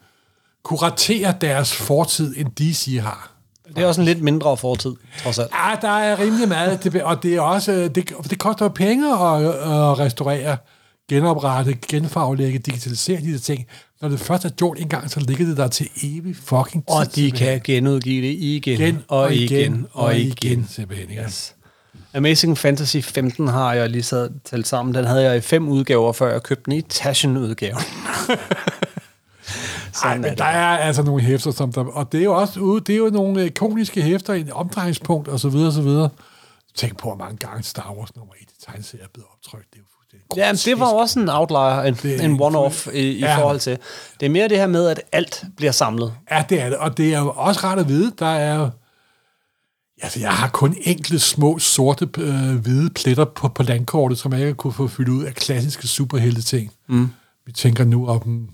kuratere 0.68 1.34
deres 1.40 1.74
fortid, 1.74 2.34
end 2.36 2.48
DC 2.48 2.98
har. 3.02 3.32
Det 3.68 3.78
er 3.78 3.86
også 3.86 4.00
en 4.00 4.04
lidt 4.04 4.22
mindre 4.22 4.56
fortid, 4.56 4.94
trods 5.22 5.38
alt. 5.38 5.50
Ja, 5.52 5.76
der 5.82 5.98
er 5.98 6.18
rimelig 6.18 6.48
meget, 6.48 6.84
det, 6.84 7.02
og 7.02 7.22
det 7.22 7.34
er 7.34 7.40
også, 7.40 7.72
det, 7.94 8.12
det 8.30 8.38
koster 8.38 8.64
jo 8.64 8.68
penge 8.68 9.12
at, 9.12 9.44
at 9.44 9.98
restaurere, 9.98 10.56
genoprette, 11.10 11.74
genfarvelægge, 11.88 12.58
digitalisere 12.58 13.20
de 13.20 13.32
der 13.32 13.38
ting. 13.38 13.66
Når 14.00 14.08
det 14.08 14.20
først 14.20 14.44
er 14.44 14.48
gjort 14.48 14.78
en 14.78 14.88
gang, 14.88 15.10
så 15.10 15.20
ligger 15.20 15.46
det 15.46 15.56
der 15.56 15.68
til 15.68 15.88
evig 16.02 16.36
fucking 16.36 16.86
tid. 16.86 16.96
Og 16.96 17.14
de 17.14 17.30
kan 17.30 17.60
genudgive 17.64 18.26
det 18.26 18.34
igen, 18.34 18.80
igen 18.80 19.04
og 19.08 19.34
igen 19.34 19.86
og 19.92 20.18
igen. 20.18 20.68
simpelthen. 20.70 21.10
Ikke? 21.10 21.22
Yes. 21.22 21.54
Amazing 22.14 22.58
Fantasy 22.58 22.96
15 22.96 23.48
har 23.48 23.74
jeg 23.74 23.90
lige 23.90 24.02
sad 24.02 24.30
talt 24.44 24.68
sammen. 24.68 24.94
Den 24.94 25.04
havde 25.04 25.22
jeg 25.22 25.36
i 25.36 25.40
fem 25.40 25.68
udgaver, 25.68 26.12
før 26.12 26.32
jeg 26.32 26.42
købte 26.42 26.64
den 26.64 26.72
i 26.72 26.82
Taschen-udgaven. 26.82 27.82
Ej, 30.05 30.18
men 30.18 30.38
der 30.38 30.44
er 30.44 30.78
altså 30.78 31.03
nogle 31.03 31.22
hæfter, 31.22 31.51
som 31.51 31.72
der, 31.72 31.84
og 31.84 32.12
det 32.12 32.20
er 32.20 32.24
jo 32.24 32.34
også 32.34 32.80
det 32.86 32.92
er 32.92 32.99
jo 32.99 33.11
nogle 33.11 33.46
ikoniske 33.46 34.03
hæfter, 34.03 34.34
en 34.34 34.53
omdrejningspunkt, 34.53 35.28
og 35.28 35.40
så 35.40 35.49
videre, 35.49 35.66
og 35.66 35.72
så 35.72 35.82
videre. 35.82 36.09
Tænk 36.74 36.96
på, 36.99 37.09
hvor 37.09 37.16
mange 37.16 37.36
gange 37.36 37.62
Star 37.62 37.94
Wars 37.99 38.16
nummer 38.16 38.34
1 38.34 38.40
i 38.42 38.64
tegneserie 38.66 39.05
er 39.05 39.09
blevet 39.14 39.26
optrykt. 39.36 39.66
Det 39.70 39.76
er 39.76 39.78
jo 39.80 39.84
Ja, 40.36 40.53
men 40.53 40.57
det 40.64 40.80
var 40.80 40.86
også 40.86 41.20
en 41.20 41.28
outlier, 41.28 41.82
en, 41.82 41.94
Det 41.94 42.20
er 42.20 42.24
en 42.24 42.40
one-off 42.42 42.90
i, 42.90 42.99
i 43.01 43.18
Ja. 43.18 43.38
forhold 43.38 43.61
til. 43.61 43.78
Det 44.20 44.26
er 44.26 44.30
mere 44.30 44.49
det 44.49 44.57
her 44.59 44.66
med, 44.66 44.86
at 44.88 45.01
alt 45.12 45.44
bliver 45.57 45.72
samlet. 45.72 46.12
Ja, 46.30 46.44
det 46.49 46.61
er 46.61 46.68
det, 46.68 46.78
og 46.78 46.96
det 46.96 47.14
er 47.14 47.18
jo 47.20 47.32
også 47.36 47.61
rart 47.64 47.78
at 47.78 47.88
vide, 47.88 48.12
der 48.18 48.26
er 48.26 48.70
Altså, 50.03 50.20
jeg 50.20 50.32
har 50.32 50.49
kun 50.49 50.76
enkelte 50.82 51.18
små 51.18 51.59
sorte 51.59 52.09
øh, 52.18 52.55
hvide 52.57 52.90
pletter 52.90 53.24
på, 53.24 53.49
på 53.49 53.62
landkortet, 53.62 54.18
som 54.18 54.32
jeg 54.32 54.40
ikke 54.40 54.55
kunne 54.55 54.72
få 54.72 54.86
fyldt 54.86 55.09
ud 55.09 55.24
af 55.24 55.34
klassiske 55.34 55.86
superhelte-ting. 55.86 56.72
Mm. 56.88 57.09
Vi 57.46 57.53
tænker 57.53 57.84
nu 57.84 58.09
om 58.09 58.49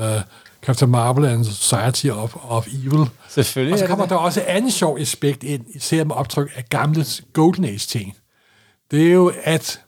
øh, 0.00 0.20
Captain 0.62 0.90
Marvel 0.90 1.24
and 1.24 1.44
Society 1.44 2.06
of, 2.06 2.36
of 2.48 2.66
Evil. 2.66 3.06
Selvfølgelig 3.28 3.72
Og 3.72 3.78
så 3.78 3.84
er 3.84 3.86
det 3.86 3.90
kommer 3.90 4.04
det. 4.04 4.10
der 4.10 4.16
også 4.16 4.40
et 4.40 4.44
andet 4.44 4.72
sjov 4.72 4.98
aspekt 4.98 5.42
ind, 5.42 5.64
især 5.74 6.04
med 6.04 6.14
optryk 6.14 6.52
af 6.56 6.64
gamle 6.68 7.04
Golden 7.32 7.64
Age-ting. 7.64 8.16
Det 8.90 9.08
er 9.08 9.12
jo, 9.12 9.32
at 9.44 9.80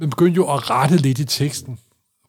man 0.00 0.10
begyndte 0.10 0.36
jo 0.36 0.52
at 0.52 0.70
rette 0.70 0.96
lidt 0.96 1.18
i 1.18 1.24
teksten. 1.24 1.78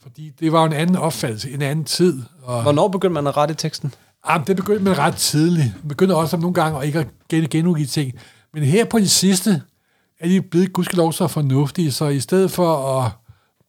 Fordi 0.01 0.31
det 0.39 0.51
var 0.51 0.59
jo 0.59 0.65
en 0.65 0.73
anden 0.73 0.95
opfattelse, 0.95 1.51
en 1.51 1.61
anden 1.61 1.85
tid. 1.85 2.21
Og 2.43 2.61
Hvornår 2.61 2.87
begyndte 2.87 3.13
man 3.13 3.27
at 3.27 3.37
rette 3.37 3.53
teksten? 3.53 3.93
Jamen, 4.29 4.47
det 4.47 4.55
begyndte 4.55 4.83
man 4.83 4.97
ret 4.97 5.15
tidligt. 5.15 5.73
Man 5.81 5.87
begyndte 5.89 6.15
også 6.15 6.37
nogle 6.37 6.53
gange 6.53 6.79
at 6.79 6.85
ikke 6.85 6.99
at 6.99 7.07
gen- 7.29 7.47
genudgive 7.49 7.87
ting. 7.87 8.13
Men 8.53 8.63
her 8.63 8.85
på 8.85 8.99
de 8.99 9.09
sidste 9.09 9.61
er 10.19 10.27
de 10.27 10.41
blevet 10.41 10.73
gudskelov 10.73 11.13
så 11.13 11.27
fornuftige, 11.27 11.91
så 11.91 12.07
i 12.07 12.19
stedet 12.19 12.51
for 12.51 12.97
at 13.01 13.11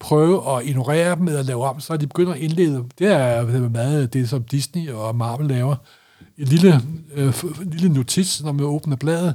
prøve 0.01 0.57
at 0.57 0.67
ignorere 0.67 1.17
dem 1.17 1.29
eller 1.29 1.43
lave 1.43 1.65
om, 1.65 1.81
så 1.81 1.93
er 1.93 1.97
de 1.97 2.07
begyndt 2.07 2.31
at 2.31 2.39
indlede. 2.39 2.85
Det 2.99 3.07
er 3.07 3.45
det 3.45 3.73
meget 3.73 4.13
det, 4.13 4.29
som 4.29 4.43
Disney 4.43 4.91
og 4.91 5.17
Marvel 5.17 5.49
laver. 5.49 5.71
Øh, 5.71 5.99
en 6.39 6.47
lille, 6.47 6.83
øh, 7.15 7.35
en 7.63 7.71
lille 7.71 7.89
notits, 7.89 8.43
når 8.43 8.53
man 8.53 8.65
åbner 8.65 8.97
bladet. 8.97 9.35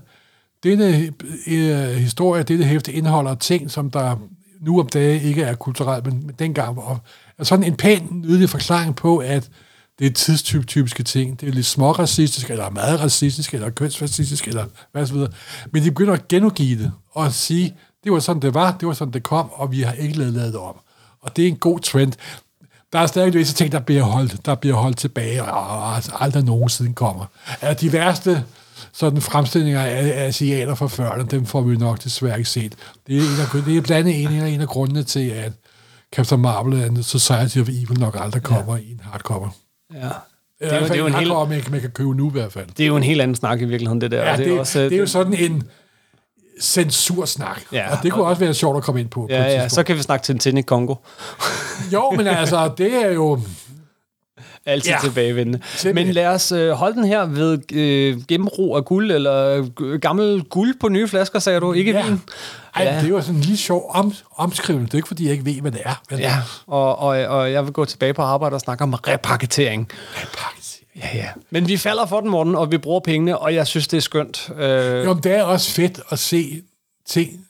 Denne 0.64 1.11
øh, 1.47 1.95
historie, 1.95 2.43
dette 2.43 2.66
hæfte 2.66 2.93
indeholder 2.93 3.36
ting, 3.36 3.72
som 3.72 3.91
der 3.91 4.16
nu 4.61 4.80
om 4.80 4.88
dagen 4.88 5.22
ikke 5.22 5.43
er 5.43 5.55
kulturelt, 5.55 6.05
men, 6.05 6.26
men 6.26 6.36
dengang 6.39 6.76
var. 6.76 6.99
Altså 7.38 7.49
sådan 7.49 7.66
en 7.66 7.76
pæn, 7.76 8.09
nydelig 8.11 8.49
forklaring 8.49 8.95
på, 8.95 9.18
at 9.18 9.49
det 9.99 10.07
er 10.07 10.11
tidstypiske 10.11 11.03
ting. 11.03 11.41
Det 11.41 11.49
er 11.49 11.53
lidt 11.53 11.66
småracistisk, 11.66 12.49
eller 12.49 12.70
meget 12.70 12.99
racistisk, 12.99 13.53
eller 13.53 13.70
kønsfascistisk, 13.70 14.47
eller 14.47 14.66
hvad 14.91 15.05
så 15.05 15.14
videre. 15.14 15.32
Men 15.72 15.84
de 15.84 15.91
begynder 15.91 16.14
at 16.14 16.28
genudgive 16.28 16.84
det, 16.84 16.91
og 17.11 17.34
sige, 17.34 17.76
det 18.04 18.12
var 18.12 18.20
sådan, 18.20 18.41
det 18.41 18.54
var, 18.54 18.76
det 18.80 18.88
var 18.88 18.93
sådan, 18.93 19.14
det 19.14 19.24
kom, 19.24 19.49
og 19.51 19.72
vi 19.72 19.82
har 19.82 19.93
ikke 19.93 20.18
lavet, 20.18 20.34
det 20.54 20.56
om. 20.56 20.76
Og 21.22 21.36
det 21.36 21.43
er 21.43 21.47
en 21.47 21.56
god 21.56 21.80
trend. 21.80 22.14
Der 22.93 22.99
er 22.99 23.06
stadig 23.06 23.34
visse 23.34 23.54
ting, 23.54 23.72
der 23.72 23.80
bliver 23.80 24.01
holdt, 24.04 24.45
der 24.45 24.56
bliver 24.56 24.76
holdt 24.76 24.97
tilbage, 24.97 25.43
og 25.43 25.95
altså 25.95 26.12
aldrig 26.20 26.43
nogensinde 26.43 26.93
kommer. 26.93 27.26
Altså, 27.62 27.86
de 27.86 27.93
værste 27.93 28.43
sådan 28.93 29.22
fremstillinger 29.22 29.82
af, 29.82 30.28
asiater 30.28 30.76
fra 30.76 30.86
40'erne, 30.88 31.26
dem 31.26 31.45
får 31.45 31.62
vi 31.62 31.78
nok 31.78 32.04
desværre 32.04 32.38
ikke 32.38 32.49
set. 32.49 32.76
Det 33.08 33.18
er, 33.18 33.22
en 33.22 33.58
af, 33.58 33.64
det 33.66 33.78
er 33.78 33.82
blandt 33.82 34.08
andet 34.10 34.24
en, 34.24 34.54
en 34.54 34.62
af 34.62 34.68
grundene 34.68 35.04
til, 35.04 35.30
at 35.30 35.51
Captain 36.16 36.41
Marvel 36.41 36.82
and 36.84 37.04
Society 37.04 37.58
of 37.58 37.70
Evil 37.70 37.99
nok 37.99 38.18
aldrig 38.20 38.43
kommer 38.43 38.76
ja. 38.78 38.82
i 38.82 38.91
en 38.91 38.99
hardcover. 39.04 39.49
Ja. 39.93 39.97
Det 39.99 40.12
Det 40.60 40.72
er, 40.72 40.76
er, 40.76 40.80
jo, 40.80 40.88
det, 40.88 40.91
er 40.91 40.97
jo 40.97 41.06
en 41.08 41.14
helt, 41.14 41.28
hardcover, 41.28 41.47
man, 41.72 41.82
kan- 41.82 41.91
købe 41.91 42.14
nu 42.16 42.30
i 42.30 42.32
hvert 42.32 42.51
fald. 42.54 42.68
det 42.78 42.84
er 42.84 42.88
jo 42.88 42.97
en 42.97 43.04
helt 43.04 43.22
anden 43.22 43.36
snak 43.36 43.62
i 43.62 43.66
virkeligheden, 43.66 44.01
det 44.01 44.12
der. 44.12 44.22
Ja, 44.24 44.32
Og 44.32 44.38
det, 44.38 44.45
er 44.47 44.51
det, 44.51 44.60
også, 44.60 44.80
det 44.80 44.93
er 44.93 44.97
jo 44.97 45.08
sådan 45.08 45.34
en 45.34 45.64
censursnak. 46.62 47.62
Ja, 47.72 47.91
og 47.91 48.04
det 48.04 48.12
kunne 48.12 48.26
også 48.26 48.39
være 48.39 48.54
sjovt 48.54 48.78
at 48.78 48.84
komme 48.84 49.01
ind 49.01 49.10
på. 49.10 49.22
på 49.22 49.28
Ja, 49.30 49.41
ja, 49.43 49.49
tidspunkt. 49.49 49.72
så 49.74 49.84
kan 49.84 49.95
vi 49.95 50.01
snakke 50.01 50.24
Tintin 50.26 50.58
i 50.58 50.62
Kongo. 50.62 50.95
Jo, 51.93 52.12
men 52.12 52.28
altså, 52.28 52.72
det 52.78 53.06
er 53.06 53.12
jo... 53.12 53.39
Altid 54.66 54.89
Ja. 54.89 54.95
ja. 54.95 55.01
tilbagevendende. 55.01 55.60
Simpelthen. 55.76 56.08
Men 56.08 56.14
lad 56.16 56.28
os 56.28 56.51
øh, 56.51 56.72
holde 56.72 56.95
den 56.95 57.06
her 57.06 57.26
ved 57.26 57.60
øh, 57.74 58.18
gennembrug 58.28 58.78
af 58.78 58.86
guld, 58.86 59.12
eller 59.12 59.64
øh, 59.82 59.99
gammel 59.99 60.43
guld 60.43 60.76
på 60.80 60.89
nye 60.89 61.08
flasker, 61.08 61.39
sagde 61.39 61.60
du, 61.60 61.74
ikke 61.74 61.91
Ja. 61.91 62.06
vin? 62.06 62.22
Ej, 62.76 62.84
Ja. 62.84 62.95
det 62.95 63.04
er 63.04 63.08
jo 63.10 63.22
sådan 63.22 63.36
en 63.36 63.41
lige 63.41 63.58
sjov 63.58 63.91
om, 63.93 64.14
omskrivelse. 64.36 64.86
Det 64.86 64.93
er 64.93 64.97
ikke, 64.97 65.08
fordi 65.08 65.24
jeg 65.24 65.32
ikke 65.32 65.45
ved, 65.45 65.62
hvad 65.62 65.72
det 65.72 65.82
er. 65.86 66.01
Men 66.10 66.20
Ja, 66.20 66.34
og, 66.68 66.99
og, 66.99 67.08
og 67.08 67.51
jeg 67.51 67.64
vil 67.66 67.74
gå 67.74 67.86
tilbage 67.86 68.14
på 68.14 68.22
arbejde 68.22 68.54
og 68.54 68.60
snakke 68.60 68.84
om 68.84 68.93
repakketering. 68.93 69.88
Repakketering. 70.16 70.72
Ja, 70.99 71.07
ja. 71.13 71.27
Men 71.49 71.67
vi 71.67 71.77
falder 71.77 72.05
for 72.05 72.19
den, 72.21 72.29
Morten, 72.29 72.55
og 72.55 72.71
vi 72.71 72.77
bruger 72.77 72.99
pengene, 72.99 73.37
og 73.37 73.55
jeg 73.55 73.67
synes, 73.67 73.87
det 73.87 73.97
er 73.97 74.01
skønt. 74.01 74.49
Øh, 74.57 75.05
Jo, 75.05 75.13
men 75.13 75.23
det 75.23 75.31
er 75.31 75.43
også 75.43 75.71
fedt 75.71 75.99
at 76.09 76.19
se 76.19 76.61
ting 77.07 77.45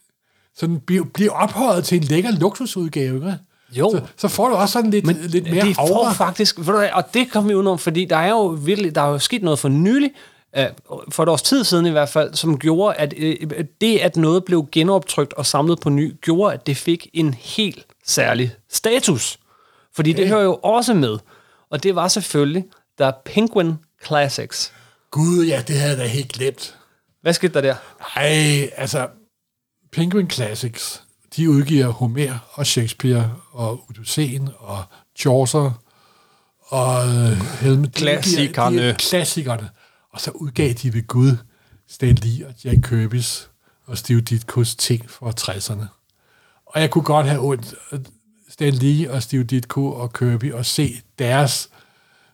sådan 0.55 0.79
blive, 0.79 1.05
blive 1.05 1.31
ophøjet 1.31 1.85
til 1.85 1.97
en 1.97 2.03
lækker 2.03 2.31
luksusudgave. 2.31 3.15
Ikke? 3.15 3.37
Jo. 3.71 3.91
Så, 3.91 4.01
så 4.17 4.27
får 4.27 4.49
du 4.49 4.55
også 4.55 4.73
sådan 4.73 4.91
lidt, 4.91 5.05
men 5.05 5.15
lidt 5.15 5.51
mere 5.51 5.65
det 5.65 5.75
får 5.75 5.97
aura. 5.97 6.11
faktisk, 6.11 6.57
ved 6.57 6.65
du 6.65 6.77
hvad, 6.77 6.89
og 6.93 7.13
det 7.13 7.31
kom 7.31 7.49
vi 7.49 7.55
udenom, 7.55 7.79
fordi 7.79 8.05
der 8.05 8.15
er 8.17 8.29
jo 8.29 8.45
virkelig, 8.45 8.95
der 8.95 9.01
er 9.01 9.07
jo 9.09 9.19
sket 9.19 9.43
noget 9.43 9.59
for 9.59 9.69
nylig, 9.69 10.11
øh, 10.57 10.65
for 11.11 11.23
et 11.23 11.29
års 11.29 11.41
tid 11.41 11.63
siden 11.63 11.85
i 11.85 11.89
hvert 11.89 12.09
fald, 12.09 12.33
som 12.33 12.59
gjorde, 12.59 12.95
at 12.95 13.13
øh, 13.17 13.35
det, 13.81 13.97
at 13.97 14.17
noget 14.17 14.45
blev 14.45 14.67
genoptrykt 14.71 15.33
og 15.33 15.45
samlet 15.45 15.79
på 15.79 15.89
ny, 15.89 16.15
gjorde, 16.21 16.53
at 16.53 16.67
det 16.67 16.77
fik 16.77 17.07
en 17.13 17.33
helt 17.33 17.85
særlig 18.05 18.51
status. 18.71 19.39
Fordi 19.95 20.13
det 20.13 20.27
hører 20.27 20.43
jo 20.43 20.53
også 20.63 20.93
med, 20.93 21.17
og 21.71 21.83
det 21.83 21.95
var 21.95 22.07
selvfølgelig, 22.07 22.63
der 22.97 23.05
er 23.07 23.11
Penguin 23.25 23.73
Classics. 24.05 24.73
Gud, 25.11 25.45
ja, 25.45 25.63
det 25.67 25.75
havde 25.75 25.89
jeg 25.89 25.97
da 25.97 26.05
helt 26.07 26.31
glemt. 26.31 26.77
Hvad 27.21 27.33
skete 27.33 27.53
der 27.53 27.61
der? 27.61 27.75
Ej, 28.15 28.69
altså, 28.75 29.07
Penguin 29.91 30.29
Classics, 30.29 31.03
de 31.35 31.49
udgiver 31.49 31.87
Homer 31.87 32.37
og 32.53 32.65
Shakespeare 32.67 33.35
og 33.51 33.85
Odysseen 33.89 34.49
og 34.57 34.83
Chaucer 35.19 35.71
og 36.59 37.07
øh. 37.07 37.13
De 37.13 37.71
udgiver- 37.71 37.89
Klassikerne. 37.89 38.89
de- 38.89 38.95
Klassikerne. 38.99 39.69
Og 40.13 40.21
så 40.21 40.31
udgav 40.31 40.73
de 40.73 40.93
ved 40.93 41.07
Gud 41.07 41.37
Stan 41.89 42.15
Lee 42.15 42.47
og 42.47 42.53
Jack 42.63 42.91
Kirby's 42.93 43.47
og 43.85 43.97
Steve 43.97 44.21
Ditkos 44.21 44.75
ting 44.75 45.09
fra 45.09 45.31
60'erne. 45.39 45.85
Og 46.65 46.81
jeg 46.81 46.89
kunne 46.91 47.03
godt 47.03 47.27
have 47.27 47.41
ondt 47.41 47.75
af 47.91 47.99
Stan 48.49 48.73
Lee 48.73 49.11
og 49.11 49.23
Steve 49.23 49.43
Ditko 49.43 49.93
og 49.93 50.13
Kirby 50.13 50.53
og 50.53 50.65
se 50.65 51.01
deres 51.19 51.69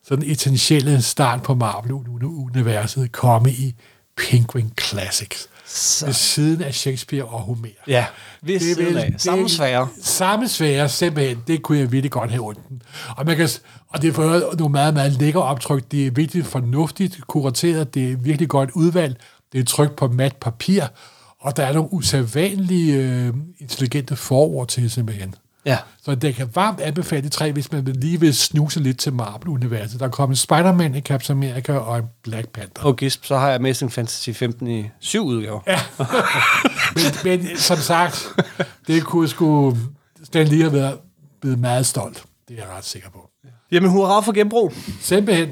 sådan 0.09 0.31
essentielle 0.31 1.01
start 1.01 1.43
på 1.43 1.55
Marvel-universet 1.55 3.11
komme 3.11 3.51
i 3.51 3.75
Penguin 4.17 4.71
Classics. 4.81 5.47
Så. 5.65 6.05
Ved 6.05 6.13
siden 6.13 6.61
af 6.61 6.73
Shakespeare 6.73 7.23
og 7.23 7.39
Homer. 7.39 7.67
Ja, 7.87 8.05
ved 8.41 8.59
Det 8.59 8.71
er 8.71 8.75
siden 8.75 8.97
af. 8.97 9.13
Samme 9.17 9.49
sfære. 9.49 9.87
Samme 10.01 10.47
sfære, 10.47 10.89
simpelthen. 10.89 11.37
Det 11.47 11.61
kunne 11.61 11.77
jeg 11.77 11.91
virkelig 11.91 12.11
godt 12.11 12.31
have 12.31 12.47
ondt. 12.47 12.59
Og, 13.17 13.25
man 13.25 13.37
kan, 13.37 13.49
og 13.89 14.01
det 14.01 14.07
er 14.07 14.13
for 14.13 14.55
nogle 14.57 14.71
meget, 14.71 14.93
meget 14.93 15.11
lækre 15.11 15.43
optryk. 15.43 15.83
Det 15.91 16.07
er 16.07 16.11
virkelig 16.11 16.45
fornuftigt 16.45 17.19
kurateret. 17.27 17.93
Det 17.93 18.11
er 18.11 18.17
virkelig 18.17 18.49
godt 18.49 18.71
udvalgt. 18.73 19.17
Det 19.53 19.59
er 19.59 19.63
trykt 19.63 19.95
på 19.95 20.07
mat 20.07 20.35
papir. 20.35 20.83
Og 21.39 21.57
der 21.57 21.65
er 21.65 21.73
nogle 21.73 21.93
usædvanlige 21.93 22.95
øh, 22.95 23.33
intelligente 23.59 24.15
forord 24.15 24.67
til 24.67 24.91
simpelthen. 24.91 25.35
Ja. 25.65 25.77
Så 26.01 26.15
det 26.15 26.35
kan 26.35 26.49
varmt 26.55 26.79
anbefale 26.79 27.21
de 27.21 27.29
tre, 27.29 27.51
hvis 27.51 27.71
man 27.71 27.83
lige 27.83 28.19
vil 28.19 28.35
snuse 28.35 28.79
lidt 28.79 28.99
til 28.99 29.13
Marvel-universet. 29.13 29.99
Der 29.99 30.05
er 30.05 30.09
kommet 30.09 30.37
Spider-Man 30.37 30.95
i 30.95 31.01
Captain 31.01 31.37
America 31.37 31.73
og 31.73 31.97
en 31.97 32.05
Black 32.23 32.49
Panther. 32.49 32.85
Og 32.85 32.95
gisp, 32.95 33.25
så 33.25 33.37
har 33.37 33.47
jeg 33.47 33.55
Amazing 33.55 33.91
Fantasy 33.91 34.29
15 34.29 34.67
i 34.67 34.89
syv 34.99 35.25
udgaver. 35.25 35.59
Ja. 35.67 35.79
Men, 36.95 37.03
men 37.23 37.57
som 37.57 37.77
sagt, 37.77 38.27
det 38.87 39.03
kunne 39.03 39.27
sgu 39.27 39.77
Stan 40.23 40.47
lige 40.47 40.61
have 40.61 40.73
været 40.73 40.97
blevet 41.41 41.59
meget 41.59 41.85
stolt. 41.85 42.23
Det 42.47 42.59
er 42.59 42.61
jeg 42.63 42.77
ret 42.77 42.85
sikker 42.85 43.09
på. 43.09 43.29
Jamen, 43.71 43.89
hurra 43.89 44.19
for 44.19 44.31
genbrug. 44.31 44.73
Simpelthen. 45.01 45.49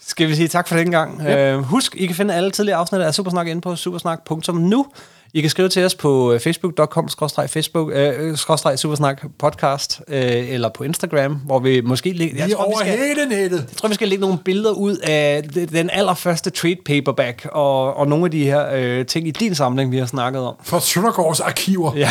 Skal 0.00 0.28
vi 0.28 0.34
sige 0.34 0.48
tak 0.48 0.68
for 0.68 0.76
den 0.76 0.90
gang. 0.90 1.20
Yep. 1.20 1.58
Uh, 1.58 1.64
husk, 1.64 1.96
I 1.96 2.06
kan 2.06 2.16
finde 2.16 2.34
alle 2.34 2.50
tidligere 2.50 2.78
afsnit 2.78 3.00
af 3.00 3.14
Supersnak 3.14 3.46
inde 3.46 3.60
på 3.60 3.76
supersnak.nu. 3.76 4.86
I 5.34 5.40
kan 5.40 5.50
skrive 5.50 5.68
til 5.68 5.84
os 5.84 5.94
på 5.94 6.32
øh, 6.32 6.40
facebook.com 6.40 7.08
facebook 7.48 7.90
øh, 7.94 8.36
supersnak 8.76 9.22
podcast 9.38 10.00
øh, 10.08 10.50
eller 10.50 10.68
på 10.68 10.84
Instagram, 10.84 11.34
hvor 11.34 11.58
vi 11.58 11.80
måske 11.80 12.08
jeg 12.08 12.16
Lige 12.18 12.54
tror, 12.54 12.64
over 12.64 12.78
vi 12.78 12.88
skal, 12.88 12.98
hele 12.98 13.26
nettet. 13.26 13.58
Jeg 13.58 13.76
tror, 13.76 13.88
vi 13.88 13.94
skal 13.94 14.08
lægge 14.08 14.20
nogle 14.20 14.38
billeder 14.44 14.70
ud 14.70 14.96
af 14.96 15.42
den 15.72 15.90
allerførste 15.92 16.50
trade 16.50 16.76
paperback 16.86 17.48
og, 17.52 17.96
og 17.96 18.08
nogle 18.08 18.24
af 18.24 18.30
de 18.30 18.44
her 18.44 18.66
øh, 18.74 19.06
ting 19.06 19.28
i 19.28 19.30
din 19.30 19.54
samling, 19.54 19.92
vi 19.92 19.98
har 19.98 20.06
snakket 20.06 20.42
om. 20.42 20.54
For 20.62 20.78
Søndergaards 20.78 21.40
arkiver. 21.40 21.94
Ja. 21.96 22.10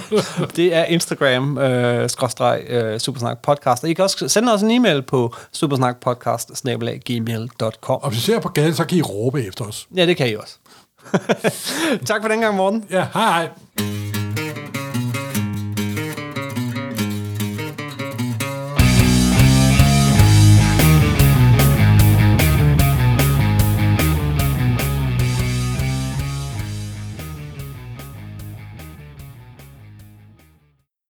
det 0.56 0.74
er 0.74 0.84
Instagram 0.84 1.58
øh, 1.58 2.10
skråstreg 2.10 2.62
øh, 2.68 3.00
supersnak 3.00 3.38
podcast. 3.42 3.84
Og 3.84 3.90
I 3.90 3.94
kan 3.94 4.04
også 4.04 4.28
sende 4.28 4.52
os 4.52 4.62
en 4.62 4.70
e-mail 4.70 5.02
på 5.02 5.34
supersnakpodcast 5.52 6.50
gmail.com. 7.06 7.96
Og 8.02 8.10
hvis 8.10 8.22
I 8.22 8.22
ser 8.22 8.40
på 8.40 8.48
gaden, 8.48 8.74
så 8.74 8.84
kan 8.84 8.98
I 8.98 9.02
råbe 9.02 9.46
efter 9.46 9.64
os. 9.64 9.88
Ja, 9.96 10.06
det 10.06 10.16
kan 10.16 10.30
I 10.30 10.34
også 10.34 10.58
tak 12.06 12.22
for 12.22 12.28
den 12.28 12.40
gang, 12.40 12.56
Morten. 12.56 12.84
Ja, 12.88 13.06
hej 13.14 13.30
hej. 13.32 14.07